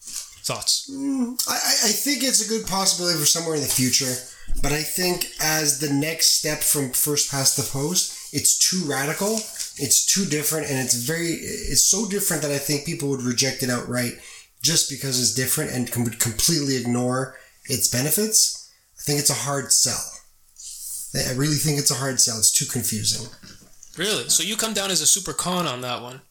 Thoughts? 0.02 0.90
Mm, 0.92 1.38
I, 1.48 1.54
I 1.54 1.90
I 1.90 1.92
think 1.92 2.24
it's 2.24 2.44
a 2.44 2.50
good 2.50 2.66
possibility 2.66 3.20
for 3.20 3.26
somewhere 3.26 3.56
in 3.56 3.62
the 3.62 3.68
future, 3.68 4.16
but 4.64 4.72
I 4.72 4.82
think 4.82 5.28
as 5.42 5.80
the 5.80 5.94
next 5.94 6.40
step 6.40 6.60
from 6.60 6.92
first 6.92 7.30
past 7.30 7.58
the 7.58 7.70
post, 7.70 8.17
it's 8.32 8.58
too 8.58 8.84
radical, 8.86 9.36
it's 9.78 10.06
too 10.06 10.26
different, 10.26 10.70
and 10.70 10.80
it's 10.80 10.96
very, 10.96 11.28
it's 11.28 11.84
so 11.84 12.08
different 12.08 12.42
that 12.44 12.52
I 12.52 12.58
think 12.58 12.86
people 12.86 13.10
would 13.10 13.22
reject 13.22 13.64
it 13.64 13.70
outright 13.70 14.14
just 14.62 14.90
because 14.90 15.20
it's 15.20 15.34
different 15.34 15.72
and 15.72 15.92
com- 15.92 16.04
would 16.04 16.20
completely 16.20 16.76
ignore 16.78 17.38
its 17.66 17.88
benefits. 17.88 18.72
I 18.98 19.02
think 19.04 19.20
it's 19.20 19.30
a 19.30 19.46
hard 19.46 19.72
sell. 19.72 20.04
I 21.16 21.34
really 21.34 21.56
think 21.56 21.80
it's 21.80 21.92
a 21.92 21.96
hard 21.96 22.20
sell. 22.20 22.38
It's 22.38 22.52
too 22.52 22.66
confusing. 22.66 23.28
Really? 23.98 24.30
So 24.30 24.44
you 24.44 24.56
come 24.56 24.74
down 24.74 24.92
as 24.92 25.02
a 25.02 25.08
super 25.08 25.34
con 25.34 25.66
on 25.66 25.82
that 25.82 26.02
one. 26.02 26.22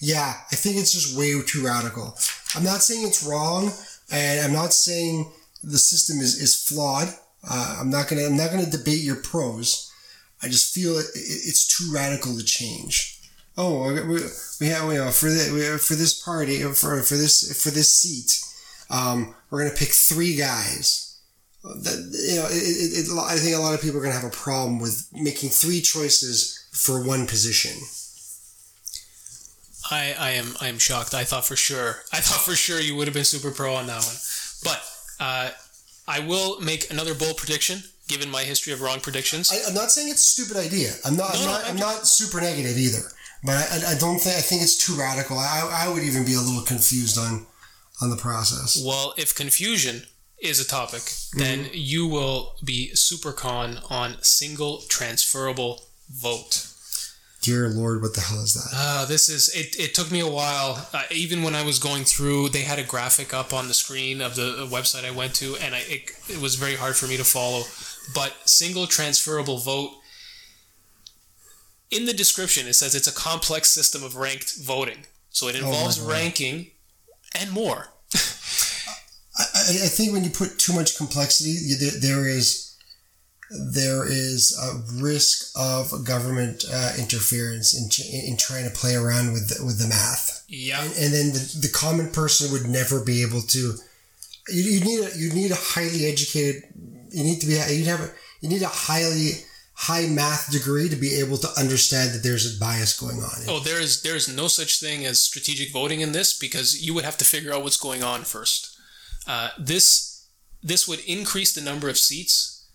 Yeah, 0.00 0.34
I 0.52 0.56
think 0.56 0.76
it's 0.76 0.92
just 0.92 1.16
way 1.16 1.40
too 1.42 1.64
radical. 1.64 2.16
I'm 2.54 2.64
not 2.64 2.82
saying 2.82 3.06
it's 3.06 3.24
wrong, 3.24 3.72
and 4.12 4.40
I'm 4.40 4.52
not 4.52 4.72
saying 4.72 5.30
the 5.62 5.78
system 5.78 6.18
is, 6.18 6.40
is 6.40 6.62
flawed. 6.62 7.08
Uh, 7.48 7.78
I'm 7.80 7.90
not 7.90 8.08
gonna 8.08 8.26
I'm 8.26 8.36
not 8.36 8.50
gonna 8.50 8.70
debate 8.70 9.02
your 9.02 9.16
pros. 9.22 9.87
I 10.42 10.48
just 10.48 10.74
feel 10.74 10.98
it, 10.98 11.06
it, 11.14 11.40
it's 11.48 11.66
too 11.66 11.92
radical 11.92 12.36
to 12.36 12.44
change. 12.44 13.20
Oh, 13.56 13.92
we, 13.92 14.20
we 14.60 14.66
have 14.68 14.84
you 14.92 14.98
know 14.98 15.10
for 15.10 15.26
the, 15.26 15.78
for 15.82 15.94
this 15.94 16.22
party 16.22 16.62
for 16.62 17.02
for 17.02 17.16
this 17.16 17.62
for 17.62 17.70
this 17.70 17.92
seat, 17.92 18.44
um, 18.90 19.34
we're 19.50 19.64
gonna 19.64 19.76
pick 19.76 19.88
three 19.88 20.36
guys. 20.36 21.04
That, 21.64 21.98
you 22.28 22.36
know, 22.36 22.46
it, 22.46 22.52
it, 22.52 23.18
I 23.18 23.36
think 23.36 23.56
a 23.56 23.60
lot 23.60 23.74
of 23.74 23.82
people 23.82 23.98
are 23.98 24.02
gonna 24.02 24.14
have 24.14 24.24
a 24.24 24.30
problem 24.30 24.78
with 24.78 25.08
making 25.12 25.50
three 25.50 25.80
choices 25.80 26.66
for 26.72 27.04
one 27.04 27.26
position. 27.26 27.72
I, 29.90 30.14
I 30.18 30.30
am 30.32 30.54
I 30.60 30.68
am 30.68 30.78
shocked. 30.78 31.14
I 31.14 31.24
thought 31.24 31.44
for 31.44 31.56
sure 31.56 32.02
I 32.12 32.20
thought 32.20 32.40
for 32.40 32.54
sure 32.54 32.80
you 32.80 32.94
would 32.96 33.06
have 33.06 33.14
been 33.14 33.24
super 33.24 33.50
pro 33.50 33.74
on 33.74 33.86
that 33.86 34.04
one. 34.04 34.16
But 34.62 34.82
uh, 35.20 35.50
I 36.06 36.20
will 36.20 36.60
make 36.60 36.90
another 36.90 37.14
bold 37.14 37.36
prediction, 37.36 37.82
given 38.08 38.30
my 38.30 38.42
history 38.42 38.72
of 38.72 38.80
wrong 38.80 39.00
predictions. 39.00 39.52
I, 39.52 39.68
I'm 39.68 39.74
not 39.74 39.90
saying 39.90 40.08
it's 40.08 40.24
a 40.24 40.42
stupid 40.42 40.56
idea. 40.56 40.92
I'm 41.04 41.16
not. 41.16 41.34
No, 41.34 41.40
I'm 41.40 41.44
no, 41.44 41.52
not. 41.52 41.64
I'm 41.64 41.70
I'm 41.70 41.76
not 41.76 42.06
super 42.06 42.40
negative 42.40 42.76
either. 42.76 43.02
But 43.44 43.52
I, 43.52 43.92
I, 43.92 43.98
don't 43.98 44.18
think. 44.18 44.36
I 44.36 44.40
think 44.40 44.62
it's 44.62 44.76
too 44.76 44.98
radical. 44.98 45.38
I, 45.38 45.86
I 45.86 45.92
would 45.92 46.02
even 46.02 46.24
be 46.24 46.34
a 46.34 46.40
little 46.40 46.62
confused 46.62 47.16
on, 47.16 47.46
on 48.02 48.10
the 48.10 48.16
process. 48.16 48.82
well, 48.84 49.14
if 49.16 49.34
confusion 49.34 50.02
is 50.40 50.60
a 50.60 50.66
topic, 50.66 51.02
then 51.34 51.68
you 51.72 52.06
will 52.06 52.54
be 52.64 52.94
super 52.94 53.32
con 53.32 53.78
on 53.88 54.16
single 54.22 54.78
transferable 54.88 55.82
vote. 56.10 56.66
Dear 57.40 57.68
Lord, 57.68 58.02
what 58.02 58.14
the 58.14 58.20
hell 58.20 58.42
is 58.42 58.54
that? 58.54 58.70
Uh, 58.74 59.04
this 59.04 59.28
is 59.28 59.48
it. 59.54 59.78
It 59.78 59.94
took 59.94 60.10
me 60.10 60.18
a 60.18 60.26
while. 60.26 60.88
Uh, 60.92 61.04
even 61.12 61.44
when 61.44 61.54
I 61.54 61.64
was 61.64 61.78
going 61.78 62.04
through, 62.04 62.48
they 62.48 62.62
had 62.62 62.80
a 62.80 62.84
graphic 62.84 63.32
up 63.32 63.52
on 63.52 63.68
the 63.68 63.74
screen 63.74 64.20
of 64.20 64.34
the 64.34 64.66
website 64.70 65.04
I 65.04 65.12
went 65.12 65.34
to, 65.36 65.56
and 65.56 65.74
I 65.74 65.78
it, 65.86 66.10
it 66.28 66.40
was 66.40 66.56
very 66.56 66.74
hard 66.74 66.96
for 66.96 67.06
me 67.06 67.16
to 67.16 67.24
follow. 67.24 67.62
But 68.14 68.34
single 68.48 68.86
transferable 68.86 69.58
vote. 69.58 69.92
In 71.90 72.04
the 72.04 72.12
description, 72.12 72.66
it 72.66 72.74
says 72.74 72.94
it's 72.94 73.08
a 73.08 73.12
complex 73.12 73.70
system 73.70 74.02
of 74.02 74.16
ranked 74.16 74.56
voting, 74.62 75.06
so 75.30 75.48
it 75.48 75.56
involves 75.56 75.98
God. 75.98 76.10
ranking 76.10 76.70
and 77.38 77.50
more. 77.50 77.88
I, 79.38 79.44
I 79.44 79.88
think 79.88 80.12
when 80.12 80.24
you 80.24 80.30
put 80.30 80.58
too 80.58 80.74
much 80.74 80.96
complexity, 80.96 81.54
there, 81.78 82.00
there 82.00 82.28
is 82.28 82.68
there 83.50 84.04
is 84.06 84.58
a 84.60 85.02
risk 85.02 85.52
of 85.56 86.04
government 86.04 86.64
uh, 86.70 86.92
interference 86.98 87.74
in, 87.74 87.88
in 88.30 88.36
trying 88.36 88.64
to 88.64 88.70
play 88.70 88.94
around 88.94 89.32
with 89.32 89.48
the, 89.48 89.64
with 89.64 89.78
the 89.78 89.88
math. 89.88 90.44
Yeah, 90.48 90.82
and, 90.82 90.92
and 90.92 91.14
then 91.14 91.32
the, 91.32 91.58
the 91.62 91.72
common 91.72 92.10
person 92.10 92.52
would 92.52 92.66
never 92.66 93.02
be 93.02 93.22
able 93.22 93.40
to. 93.42 93.74
You, 94.48 94.62
you 94.62 94.80
need 94.84 95.00
a 95.00 95.16
you 95.16 95.32
need 95.32 95.50
a 95.50 95.56
highly 95.56 96.06
educated. 96.06 96.64
You 97.10 97.24
need 97.24 97.40
to 97.40 97.46
be 97.46 97.54
you 97.54 97.84
have 97.86 98.12
you 98.40 98.48
need 98.48 98.62
a 98.62 98.68
highly 98.68 99.44
high 99.74 100.06
math 100.06 100.50
degree 100.50 100.88
to 100.88 100.96
be 100.96 101.14
able 101.20 101.38
to 101.38 101.48
understand 101.56 102.12
that 102.12 102.22
there's 102.24 102.56
a 102.56 102.58
bias 102.58 102.98
going 102.98 103.18
on. 103.18 103.44
Oh, 103.46 103.60
there 103.60 103.80
is 103.80 104.02
there 104.02 104.16
is 104.16 104.28
no 104.28 104.48
such 104.48 104.80
thing 104.80 105.06
as 105.06 105.20
strategic 105.20 105.72
voting 105.72 106.00
in 106.00 106.12
this 106.12 106.36
because 106.36 106.84
you 106.84 106.94
would 106.94 107.04
have 107.04 107.18
to 107.18 107.24
figure 107.24 107.52
out 107.52 107.62
what's 107.62 107.76
going 107.76 108.02
on 108.02 108.22
first. 108.22 108.76
Uh, 109.26 109.50
this 109.58 110.26
this 110.62 110.88
would 110.88 111.00
increase 111.00 111.54
the 111.54 111.60
number 111.60 111.88
of 111.88 111.98
seats. 111.98 112.66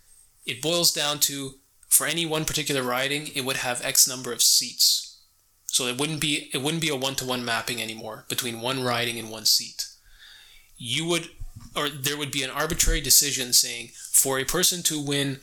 It 0.46 0.62
boils 0.62 0.94
down 0.94 1.20
to 1.22 1.56
for 1.90 2.08
any 2.08 2.26
one 2.26 2.46
particular 2.46 2.82
riding, 2.82 3.30
it 3.36 3.46
would 3.46 3.58
have 3.58 3.86
X 3.86 4.08
number 4.08 4.34
of 4.34 4.42
seats. 4.42 5.22
So 5.66 5.88
it 5.88 6.00
wouldn't 6.00 6.22
be 6.22 6.50
it 6.54 6.62
wouldn't 6.62 6.82
be 6.82 6.90
a 6.90 6.96
one 6.96 7.16
to 7.16 7.26
one 7.26 7.44
mapping 7.44 7.82
anymore 7.82 8.26
between 8.30 8.62
one 8.62 8.82
riding 8.84 9.20
and 9.20 9.30
one 9.30 9.46
seat. 9.46 9.88
You 10.78 11.06
would 11.06 11.30
or 11.76 11.90
there 11.90 12.18
would 12.18 12.32
be 12.32 12.44
an 12.44 12.50
arbitrary 12.50 13.02
decision 13.02 13.54
saying 13.54 13.92
for 14.12 14.40
a 14.40 14.46
person 14.46 14.84
to 14.84 15.02
win 15.02 15.40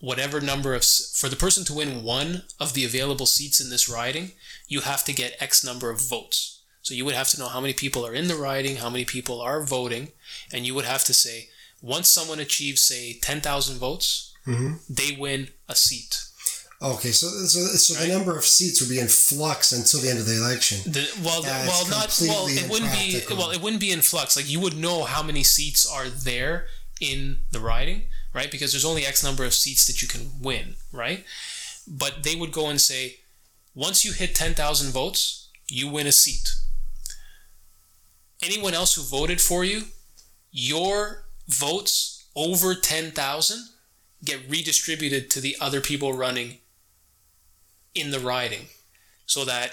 whatever 0.00 0.40
number 0.40 0.74
of 0.74 0.84
for 0.84 1.28
the 1.28 1.36
person 1.36 1.64
to 1.64 1.74
win 1.74 2.02
one 2.02 2.42
of 2.58 2.74
the 2.74 2.84
available 2.84 3.26
seats 3.26 3.60
in 3.60 3.70
this 3.70 3.88
riding, 3.88 4.32
you 4.66 4.80
have 4.80 5.04
to 5.04 5.12
get 5.12 5.40
X 5.40 5.64
number 5.64 5.90
of 5.90 6.00
votes. 6.00 6.62
So 6.82 6.94
you 6.94 7.04
would 7.04 7.14
have 7.14 7.28
to 7.28 7.38
know 7.38 7.46
how 7.46 7.60
many 7.60 7.72
people 7.72 8.04
are 8.04 8.14
in 8.14 8.26
the 8.26 8.34
riding, 8.34 8.76
how 8.76 8.90
many 8.90 9.04
people 9.04 9.40
are 9.40 9.64
voting, 9.64 10.08
and 10.52 10.66
you 10.66 10.74
would 10.74 10.84
have 10.84 11.04
to 11.04 11.14
say 11.14 11.48
once 11.80 12.08
someone 12.08 12.40
achieves 12.40 12.82
say 12.82 13.18
10,000 13.20 13.78
votes, 13.78 14.34
mm-hmm. 14.46 14.74
they 14.88 15.16
win 15.18 15.48
a 15.68 15.74
seat. 15.74 16.16
Okay, 16.82 17.12
so 17.12 17.28
so, 17.28 17.60
so 17.60 17.94
the 17.94 18.12
number 18.12 18.36
of 18.36 18.44
seats 18.44 18.80
would 18.80 18.90
be 18.90 18.98
in 18.98 19.06
flux 19.06 19.70
until 19.70 20.00
the 20.00 20.10
end 20.10 20.18
of 20.18 20.26
the 20.26 20.36
election. 20.36 20.78
The, 20.90 21.08
well, 21.22 21.40
well, 21.42 21.88
not 21.88 22.18
well. 22.26 22.46
It 22.48 22.68
wouldn't 22.68 22.92
be 22.92 23.20
well. 23.30 23.52
It 23.52 23.62
wouldn't 23.62 23.80
be 23.80 23.92
in 23.92 24.00
flux. 24.00 24.36
Like 24.36 24.50
you 24.50 24.58
would 24.58 24.76
know 24.76 25.04
how 25.04 25.22
many 25.22 25.44
seats 25.44 25.86
are 25.86 26.08
there 26.08 26.66
in 27.00 27.38
the 27.52 27.60
riding, 27.60 28.02
right? 28.34 28.50
Because 28.50 28.72
there's 28.72 28.84
only 28.84 29.06
X 29.06 29.22
number 29.22 29.44
of 29.44 29.54
seats 29.54 29.86
that 29.86 30.02
you 30.02 30.08
can 30.08 30.32
win, 30.40 30.74
right? 30.90 31.24
But 31.86 32.24
they 32.24 32.34
would 32.34 32.50
go 32.50 32.68
and 32.68 32.80
say, 32.80 33.20
once 33.76 34.04
you 34.04 34.12
hit 34.12 34.34
ten 34.34 34.54
thousand 34.54 34.90
votes, 34.90 35.50
you 35.68 35.86
win 35.86 36.08
a 36.08 36.12
seat. 36.12 36.48
Anyone 38.42 38.74
else 38.74 38.96
who 38.96 39.02
voted 39.02 39.40
for 39.40 39.64
you, 39.64 39.82
your 40.50 41.26
votes 41.46 42.26
over 42.34 42.74
ten 42.74 43.12
thousand 43.12 43.68
get 44.24 44.40
redistributed 44.50 45.30
to 45.30 45.40
the 45.40 45.56
other 45.60 45.80
people 45.80 46.12
running 46.12 46.58
in 47.94 48.10
the 48.10 48.20
riding 48.20 48.66
so 49.26 49.44
that 49.44 49.72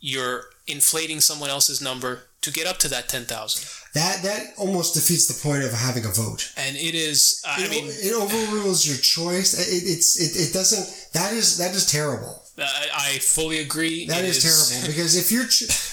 you're 0.00 0.44
inflating 0.66 1.20
someone 1.20 1.50
else's 1.50 1.80
number 1.80 2.22
to 2.40 2.50
get 2.50 2.66
up 2.66 2.78
to 2.78 2.88
that 2.88 3.08
10,000. 3.08 3.68
That 3.92 4.22
that 4.22 4.54
almost 4.56 4.94
defeats 4.94 5.26
the 5.26 5.48
point 5.48 5.64
of 5.64 5.72
having 5.72 6.04
a 6.04 6.08
vote. 6.08 6.52
And 6.56 6.76
it 6.76 6.94
is, 6.94 7.42
I 7.46 7.64
It, 7.64 7.70
mean, 7.70 7.86
it 7.88 8.14
overrules 8.14 8.86
your 8.86 8.96
choice. 8.96 9.52
It, 9.58 9.82
it's 9.90 10.16
it, 10.16 10.48
it 10.48 10.52
doesn't. 10.52 11.12
That 11.12 11.32
is 11.32 11.58
that 11.58 11.74
is 11.74 11.86
terrible. 11.86 12.44
I, 12.56 12.88
I 12.94 13.18
fully 13.18 13.58
agree. 13.58 14.06
That 14.06 14.24
is, 14.24 14.44
is 14.44 14.70
terrible 14.70 14.86
because 14.92 15.16
if 15.16 15.32
you're 15.32 15.46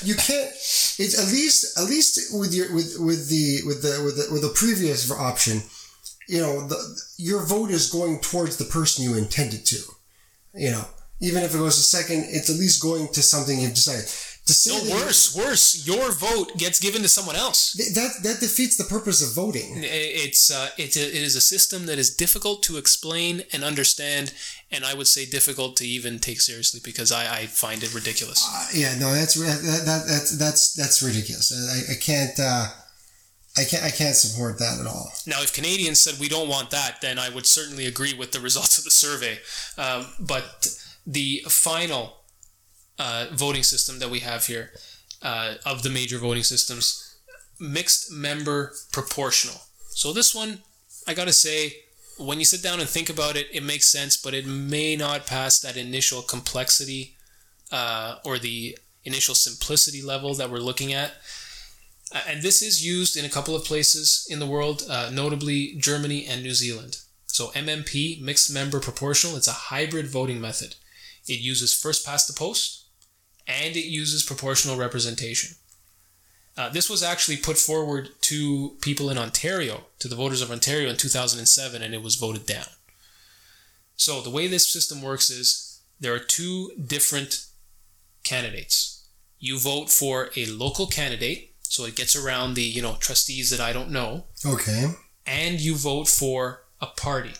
you 0.07 0.15
can't. 0.15 0.51
It's 0.99 1.19
at 1.19 1.31
least 1.31 1.77
at 1.77 1.85
least 1.85 2.37
with 2.37 2.53
your 2.53 2.71
with 2.73 2.97
with 2.99 3.29
the 3.29 3.61
with 3.65 3.81
the 3.81 4.03
with 4.05 4.17
the 4.17 4.31
with 4.31 4.41
the 4.43 4.53
previous 4.53 5.09
option. 5.11 5.63
You 6.27 6.41
know, 6.41 6.67
the, 6.67 6.77
your 7.17 7.43
vote 7.45 7.71
is 7.71 7.89
going 7.89 8.19
towards 8.19 8.57
the 8.57 8.65
person 8.65 9.05
you 9.05 9.15
intended 9.15 9.65
to. 9.67 9.77
You 10.53 10.71
know, 10.71 10.85
even 11.19 11.43
if 11.43 11.53
it 11.53 11.57
goes 11.57 11.75
to 11.75 11.81
second, 11.83 12.25
it's 12.29 12.49
at 12.49 12.57
least 12.57 12.81
going 12.81 13.07
to 13.09 13.21
something 13.21 13.59
you've 13.59 13.73
decided. 13.73 14.05
To 14.47 14.53
say 14.53 14.71
No, 14.71 14.79
that 14.79 14.89
you- 14.89 14.95
worse, 15.05 15.35
worse. 15.35 15.85
Your 15.85 16.11
vote 16.13 16.57
gets 16.57 16.79
given 16.79 17.01
to 17.01 17.09
someone 17.09 17.35
else. 17.35 17.73
th- 17.73 17.93
that 17.95 18.23
that 18.23 18.39
defeats 18.39 18.77
the 18.77 18.85
purpose 18.85 19.21
of 19.21 19.33
voting. 19.35 19.81
It's 19.83 20.49
uh, 20.49 20.69
it's 20.77 20.95
a, 20.95 21.01
it 21.05 21.21
is 21.21 21.35
a 21.35 21.41
system 21.41 21.85
that 21.87 21.97
is 21.99 22.15
difficult 22.15 22.63
to 22.63 22.77
explain 22.77 23.43
and 23.51 23.63
understand, 23.65 24.31
and 24.71 24.85
I 24.85 24.93
would 24.93 25.07
say 25.07 25.25
difficult 25.25 25.75
to 25.77 25.85
even 25.85 26.19
take 26.19 26.39
seriously 26.39 26.79
because 26.81 27.11
I, 27.11 27.23
I 27.39 27.45
find 27.47 27.83
it 27.83 27.93
ridiculous. 27.93 28.47
Uh, 28.49 28.67
yeah, 28.73 28.97
no, 28.97 29.13
that's 29.13 29.33
that, 29.33 29.83
that 29.85 30.05
that's 30.07 30.37
that's 30.37 30.73
that's 30.75 31.03
ridiculous. 31.03 31.51
I, 31.51 31.91
I 31.91 31.95
can't 31.99 32.39
uh, 32.39 32.67
I 33.57 33.63
can't 33.65 33.83
I 33.83 33.89
can't 33.91 34.15
support 34.15 34.59
that 34.59 34.79
at 34.79 34.87
all. 34.87 35.11
Now, 35.25 35.41
if 35.41 35.51
Canadians 35.51 35.99
said 35.99 36.21
we 36.21 36.29
don't 36.29 36.47
want 36.47 36.69
that, 36.71 37.01
then 37.01 37.19
I 37.19 37.27
would 37.27 37.45
certainly 37.47 37.85
agree 37.85 38.13
with 38.13 38.31
the 38.31 38.39
results 38.39 38.77
of 38.77 38.85
the 38.85 38.91
survey. 38.91 39.39
Um, 39.77 40.05
but 40.21 40.76
the 41.07 41.41
final 41.47 42.17
uh, 42.99 43.27
voting 43.31 43.63
system 43.63 43.99
that 43.99 44.09
we 44.09 44.19
have 44.19 44.45
here 44.45 44.71
uh, 45.21 45.55
of 45.65 45.81
the 45.81 45.89
major 45.89 46.17
voting 46.17 46.43
systems, 46.43 47.17
mixed 47.59 48.11
member 48.11 48.73
proportional. 48.91 49.61
So 49.89 50.11
this 50.11 50.35
one, 50.35 50.59
I 51.07 51.13
gotta 51.13 51.33
say, 51.33 51.77
when 52.19 52.39
you 52.39 52.45
sit 52.45 52.61
down 52.61 52.79
and 52.79 52.89
think 52.89 53.09
about 53.09 53.37
it, 53.37 53.47
it 53.53 53.63
makes 53.63 53.87
sense, 53.87 54.17
but 54.17 54.33
it 54.33 54.45
may 54.45 54.95
not 54.95 55.25
pass 55.25 55.59
that 55.61 55.77
initial 55.77 56.21
complexity 56.21 57.15
uh, 57.71 58.15
or 58.25 58.37
the 58.37 58.77
initial 59.03 59.35
simplicity 59.35 60.01
level 60.01 60.33
that 60.33 60.49
we're 60.49 60.57
looking 60.57 60.93
at. 60.93 61.13
Uh, 62.13 62.21
and 62.27 62.41
this 62.41 62.61
is 62.61 62.85
used 62.85 63.15
in 63.15 63.25
a 63.25 63.29
couple 63.29 63.55
of 63.55 63.63
places 63.63 64.27
in 64.29 64.39
the 64.39 64.45
world, 64.45 64.83
uh, 64.89 65.09
notably 65.13 65.75
Germany 65.77 66.25
and 66.25 66.43
New 66.43 66.53
Zealand. 66.53 66.99
So 67.27 67.49
MMP, 67.49 68.19
mixed 68.21 68.51
member 68.51 68.79
proportional, 68.79 69.35
it's 69.35 69.47
a 69.47 69.51
hybrid 69.51 70.07
voting 70.07 70.41
method. 70.41 70.75
It 71.27 71.39
uses 71.39 71.73
first 71.73 72.05
past 72.05 72.27
the 72.27 72.33
post 72.33 72.85
and 73.47 73.75
it 73.75 73.85
uses 73.85 74.23
proportional 74.23 74.77
representation. 74.77 75.55
Uh, 76.57 76.69
this 76.69 76.89
was 76.89 77.03
actually 77.03 77.37
put 77.37 77.57
forward 77.57 78.09
to 78.21 78.75
people 78.81 79.09
in 79.11 79.17
Ontario, 79.17 79.85
to 79.99 80.07
the 80.07 80.15
voters 80.15 80.41
of 80.41 80.51
Ontario 80.51 80.89
in 80.89 80.97
2007, 80.97 81.81
and 81.83 81.93
it 81.93 82.01
was 82.01 82.15
voted 82.15 82.45
down. 82.47 82.65
So 83.95 84.21
the 84.21 84.31
way 84.31 84.47
this 84.47 84.67
system 84.67 85.01
works 85.01 85.29
is 85.29 85.79
there 85.99 86.13
are 86.13 86.19
two 86.19 86.71
different 86.87 87.45
candidates. 88.23 89.07
You 89.39 89.59
vote 89.59 89.89
for 89.91 90.31
a 90.35 90.45
local 90.47 90.87
candidate, 90.87 91.53
so 91.61 91.85
it 91.85 91.95
gets 91.95 92.15
around 92.15 92.55
the 92.55 92.63
you 92.63 92.81
know 92.81 92.95
trustees 92.99 93.49
that 93.51 93.59
I 93.59 93.71
don't 93.71 93.91
know, 93.91 94.25
Okay. 94.45 94.87
and 95.27 95.59
you 95.61 95.75
vote 95.75 96.07
for 96.07 96.63
a 96.81 96.87
party. 96.87 97.33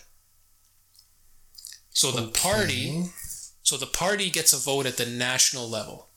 So 1.90 2.12
the 2.12 2.28
party, 2.28 2.90
Okay. 2.90 3.10
So 3.68 3.76
the 3.76 3.84
party 3.84 4.30
gets 4.30 4.54
a 4.54 4.56
vote 4.56 4.86
at 4.86 4.96
the 4.96 5.04
national 5.04 5.68
level. 5.68 6.08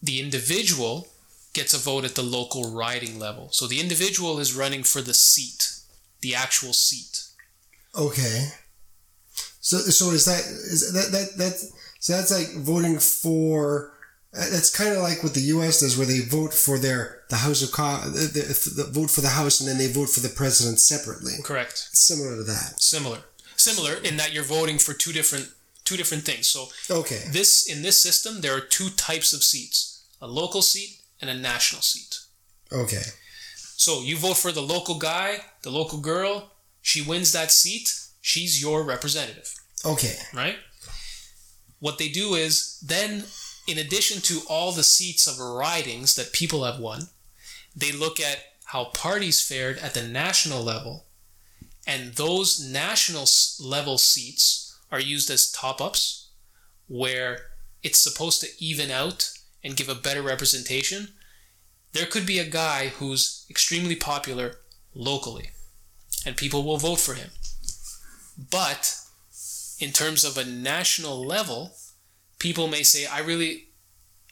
The 0.00 0.20
individual 0.20 1.08
gets 1.52 1.74
a 1.74 1.78
vote 1.78 2.04
at 2.04 2.14
the 2.14 2.22
local 2.22 2.72
riding 2.72 3.18
level. 3.18 3.48
So 3.50 3.66
the 3.66 3.80
individual 3.80 4.38
is 4.38 4.54
running 4.54 4.84
for 4.84 5.02
the 5.02 5.14
seat, 5.14 5.80
the 6.20 6.36
actual 6.36 6.72
seat. 6.72 7.24
Okay. 7.98 8.50
So 9.58 9.78
so 9.78 10.12
is 10.12 10.26
that 10.26 10.42
is 10.46 10.92
that 10.92 11.10
that 11.10 11.36
that 11.38 11.54
so 11.98 12.12
that's 12.12 12.30
like 12.30 12.64
voting 12.64 13.00
for. 13.00 13.94
That's 14.32 14.70
kind 14.70 14.94
of 14.94 15.02
like 15.02 15.24
what 15.24 15.34
the 15.34 15.48
U.S. 15.56 15.80
does, 15.80 15.98
where 15.98 16.06
they 16.06 16.20
vote 16.20 16.54
for 16.54 16.78
their 16.78 17.22
the 17.30 17.36
House 17.36 17.62
of 17.62 17.72
Co- 17.72 18.10
the, 18.10 18.28
the, 18.28 18.82
the 18.84 18.90
vote 18.92 19.10
for 19.10 19.22
the 19.22 19.30
House, 19.40 19.58
and 19.58 19.68
then 19.68 19.78
they 19.78 19.90
vote 19.90 20.10
for 20.10 20.20
the 20.20 20.28
president 20.28 20.78
separately. 20.78 21.32
Correct. 21.42 21.88
Similar 21.92 22.36
to 22.36 22.44
that. 22.44 22.80
Similar. 22.80 23.22
Similar 23.68 23.94
in 24.08 24.16
that 24.16 24.32
you're 24.32 24.44
voting 24.58 24.78
for 24.78 24.94
two 24.94 25.12
different 25.12 25.48
two 25.84 25.96
different 25.96 26.24
things. 26.24 26.46
So 26.48 26.60
Okay. 26.90 27.22
this 27.38 27.66
in 27.72 27.82
this 27.82 28.00
system 28.00 28.40
there 28.40 28.54
are 28.56 28.60
two 28.78 28.90
types 28.90 29.32
of 29.32 29.42
seats: 29.44 29.78
a 30.20 30.26
local 30.26 30.62
seat 30.62 30.92
and 31.20 31.30
a 31.30 31.34
national 31.52 31.82
seat. 31.82 32.12
Okay. 32.70 33.04
So 33.76 34.02
you 34.02 34.16
vote 34.18 34.36
for 34.38 34.52
the 34.52 34.62
local 34.74 34.96
guy, 34.98 35.30
the 35.62 35.70
local 35.70 35.98
girl, 36.00 36.34
she 36.82 37.00
wins 37.02 37.30
that 37.32 37.50
seat, 37.52 37.86
she's 38.20 38.60
your 38.62 38.82
representative, 38.84 39.54
Okay. 39.84 40.16
right? 40.32 40.58
What 41.78 41.98
they 41.98 42.08
do 42.08 42.34
is 42.34 42.78
then, 42.80 43.24
in 43.66 43.78
addition 43.78 44.20
to 44.22 44.40
all 44.48 44.72
the 44.72 44.82
seats 44.96 45.26
of 45.26 45.38
ridings 45.38 46.14
that 46.14 46.32
people 46.32 46.64
have 46.64 46.80
won, 46.80 47.08
they 47.76 47.92
look 47.92 48.18
at 48.20 48.38
how 48.72 48.84
parties 48.86 49.40
fared 49.42 49.78
at 49.78 49.94
the 49.94 50.02
national 50.02 50.62
level, 50.64 51.05
and 51.86 52.14
those 52.14 52.60
national 52.60 53.26
level 53.60 53.98
seats 53.98 54.78
are 54.90 55.00
used 55.00 55.30
as 55.30 55.50
top 55.50 55.80
ups, 55.80 56.30
where 56.88 57.38
it's 57.82 57.98
supposed 57.98 58.40
to 58.40 58.48
even 58.58 58.90
out 58.90 59.30
and 59.62 59.76
give 59.76 59.88
a 59.88 59.94
better 59.94 60.22
representation. 60.22 61.08
There 61.92 62.06
could 62.06 62.26
be 62.26 62.38
a 62.38 62.48
guy 62.48 62.88
who's 62.88 63.46
extremely 63.48 63.96
popular 63.96 64.56
locally, 64.94 65.50
and 66.24 66.36
people 66.36 66.64
will 66.64 66.78
vote 66.78 67.00
for 67.00 67.14
him. 67.14 67.30
But 68.50 68.96
in 69.78 69.92
terms 69.92 70.24
of 70.24 70.36
a 70.36 70.44
national 70.44 71.24
level, 71.24 71.72
people 72.38 72.68
may 72.68 72.82
say, 72.82 73.06
I 73.06 73.20
really 73.20 73.68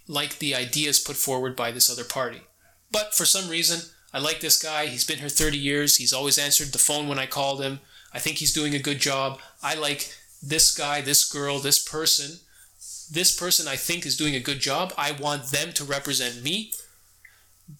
like 0.06 0.38
the 0.38 0.54
ideas 0.54 0.98
put 0.98 1.16
forward 1.16 1.56
by 1.56 1.70
this 1.70 1.90
other 1.90 2.04
party. 2.04 2.42
But 2.90 3.14
for 3.14 3.24
some 3.24 3.48
reason, 3.48 3.90
I 4.14 4.20
like 4.20 4.38
this 4.38 4.62
guy. 4.62 4.86
He's 4.86 5.04
been 5.04 5.18
here 5.18 5.28
30 5.28 5.58
years. 5.58 5.96
He's 5.96 6.12
always 6.12 6.38
answered 6.38 6.68
the 6.68 6.78
phone 6.78 7.08
when 7.08 7.18
I 7.18 7.26
called 7.26 7.60
him. 7.60 7.80
I 8.12 8.20
think 8.20 8.36
he's 8.36 8.52
doing 8.52 8.72
a 8.72 8.78
good 8.78 9.00
job. 9.00 9.40
I 9.60 9.74
like 9.74 10.14
this 10.40 10.72
guy, 10.72 11.00
this 11.00 11.28
girl, 11.30 11.58
this 11.58 11.82
person. 11.82 12.38
This 13.10 13.36
person 13.36 13.66
I 13.66 13.74
think 13.74 14.06
is 14.06 14.16
doing 14.16 14.36
a 14.36 14.40
good 14.40 14.60
job. 14.60 14.94
I 14.96 15.10
want 15.12 15.46
them 15.46 15.72
to 15.72 15.84
represent 15.84 16.44
me, 16.44 16.72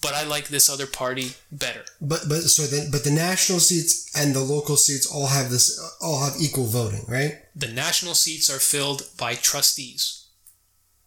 but 0.02 0.12
I 0.12 0.24
like 0.24 0.48
this 0.48 0.68
other 0.68 0.86
party 0.86 1.34
better. 1.52 1.84
But 2.00 2.22
but 2.28 2.42
so 2.42 2.64
then 2.64 2.90
but 2.90 3.04
the 3.04 3.10
national 3.10 3.60
seats 3.60 4.10
and 4.14 4.34
the 4.34 4.40
local 4.40 4.76
seats 4.76 5.06
all 5.06 5.28
have 5.28 5.50
this 5.50 5.80
all 6.02 6.24
have 6.24 6.34
equal 6.40 6.66
voting, 6.66 7.04
right? 7.08 7.42
The 7.54 7.68
national 7.68 8.14
seats 8.14 8.50
are 8.50 8.58
filled 8.58 9.08
by 9.16 9.34
trustees. 9.34 10.23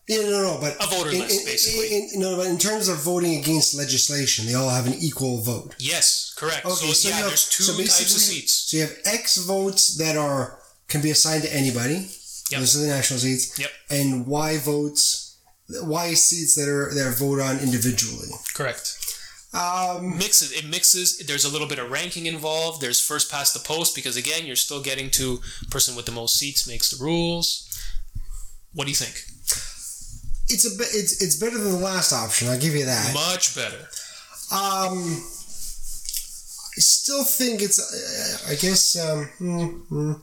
Yeah, 0.08 0.22
no, 0.22 0.42
no, 0.42 0.58
but 0.62 0.76
A 0.82 0.88
voter 0.88 1.12
in, 1.12 1.20
list, 1.20 1.40
in- 1.42 1.46
basically. 1.46 1.88
in- 2.14 2.20
no, 2.22 2.38
but 2.38 2.48
in 2.48 2.58
terms 2.58 2.88
of 2.88 2.98
voting 3.04 3.36
against 3.36 3.76
legislation, 3.76 4.46
they 4.46 4.54
all 4.54 4.70
have 4.70 4.88
an 4.88 4.94
equal 5.00 5.42
vote. 5.42 5.76
Yes, 5.80 6.34
correct. 6.38 6.66
Okay, 6.66 6.88
so, 6.88 6.94
so 6.94 7.10
yeah, 7.10 7.16
you 7.18 7.22
have- 7.24 7.30
there's 7.32 7.50
two 7.50 7.64
so 7.64 7.74
types 7.74 7.80
of 8.00 8.06
basically- 8.06 8.20
seats. 8.40 8.54
So 8.54 8.78
you 8.78 8.84
have 8.84 8.98
X 9.06 9.38
votes 9.38 9.98
that 9.98 10.16
are 10.16 10.60
can 10.88 11.02
be 11.02 11.12
assigned 11.12 11.44
to 11.44 11.54
anybody. 11.54 12.10
Yep. 12.52 12.60
Those 12.62 12.78
are 12.78 12.80
the 12.80 12.88
national 12.88 13.20
seats. 13.20 13.60
Yep. 13.60 13.70
And 13.90 14.26
Y 14.26 14.58
votes, 14.60 15.36
Y 15.70 16.14
seats 16.14 16.56
that 16.56 16.70
are 16.70 16.94
that 16.94 17.06
are 17.06 17.12
voted 17.12 17.44
on 17.46 17.60
individually. 17.60 18.30
Correct. 18.54 18.96
Um, 19.54 20.18
Mixes 20.18 20.52
it 20.54 20.66
mixes. 20.66 21.18
There's 21.18 21.44
a 21.44 21.50
little 21.50 21.68
bit 21.68 21.80
of 21.80 21.92
ranking 21.92 22.26
involved. 22.28 22.80
There's 22.82 23.02
first 23.02 23.30
past 23.30 23.54
the 23.54 23.60
post 23.60 23.94
because 23.96 24.16
again, 24.16 24.46
you're 24.46 24.56
still 24.56 24.82
getting 24.82 25.10
to 25.12 25.42
person 25.70 25.96
with 25.98 26.06
the 26.06 26.12
most 26.14 26.38
seats 26.38 26.66
makes 26.66 26.90
the 26.92 27.04
rules. 27.04 27.68
What 28.74 28.86
do 28.86 28.92
you 28.92 28.96
think? 28.96 29.26
It's 30.50 30.66
a 30.66 30.78
bit, 30.78 30.88
it's 30.94 31.22
it's 31.22 31.36
better 31.36 31.58
than 31.58 31.72
the 31.74 31.78
last 31.80 32.14
option. 32.14 32.48
I'll 32.50 32.60
give 32.60 32.76
you 32.76 32.86
that. 32.86 33.14
Much 33.14 33.56
better. 33.56 33.78
Um, 34.52 35.22
I 36.78 36.80
still 36.80 37.24
think 37.24 37.62
it's. 37.62 37.80
uh, 37.80 38.52
I 38.52 38.56
guess 38.56 38.96
um, 38.98 39.26
hmm, 39.38 39.68
hmm. 39.90 40.14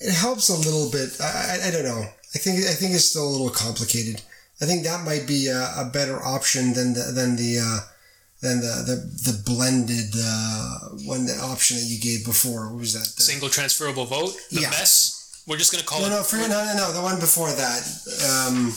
it 0.00 0.14
helps 0.14 0.48
a 0.48 0.56
little 0.56 0.90
bit. 0.90 1.16
I, 1.20 1.58
I 1.62 1.68
I 1.68 1.70
don't 1.70 1.84
know. 1.84 2.04
I 2.34 2.38
think 2.38 2.58
I 2.66 2.72
think 2.74 2.94
it's 2.94 3.10
still 3.10 3.26
a 3.28 3.32
little 3.32 3.50
complicated. 3.50 4.22
I 4.60 4.64
think 4.66 4.84
that 4.84 5.04
might 5.04 5.26
be 5.26 5.48
a, 5.48 5.60
a 5.76 5.90
better 5.92 6.22
option 6.22 6.72
than 6.74 6.94
the 6.94 7.12
than 7.14 7.36
the 7.36 7.58
uh, 7.60 7.78
than 8.42 8.60
the 8.60 8.82
the, 8.86 9.30
the 9.32 9.42
blended 9.44 10.12
uh, 10.18 10.78
one 11.06 11.26
the 11.26 11.38
option 11.42 11.76
that 11.78 11.84
you 11.86 12.00
gave 12.00 12.24
before. 12.24 12.68
What 12.70 12.80
was 12.80 12.92
that? 12.94 13.06
The- 13.16 13.22
Single 13.22 13.48
transferable 13.48 14.04
vote. 14.04 14.34
The 14.50 14.62
Yeah. 14.62 14.70
mess. 14.70 15.15
We're 15.46 15.56
just 15.58 15.70
gonna 15.72 15.84
call 15.84 16.00
no, 16.00 16.06
it. 16.06 16.10
no, 16.10 16.22
for, 16.22 16.36
no, 16.36 16.48
no, 16.48 16.74
no. 16.76 16.92
The 16.92 17.02
one 17.02 17.20
before 17.20 17.50
that. 17.50 17.82
Um, 18.26 18.72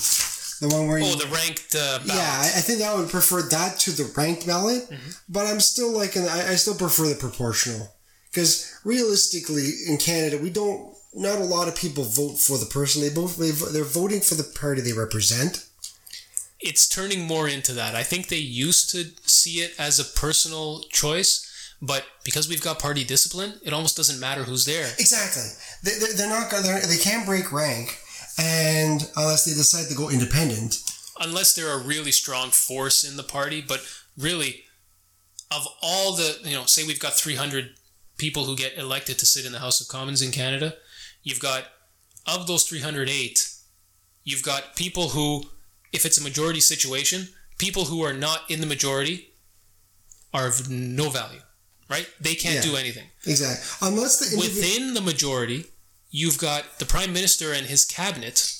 the 0.61 0.67
one 0.75 0.87
where 0.87 0.99
you. 0.99 1.05
Oh, 1.05 1.15
the 1.15 1.27
ranked 1.27 1.73
uh, 1.75 1.99
ballot. 1.99 2.07
Yeah, 2.07 2.37
I, 2.41 2.45
I 2.57 2.61
think 2.61 2.81
I 2.81 2.93
would 2.93 3.09
prefer 3.09 3.41
that 3.43 3.79
to 3.79 3.91
the 3.91 4.11
ranked 4.15 4.45
ballot, 4.45 4.83
but 5.27 5.47
I'm 5.47 5.59
still 5.59 5.91
like, 5.91 6.15
an, 6.15 6.25
I, 6.25 6.51
I 6.51 6.55
still 6.55 6.75
prefer 6.75 7.07
the 7.07 7.15
proportional 7.15 7.95
because 8.29 8.71
realistically, 8.85 9.69
in 9.87 9.97
Canada, 9.97 10.37
we 10.37 10.49
don't. 10.49 10.93
Not 11.15 11.39
a 11.39 11.43
lot 11.43 11.67
of 11.67 11.75
people 11.75 12.03
vote 12.03 12.37
for 12.37 12.59
the 12.59 12.67
person 12.67 13.01
they 13.01 13.09
both 13.09 13.37
they, 13.37 13.49
they're 13.49 13.83
voting 13.83 14.21
for 14.21 14.35
the 14.35 14.43
party 14.43 14.81
they 14.81 14.93
represent. 14.93 15.65
it's 16.59 16.87
turning 16.87 17.25
more 17.25 17.47
into 17.47 17.73
that. 17.73 17.95
I 17.95 18.03
think 18.03 18.27
they 18.27 18.37
used 18.37 18.89
to 18.91 19.05
see 19.23 19.61
it 19.61 19.73
as 19.79 19.97
a 19.99 20.03
personal 20.19 20.81
choice, 20.91 21.48
but 21.81 22.03
because 22.23 22.49
we've 22.49 22.61
got 22.61 22.79
party 22.79 23.03
discipline, 23.03 23.53
it 23.63 23.73
almost 23.73 23.95
doesn't 23.97 24.19
matter 24.19 24.43
who's 24.43 24.65
there. 24.65 24.87
Exactly. 24.99 25.43
They, 25.83 25.97
they're, 25.99 26.13
they're 26.15 26.29
not 26.29 26.51
gonna. 26.51 26.79
They 26.87 26.97
can't 26.97 27.25
break 27.25 27.51
rank, 27.51 27.97
and 28.37 29.09
unless 29.15 29.45
they 29.45 29.53
decide 29.53 29.87
to 29.89 29.95
go 29.95 30.09
independent. 30.09 30.77
unless 31.21 31.53
they're 31.53 31.73
a 31.73 31.77
really 31.83 32.11
strong 32.11 32.49
force 32.49 33.03
in 33.09 33.17
the 33.17 33.23
party. 33.23 33.61
But 33.61 33.81
really, 34.17 34.63
of 35.51 35.67
all 35.81 36.13
the, 36.15 36.37
you 36.43 36.55
know, 36.55 36.65
say 36.65 36.83
we've 36.85 36.99
got 36.99 37.13
300 37.13 37.71
people 38.17 38.45
who 38.45 38.55
get 38.55 38.77
elected 38.77 39.19
to 39.19 39.25
sit 39.25 39.45
in 39.45 39.51
the 39.51 39.59
House 39.59 39.81
of 39.81 39.87
Commons 39.87 40.21
in 40.21 40.31
Canada, 40.31 40.75
you've 41.23 41.39
got, 41.39 41.63
of 42.25 42.47
those 42.47 42.63
308, 42.63 43.47
You've 44.23 44.43
got 44.43 44.75
people 44.75 45.09
who, 45.09 45.45
if 45.91 46.05
it's 46.05 46.19
a 46.19 46.23
majority 46.23 46.59
situation, 46.59 47.29
people 47.57 47.85
who 47.85 48.03
are 48.03 48.13
not 48.13 48.41
in 48.49 48.59
the 48.61 48.67
majority 48.67 49.33
are 50.33 50.47
of 50.47 50.69
no 50.69 51.09
value, 51.09 51.39
right? 51.89 52.07
They 52.19 52.35
can't 52.35 52.55
Yeah. 52.55 52.71
do 52.71 52.75
anything. 52.77 53.07
Exactly. 53.25 53.87
Unless 53.87 54.19
the 54.19 54.25
individual. 54.35 54.61
Within 54.61 54.93
the 54.93 55.01
majority, 55.01 55.65
you've 56.11 56.37
got 56.37 56.79
the 56.79 56.85
prime 56.85 57.11
minister 57.13 57.51
and 57.51 57.67
his 57.67 57.85
cabinet 57.85 58.55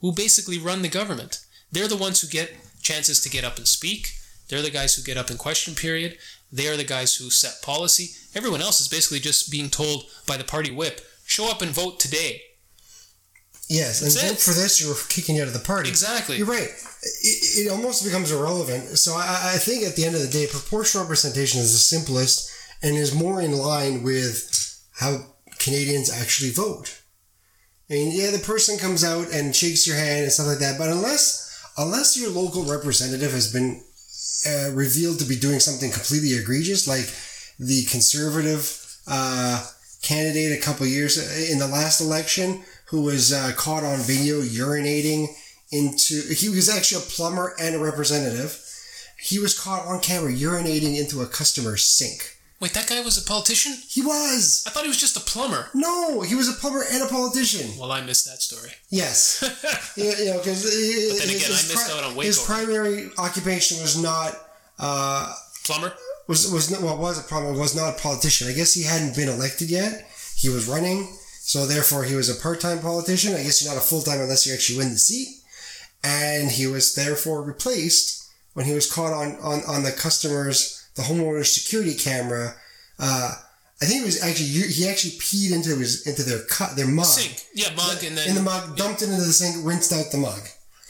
who 0.00 0.12
basically 0.12 0.58
run 0.58 0.82
the 0.82 0.88
government. 0.88 1.40
They're 1.72 1.88
the 1.88 1.96
ones 1.96 2.20
who 2.20 2.28
get 2.28 2.54
chances 2.82 3.20
to 3.22 3.28
get 3.30 3.44
up 3.44 3.56
and 3.58 3.66
speak. 3.68 4.14
They're 4.48 4.62
the 4.62 4.70
guys 4.70 4.94
who 4.94 5.02
get 5.02 5.16
up 5.16 5.30
in 5.30 5.36
question 5.36 5.74
period. 5.74 6.18
They 6.52 6.66
are 6.68 6.76
the 6.76 6.84
guys 6.84 7.16
who 7.16 7.30
set 7.30 7.62
policy. 7.62 8.10
Everyone 8.34 8.60
else 8.62 8.80
is 8.80 8.88
basically 8.88 9.20
just 9.20 9.50
being 9.50 9.70
told 9.70 10.06
by 10.26 10.36
the 10.36 10.44
party 10.44 10.70
whip, 10.70 11.00
show 11.24 11.48
up 11.50 11.62
and 11.62 11.70
vote 11.70 12.00
today. 12.00 12.42
Yes, 13.68 14.02
and 14.02 14.12
vote 14.30 14.40
for 14.40 14.52
this, 14.52 14.80
you're 14.80 14.96
kicking 15.08 15.36
you 15.36 15.42
out 15.42 15.46
of 15.48 15.54
the 15.54 15.60
party. 15.60 15.88
Exactly. 15.88 16.38
You're 16.38 16.46
right. 16.46 16.68
It, 17.22 17.66
it 17.66 17.70
almost 17.70 18.02
becomes 18.04 18.32
irrelevant. 18.32 18.98
So 18.98 19.12
I, 19.14 19.52
I 19.54 19.58
think 19.58 19.84
at 19.84 19.94
the 19.94 20.04
end 20.04 20.16
of 20.16 20.22
the 20.22 20.28
day, 20.28 20.48
proportional 20.48 21.04
representation 21.04 21.60
is 21.60 21.70
the 21.72 21.78
simplest 21.78 22.49
and 22.82 22.96
is 22.96 23.14
more 23.14 23.40
in 23.40 23.52
line 23.52 24.02
with 24.02 24.48
how 24.92 25.34
Canadians 25.58 26.10
actually 26.10 26.50
vote. 26.50 27.02
I 27.90 27.94
mean, 27.94 28.12
yeah, 28.12 28.30
the 28.30 28.38
person 28.38 28.78
comes 28.78 29.04
out 29.04 29.32
and 29.32 29.54
shakes 29.54 29.86
your 29.86 29.96
hand 29.96 30.22
and 30.22 30.32
stuff 30.32 30.46
like 30.46 30.58
that, 30.58 30.78
but 30.78 30.88
unless 30.88 31.48
unless 31.76 32.16
your 32.16 32.30
local 32.30 32.64
representative 32.64 33.32
has 33.32 33.52
been 33.52 33.82
uh, 34.46 34.70
revealed 34.72 35.18
to 35.18 35.24
be 35.24 35.36
doing 35.36 35.60
something 35.60 35.90
completely 35.90 36.34
egregious, 36.34 36.86
like 36.86 37.08
the 37.58 37.84
conservative 37.84 38.98
uh, 39.06 39.66
candidate 40.02 40.58
a 40.58 40.62
couple 40.62 40.86
years 40.86 41.50
in 41.50 41.58
the 41.58 41.66
last 41.66 42.00
election 42.00 42.62
who 42.88 43.02
was 43.02 43.32
uh, 43.32 43.52
caught 43.56 43.84
on 43.84 43.98
video 43.98 44.40
urinating 44.40 45.28
into 45.70 46.22
he 46.34 46.48
was 46.48 46.68
actually 46.68 47.02
a 47.02 47.06
plumber 47.06 47.54
and 47.60 47.74
a 47.74 47.78
representative 47.78 48.66
he 49.20 49.38
was 49.38 49.58
caught 49.58 49.86
on 49.86 50.00
camera 50.00 50.32
urinating 50.32 50.98
into 50.98 51.20
a 51.20 51.26
customer's 51.26 51.84
sink 51.84 52.39
Wait, 52.60 52.74
that 52.74 52.86
guy 52.86 53.00
was 53.00 53.16
a 53.16 53.22
politician? 53.26 53.72
he 53.88 54.02
was 54.02 54.64
I 54.66 54.70
thought 54.70 54.82
he 54.82 54.88
was 54.88 55.00
just 55.00 55.16
a 55.16 55.20
plumber. 55.20 55.68
no 55.74 56.20
he 56.20 56.34
was 56.34 56.48
a 56.48 56.52
plumber 56.52 56.84
and 56.92 57.02
a 57.02 57.06
politician 57.06 57.70
Well, 57.78 57.90
I 57.92 58.00
missed 58.02 58.26
that 58.26 58.42
story. 58.42 58.72
yes 58.90 59.42
yeah, 59.96 60.12
you 60.18 60.26
know 60.26 60.38
because 60.38 60.62
then 60.64 61.28
again, 61.28 61.50
I 61.50 61.62
missed 61.72 61.90
out 61.90 62.04
on 62.04 62.14
Waco. 62.16 62.26
his 62.26 62.38
primary 62.44 63.10
occupation 63.18 63.80
was 63.80 63.96
not 64.00 64.34
uh, 64.78 65.34
Plumber? 65.64 65.92
was 66.28 66.50
was 66.52 66.70
not, 66.70 66.80
well 66.82 66.96
was 66.98 67.18
a 67.18 67.22
plumber 67.22 67.52
was 67.58 67.74
not 67.76 67.96
a 67.96 68.00
politician. 68.00 68.48
I 68.48 68.52
guess 68.52 68.72
he 68.74 68.82
hadn't 68.84 69.16
been 69.16 69.28
elected 69.28 69.68
yet. 69.70 70.06
He 70.36 70.48
was 70.48 70.66
running, 70.68 71.16
so 71.40 71.66
therefore 71.66 72.04
he 72.04 72.14
was 72.14 72.28
a 72.30 72.40
part 72.40 72.60
time 72.60 72.78
politician. 72.80 73.34
I 73.34 73.42
guess 73.42 73.62
you're 73.62 73.72
not 73.74 73.82
a 73.82 73.84
full 73.84 74.00
time 74.02 74.20
unless 74.20 74.46
you 74.46 74.54
actually 74.54 74.78
win 74.78 74.90
the 74.92 74.98
seat. 74.98 75.28
And 76.02 76.50
he 76.50 76.66
was 76.66 76.94
therefore 76.94 77.42
replaced 77.42 78.30
when 78.54 78.64
he 78.64 78.72
was 78.72 78.90
caught 78.90 79.12
on 79.12 79.36
on, 79.42 79.60
on 79.68 79.82
the 79.82 79.92
customers 79.92 80.79
the 81.00 81.06
homeowner's 81.08 81.50
security 81.52 81.94
camera. 81.94 82.54
Uh, 82.98 83.32
I 83.82 83.86
think 83.86 84.02
it 84.02 84.06
was 84.06 84.22
actually 84.22 84.48
he 84.48 84.88
actually 84.88 85.12
peed 85.12 85.52
into 85.52 85.70
his 85.76 86.06
into 86.06 86.22
their 86.22 86.42
cut 86.44 86.76
their 86.76 86.86
mug 86.86 87.06
Sink. 87.06 87.44
Yeah, 87.54 87.70
mug, 87.74 88.04
and 88.04 88.16
then. 88.16 88.28
in 88.28 88.34
the 88.34 88.42
mug, 88.42 88.76
dumped 88.76 89.00
it 89.02 89.08
into 89.08 89.22
the 89.24 89.32
sink, 89.32 89.64
rinsed 89.64 89.92
out 89.92 90.10
the 90.12 90.18
mug. 90.18 90.40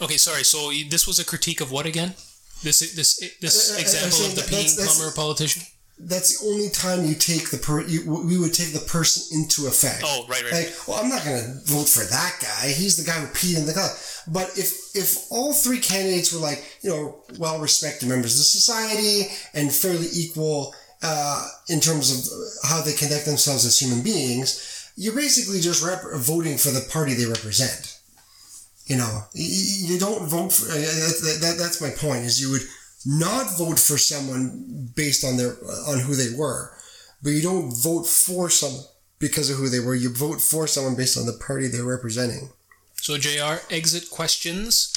Okay, 0.03 0.17
sorry. 0.17 0.45
So 0.45 0.71
this 0.89 1.07
was 1.07 1.19
a 1.21 1.25
critique 1.25 1.61
of 1.61 1.71
what 1.71 1.87
again? 1.87 2.15
This 2.63 2.81
this 2.95 3.11
this 3.41 3.71
Uh, 3.71 3.75
uh, 3.75 3.77
uh, 3.77 3.81
example 3.81 4.25
of 4.27 4.35
the 4.35 4.41
that- 4.43 4.51
that's- 4.51 4.73
peeing 4.73 4.77
that's- 4.77 4.97
plumber 4.99 5.15
politician. 5.15 5.63
That's 6.03 6.41
the 6.41 6.49
only 6.49 6.71
time 6.71 7.05
you 7.05 7.15
take 7.15 7.51
the 7.51 7.59
per 7.59 7.83
you, 7.83 8.11
we 8.11 8.39
would 8.39 8.55
take 8.55 8.73
the 8.73 8.81
person 8.81 9.39
into 9.39 9.67
effect. 9.67 10.03
Oh, 10.05 10.25
right, 10.29 10.43
right. 10.43 10.53
Like, 10.53 10.89
well, 10.89 10.99
I'm 11.03 11.11
not 11.11 11.25
going 11.25 11.43
to 11.43 11.61
vote 11.65 11.89
for 11.89 12.05
that 12.05 12.39
guy. 12.41 12.69
He's 12.69 12.97
the 12.97 13.05
guy 13.05 13.19
who 13.21 13.27
peed 13.29 13.59
in 13.59 13.67
the 13.67 13.75
car. 13.75 13.89
But 14.27 14.51
if 14.59 14.97
if 14.97 15.31
all 15.31 15.53
three 15.53 15.79
candidates 15.79 16.33
were 16.33 16.41
like, 16.41 16.65
you 16.83 16.91
know, 16.91 17.23
well 17.39 17.61
respected 17.61 18.09
members 18.09 18.35
of 18.35 18.39
the 18.39 18.45
society 18.45 19.33
and 19.55 19.73
fairly 19.73 20.09
equal 20.13 20.75
uh, 21.03 21.49
in 21.69 21.81
terms 21.81 22.11
of 22.11 22.69
how 22.69 22.83
they 22.83 22.95
conduct 22.95 23.27
themselves 23.27 23.65
as 23.65 23.79
human 23.79 24.03
beings, 24.03 24.91
you're 24.97 25.15
basically 25.15 25.61
just 25.61 25.83
rep- 25.83 26.03
voting 26.17 26.57
for 26.59 26.71
the 26.71 26.87
party 26.91 27.15
they 27.15 27.27
represent. 27.27 27.99
You 28.87 28.97
know, 28.97 29.25
you 29.35 29.99
don't 29.99 30.27
vote 30.27 30.53
for. 30.53 30.71
Uh, 30.71 30.75
that, 30.75 31.39
that, 31.41 31.57
that's 31.59 31.81
my 31.81 31.91
point. 31.91 32.25
Is 32.25 32.41
you 32.41 32.51
would 32.51 32.63
not 33.07 33.57
vote 33.57 33.79
for 33.79 33.99
someone 33.99 34.91
based 34.95 35.25
on 35.25 35.37
their 35.37 35.57
on 35.89 36.01
who 36.01 36.15
they 36.15 36.35
were, 36.37 36.73
but 37.23 37.31
you 37.31 37.43
don't 37.43 37.73
vote 37.73 38.07
for 38.07 38.51
someone 38.51 38.85
because 39.19 39.51
of 39.51 39.57
who 39.57 39.69
they 39.69 39.81
were. 39.81 39.95
You 39.95 40.13
vote 40.13 40.41
for 40.41 40.67
someone 40.67 40.97
based 40.97 41.19
on 41.19 41.27
the 41.27 41.33
party 41.33 41.69
they're 41.69 41.85
representing. 41.85 42.51
So 42.97 43.17
JR. 43.17 43.63
Exit 43.71 44.11
questions. 44.11 44.93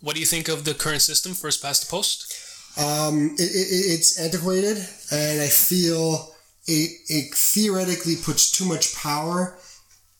What 0.00 0.14
do 0.14 0.20
you 0.20 0.26
think 0.26 0.48
of 0.48 0.64
the 0.64 0.74
current 0.74 1.02
system? 1.02 1.34
First 1.34 1.62
past 1.62 1.86
the 1.86 1.90
post. 1.90 2.34
Um, 2.78 3.34
it, 3.38 3.50
it, 3.50 3.92
it's 3.92 4.20
antiquated, 4.20 4.76
and 5.10 5.40
I 5.40 5.48
feel 5.48 6.34
it, 6.66 6.90
it 7.08 7.34
theoretically 7.34 8.14
puts 8.16 8.50
too 8.50 8.64
much 8.64 8.94
power 8.94 9.58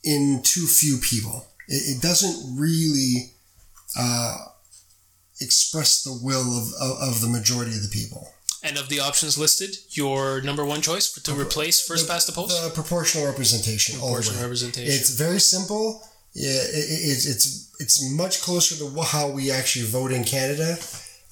in 0.03 0.41
too 0.43 0.67
few 0.67 0.99
people. 0.99 1.47
It, 1.69 1.97
it 1.97 2.03
doesn't 2.03 2.59
really 2.59 3.33
uh, 3.97 4.37
express 5.41 6.03
the 6.03 6.19
will 6.23 6.59
of, 6.59 6.73
of, 6.81 7.09
of 7.09 7.21
the 7.21 7.29
majority 7.29 7.73
of 7.73 7.83
the 7.83 7.89
people. 7.89 8.29
And 8.63 8.77
of 8.77 8.89
the 8.89 8.99
options 8.99 9.39
listed, 9.39 9.77
your 9.91 10.41
number 10.43 10.65
one 10.65 10.83
choice 10.83 11.13
to 11.13 11.33
replace 11.33 11.81
first 11.81 12.09
past 12.09 12.27
the 12.27 12.33
post. 12.33 12.61
The 12.61 12.71
proportional 12.71 13.27
representation. 13.27 13.99
Proportional 13.99 14.43
representation. 14.43 14.93
It's 14.93 15.11
very 15.11 15.39
simple. 15.39 16.03
Yeah, 16.35 16.51
it, 16.51 16.75
it, 16.75 17.01
it's 17.13 17.27
it's 17.27 17.75
it's 17.79 18.13
much 18.13 18.43
closer 18.43 18.77
to 18.77 19.03
how 19.03 19.31
we 19.31 19.53
actually 19.53 19.87
vote 19.87 20.13
in 20.13 20.25
Canada. 20.25 20.77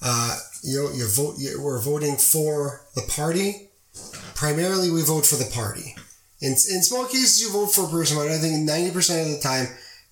Uh, 0.01 0.37
you 0.63 0.83
know, 0.83 0.91
you 0.91 1.07
vote. 1.07 1.35
You, 1.37 1.61
we're 1.61 1.81
voting 1.81 2.15
for 2.15 2.87
the 2.95 3.03
party. 3.09 3.71
Primarily, 4.33 4.89
we 4.89 5.03
vote 5.03 5.25
for 5.25 5.35
the 5.35 5.49
party. 5.53 5.95
In, 6.39 6.51
in 6.51 6.83
small 6.83 7.05
cases, 7.05 7.41
you 7.41 7.51
vote 7.51 7.67
for 7.67 7.85
a 7.85 7.89
person, 7.89 8.17
but 8.17 8.29
I 8.29 8.37
think 8.37 8.63
ninety 8.63 8.91
percent 8.91 9.27
of 9.27 9.35
the 9.35 9.41
time, 9.41 9.67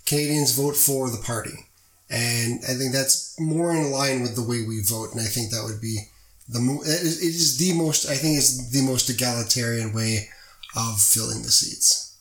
Canadians 0.06 0.56
vote 0.56 0.76
for 0.76 1.10
the 1.10 1.22
party, 1.24 1.54
and 2.10 2.62
I 2.66 2.74
think 2.74 2.94
that's 2.94 3.36
more 3.40 3.72
in 3.72 3.92
line 3.92 4.22
with 4.22 4.36
the 4.36 4.44
way 4.44 4.64
we 4.68 4.82
vote. 4.88 5.12
And 5.12 5.22
I 5.22 5.26
think 5.26 5.52
that 5.52 5.64
would 5.64 5.82
be 5.82 6.10
the 6.48 6.60
mo- 6.60 6.82
it 6.82 7.02
is 7.02 7.58
the 7.58 7.74
most. 7.74 8.08
I 8.08 8.16
think 8.16 8.38
it's 8.38 8.72
the 8.72 8.82
most 8.82 9.10
egalitarian 9.10 9.94
way 9.94 10.30
of 10.76 11.02
filling 11.02 11.42
the 11.42 11.52
seats. 11.52 12.18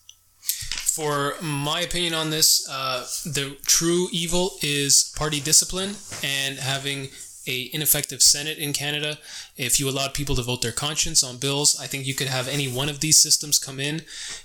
For 0.95 1.35
my 1.43 1.81
opinion 1.81 2.15
on 2.15 2.31
this, 2.31 2.67
uh, 2.69 3.05
the 3.25 3.57
true 3.67 4.09
evil 4.13 4.53
is 4.63 5.13
party 5.17 5.41
discipline 5.41 5.97
and 6.23 6.59
having 6.59 7.09
a 7.47 7.69
ineffective 7.73 8.23
Senate 8.23 8.59
in 8.59 8.73
Canada. 8.73 9.19
If 9.57 9.79
you 9.79 9.89
allowed 9.89 10.15
people 10.15 10.37
to 10.37 10.43
vote 10.43 10.63
their 10.63 10.73
conscience 10.73 11.23
on 11.23 11.39
bills, 11.39 11.79
I 11.79 11.87
think 11.87 12.07
you 12.07 12.15
could 12.15 12.29
have 12.29 12.49
any 12.49 12.69
one 12.69 12.89
of 12.89 13.01
these 13.01 13.21
systems 13.21 13.59
come 13.59 13.81
in 13.81 14.03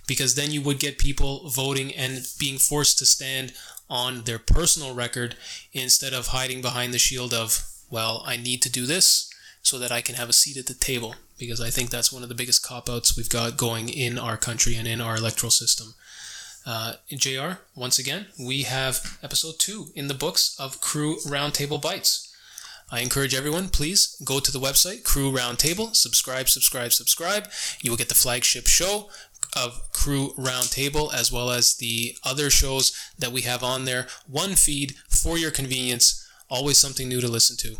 because 0.07 0.35
then 0.35 0.51
you 0.51 0.61
would 0.61 0.79
get 0.79 0.97
people 0.97 1.49
voting 1.49 1.93
and 1.93 2.27
being 2.39 2.57
forced 2.57 2.97
to 2.99 3.05
stand 3.05 3.53
on 3.89 4.23
their 4.23 4.39
personal 4.39 4.93
record 4.93 5.35
instead 5.73 6.13
of 6.13 6.27
hiding 6.27 6.61
behind 6.61 6.93
the 6.93 6.99
shield 6.99 7.33
of, 7.33 7.65
well, 7.89 8.23
I 8.25 8.37
need 8.37 8.61
to 8.63 8.71
do 8.71 8.85
this 8.85 9.31
so 9.61 9.79
that 9.79 9.91
I 9.91 10.01
can 10.01 10.15
have 10.15 10.29
a 10.29 10.33
seat 10.33 10.57
at 10.57 10.67
the 10.67 10.73
table 10.73 11.15
because 11.37 11.61
I 11.61 11.69
think 11.69 11.89
that's 11.89 12.11
one 12.11 12.23
of 12.23 12.29
the 12.29 12.35
biggest 12.35 12.63
cop 12.63 12.89
outs 12.89 13.15
we've 13.15 13.29
got 13.29 13.57
going 13.57 13.89
in 13.89 14.19
our 14.19 14.37
country 14.37 14.75
and 14.75 14.87
in 14.87 15.01
our 15.01 15.17
electoral 15.17 15.51
system. 15.51 15.95
Uh, 16.65 16.93
JR, 17.09 17.61
once 17.75 17.97
again, 17.97 18.27
we 18.37 18.63
have 18.63 19.17
episode 19.23 19.55
two 19.57 19.87
in 19.95 20.07
the 20.07 20.13
books 20.13 20.55
of 20.59 20.81
Crew 20.81 21.17
Roundtable 21.25 21.81
Bites. 21.81 22.25
I 22.91 23.01
encourage 23.01 23.35
everyone, 23.35 23.69
please 23.69 24.19
go 24.23 24.39
to 24.39 24.51
the 24.51 24.59
website, 24.59 25.03
Crew 25.03 25.31
Roundtable, 25.31 25.95
subscribe, 25.95 26.49
subscribe, 26.49 26.91
subscribe. 26.91 27.47
You 27.81 27.91
will 27.91 27.97
get 27.97 28.09
the 28.09 28.15
flagship 28.15 28.67
show 28.67 29.09
of 29.55 29.91
Crew 29.93 30.33
Roundtable 30.37 31.13
as 31.13 31.31
well 31.31 31.49
as 31.49 31.75
the 31.75 32.15
other 32.23 32.49
shows 32.49 32.95
that 33.17 33.31
we 33.31 33.41
have 33.41 33.63
on 33.63 33.85
there. 33.85 34.07
One 34.27 34.55
feed 34.55 34.95
for 35.09 35.37
your 35.37 35.51
convenience, 35.51 36.27
always 36.49 36.77
something 36.77 37.07
new 37.07 37.21
to 37.21 37.27
listen 37.27 37.57
to. 37.57 37.77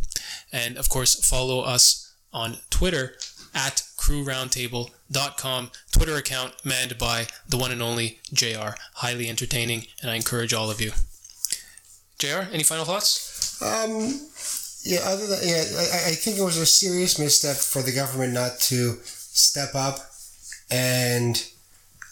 And 0.51 0.77
of 0.77 0.89
course, 0.89 1.15
follow 1.27 1.61
us 1.61 2.13
on 2.33 2.57
Twitter 2.69 3.13
at 3.53 3.83
crewroundtable.com 3.97 5.71
Twitter 5.91 6.15
account 6.15 6.53
manned 6.63 6.97
by 6.97 7.27
the 7.47 7.57
one 7.57 7.71
and 7.71 7.81
only 7.81 8.19
JR. 8.33 8.75
Highly 8.95 9.29
entertaining, 9.29 9.85
and 10.01 10.11
I 10.11 10.15
encourage 10.15 10.53
all 10.53 10.69
of 10.69 10.79
you. 10.79 10.91
JR, 12.19 12.51
any 12.51 12.63
final 12.63 12.85
thoughts? 12.85 13.61
Um, 13.61 14.27
yeah, 14.83 14.99
other 15.05 15.27
than 15.27 15.39
yeah, 15.43 15.63
I, 15.77 16.09
I 16.09 16.15
think 16.15 16.37
it 16.37 16.43
was 16.43 16.57
a 16.57 16.65
serious 16.65 17.19
misstep 17.19 17.55
for 17.55 17.81
the 17.81 17.91
government 17.91 18.33
not 18.33 18.59
to 18.61 18.97
step 19.03 19.75
up 19.75 20.08
and 20.71 21.45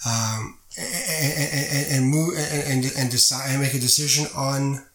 um, 0.05 0.57
and, 0.77 1.87
and, 1.91 2.09
move 2.09 2.35
and, 2.37 2.85
and, 2.85 2.93
and 2.97 3.11
decide 3.11 3.49
and 3.49 3.61
make 3.61 3.73
a 3.73 3.79
decision 3.79 4.27
on 4.35 4.85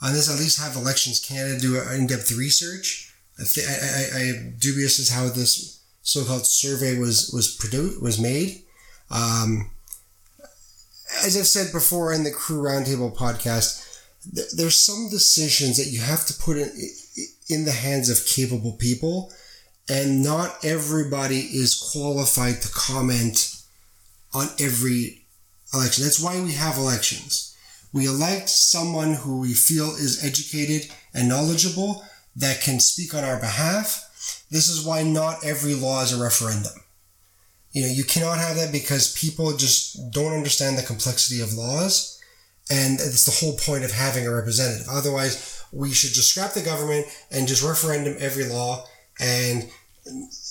on 0.00 0.12
this. 0.12 0.30
At 0.32 0.38
least 0.38 0.60
have 0.60 0.76
Elections 0.76 1.20
Canada 1.20 1.58
do 1.58 1.78
an 1.80 2.00
in-depth 2.00 2.32
research. 2.32 3.14
I, 3.38 3.44
th- 3.44 3.66
I, 3.66 3.72
I, 3.72 4.20
I 4.20 4.22
am 4.26 4.56
dubious 4.58 4.98
as 4.98 5.08
how 5.08 5.28
this 5.28 5.80
so-called 6.02 6.46
survey 6.46 6.98
was 6.98 7.30
was 7.32 7.54
produced 7.56 8.02
was 8.02 8.20
made. 8.20 8.62
Um, 9.10 9.70
as 11.24 11.36
I've 11.36 11.46
said 11.46 11.72
before 11.72 12.12
in 12.12 12.24
the 12.24 12.30
Crew 12.30 12.62
Roundtable 12.62 13.14
podcast, 13.14 14.02
th- 14.34 14.52
there's 14.56 14.80
some 14.80 15.08
decisions 15.10 15.76
that 15.76 15.90
you 15.90 16.00
have 16.00 16.26
to 16.26 16.34
put 16.34 16.56
in 16.56 16.70
in 17.48 17.64
the 17.64 17.72
hands 17.72 18.08
of 18.08 18.26
capable 18.26 18.72
people, 18.72 19.30
and 19.88 20.22
not 20.22 20.64
everybody 20.64 21.40
is 21.40 21.90
qualified 21.92 22.62
to 22.62 22.72
comment 22.72 23.56
on 24.32 24.48
every 24.58 25.26
election. 25.74 26.04
That's 26.04 26.22
why 26.22 26.40
we 26.40 26.52
have 26.52 26.76
elections. 26.76 27.56
We 27.92 28.06
elect 28.06 28.48
someone 28.48 29.14
who 29.14 29.40
we 29.40 29.52
feel 29.52 29.90
is 29.90 30.24
educated 30.24 30.90
and 31.12 31.28
knowledgeable 31.28 32.04
that 32.36 32.62
can 32.62 32.80
speak 32.80 33.14
on 33.14 33.24
our 33.24 33.38
behalf. 33.38 34.46
This 34.50 34.68
is 34.68 34.84
why 34.84 35.02
not 35.02 35.44
every 35.44 35.74
law 35.74 36.02
is 36.02 36.12
a 36.12 36.22
referendum. 36.22 36.72
You 37.72 37.82
know, 37.82 37.88
you 37.88 38.04
cannot 38.04 38.38
have 38.38 38.56
that 38.56 38.72
because 38.72 39.12
people 39.14 39.56
just 39.56 40.12
don't 40.12 40.34
understand 40.34 40.76
the 40.76 40.82
complexity 40.82 41.40
of 41.42 41.54
laws. 41.54 42.20
And 42.70 42.94
it's 42.94 43.24
the 43.24 43.44
whole 43.44 43.58
point 43.58 43.84
of 43.84 43.92
having 43.92 44.26
a 44.26 44.34
representative. 44.34 44.86
Otherwise, 44.90 45.62
we 45.72 45.90
should 45.92 46.12
just 46.12 46.30
scrap 46.30 46.52
the 46.52 46.62
government 46.62 47.06
and 47.30 47.48
just 47.48 47.62
referendum 47.62 48.16
every 48.20 48.44
law. 48.44 48.86
And, 49.20 49.68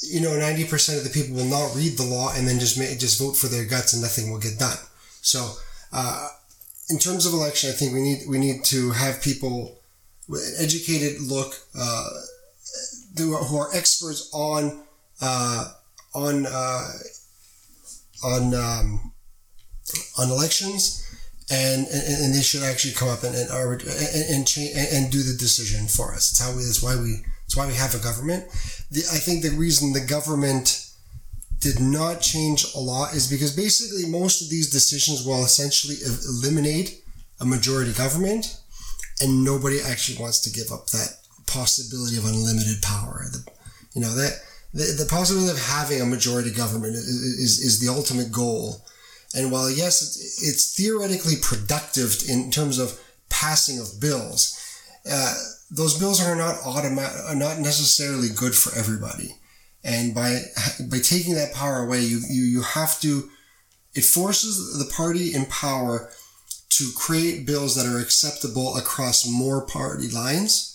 you 0.01 0.21
know, 0.21 0.31
90% 0.31 0.97
of 0.97 1.03
the 1.03 1.09
people 1.09 1.35
will 1.35 1.45
not 1.45 1.75
read 1.75 1.97
the 1.97 2.03
law 2.03 2.33
and 2.35 2.47
then 2.47 2.59
just 2.59 2.77
make, 2.77 2.97
just 2.99 3.19
vote 3.19 3.35
for 3.35 3.47
their 3.47 3.65
guts 3.65 3.93
and 3.93 4.01
nothing 4.01 4.31
will 4.31 4.39
get 4.39 4.59
done. 4.59 4.77
So, 5.21 5.53
uh, 5.91 6.29
in 6.89 6.99
terms 6.99 7.25
of 7.25 7.33
election, 7.33 7.69
I 7.69 7.73
think 7.73 7.93
we 7.93 8.01
need, 8.01 8.23
we 8.27 8.37
need 8.37 8.63
to 8.65 8.91
have 8.91 9.21
people 9.21 9.79
with 10.27 10.41
an 10.41 10.65
educated 10.65 11.21
look, 11.21 11.55
uh, 11.77 12.09
who 13.17 13.57
are 13.57 13.69
experts 13.75 14.29
on, 14.33 14.83
uh, 15.21 15.71
on 16.13 16.45
uh, 16.45 16.87
on 18.23 18.53
um, 18.53 19.11
on 20.17 20.29
elections, 20.29 21.03
and, 21.49 21.87
and, 21.87 22.23
and 22.23 22.35
they 22.35 22.41
should 22.41 22.63
actually 22.63 22.93
come 22.93 23.09
up 23.09 23.23
and 23.23 23.35
and 23.35 23.49
and, 23.49 24.29
and, 24.29 24.47
change, 24.47 24.71
and 24.75 25.11
do 25.11 25.23
the 25.23 25.37
decision 25.37 25.87
for 25.87 26.13
us. 26.13 26.31
It's 26.31 26.41
how 26.41 26.55
we. 26.55 26.63
That's 26.63 26.83
why 26.83 26.95
we. 26.95 27.23
That's 27.51 27.57
why 27.57 27.67
we 27.67 27.77
have 27.77 27.93
a 27.95 28.01
government. 28.01 28.45
The, 28.91 29.01
I 29.11 29.17
think 29.17 29.43
the 29.43 29.49
reason 29.49 29.91
the 29.91 29.99
government 29.99 30.87
did 31.59 31.81
not 31.81 32.21
change 32.21 32.63
a 32.75 32.79
lot 32.79 33.13
is 33.13 33.29
because 33.29 33.53
basically 33.53 34.09
most 34.09 34.41
of 34.41 34.49
these 34.49 34.69
decisions 34.69 35.25
will 35.25 35.43
essentially 35.43 35.97
eliminate 36.29 37.03
a 37.41 37.45
majority 37.45 37.91
government, 37.91 38.57
and 39.19 39.43
nobody 39.43 39.81
actually 39.81 40.17
wants 40.17 40.39
to 40.41 40.49
give 40.49 40.71
up 40.71 40.87
that 40.91 41.17
possibility 41.45 42.15
of 42.15 42.23
unlimited 42.23 42.81
power. 42.81 43.25
The, 43.29 43.43
you 43.95 44.01
know 44.01 44.15
that 44.15 44.39
the, 44.73 45.03
the 45.03 45.09
possibility 45.09 45.51
of 45.51 45.61
having 45.61 45.99
a 45.99 46.05
majority 46.05 46.51
government 46.51 46.95
is, 46.95 47.05
is, 47.05 47.59
is 47.59 47.79
the 47.81 47.91
ultimate 47.91 48.31
goal. 48.31 48.85
And 49.35 49.51
while 49.51 49.69
yes, 49.69 50.01
it's, 50.01 50.41
it's, 50.41 50.73
theoretically 50.73 51.35
productive 51.41 52.15
in 52.29 52.49
terms 52.49 52.79
of 52.79 52.97
passing 53.29 53.77
of 53.77 53.99
bills, 53.99 54.57
uh, 55.11 55.35
those 55.71 55.97
bills 55.97 56.21
are 56.21 56.35
not 56.35 56.57
automatic, 56.65 57.17
are 57.27 57.35
not 57.35 57.59
necessarily 57.59 58.27
good 58.29 58.53
for 58.53 58.77
everybody. 58.77 59.35
And 59.83 60.13
by 60.13 60.41
by 60.89 60.99
taking 60.99 61.33
that 61.35 61.53
power 61.53 61.83
away, 61.83 62.01
you, 62.01 62.19
you 62.29 62.43
you 62.43 62.61
have 62.61 62.99
to. 63.01 63.29
It 63.93 64.05
forces 64.05 64.77
the 64.77 64.93
party 64.93 65.33
in 65.33 65.45
power 65.47 66.11
to 66.69 66.91
create 66.95 67.45
bills 67.45 67.75
that 67.75 67.85
are 67.85 67.99
acceptable 67.99 68.77
across 68.77 69.27
more 69.27 69.65
party 69.65 70.07
lines 70.07 70.71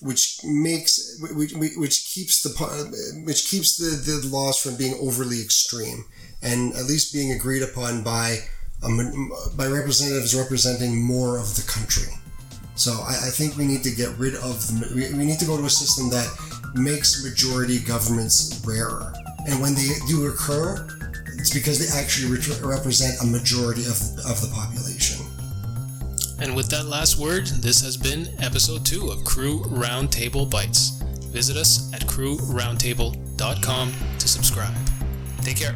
which 0.00 0.38
makes 0.44 1.18
which, 1.34 1.52
which 1.54 2.12
keeps 2.14 2.42
the 2.42 3.24
which 3.24 3.48
keeps 3.48 3.76
the, 3.76 3.96
the 4.10 4.26
laws 4.28 4.58
from 4.58 4.76
being 4.76 4.94
overly 5.00 5.40
extreme 5.42 6.04
and 6.42 6.72
at 6.74 6.84
least 6.84 7.12
being 7.12 7.32
agreed 7.32 7.62
upon 7.62 8.02
by 8.02 8.38
um, 8.82 9.32
by 9.56 9.66
representatives 9.66 10.36
representing 10.36 11.02
more 11.02 11.38
of 11.38 11.56
the 11.56 11.62
country. 11.62 12.12
So 12.78 12.92
I, 12.92 13.26
I, 13.26 13.30
think 13.30 13.56
we 13.56 13.66
need 13.66 13.82
to 13.82 13.90
get 13.90 14.16
rid 14.18 14.36
of 14.36 14.62
the 14.68 15.12
we, 15.16 15.24
need 15.24 15.40
to 15.40 15.46
go 15.46 15.56
to 15.56 15.64
a 15.64 15.70
system 15.70 16.08
that 16.10 16.28
makes 16.74 17.24
majority 17.24 17.80
governments 17.80 18.62
rarer, 18.64 19.12
and 19.48 19.60
when 19.60 19.74
they 19.74 19.88
do 20.06 20.26
occur, 20.26 20.86
it's 21.38 21.52
because 21.52 21.78
they 21.78 21.98
actually 21.98 22.30
re- 22.30 22.60
represent 22.62 23.20
a 23.20 23.26
majority 23.26 23.82
of 23.82 23.98
of 24.24 24.40
the 24.40 24.50
population. 24.54 25.26
And 26.40 26.54
with 26.54 26.68
that 26.70 26.86
last 26.86 27.18
word, 27.18 27.46
this 27.46 27.80
has 27.80 27.96
been 27.96 28.28
episode 28.38 28.86
2 28.86 29.08
of 29.10 29.24
Crew 29.24 29.64
Roundtable 29.64 30.48
Bites. 30.48 31.02
Visit 31.32 31.56
us 31.56 31.92
at 31.92 32.02
crewroundtable.com 32.02 33.92
to 34.20 34.28
subscribe. 34.28 34.74
Take 35.42 35.56
care. 35.56 35.74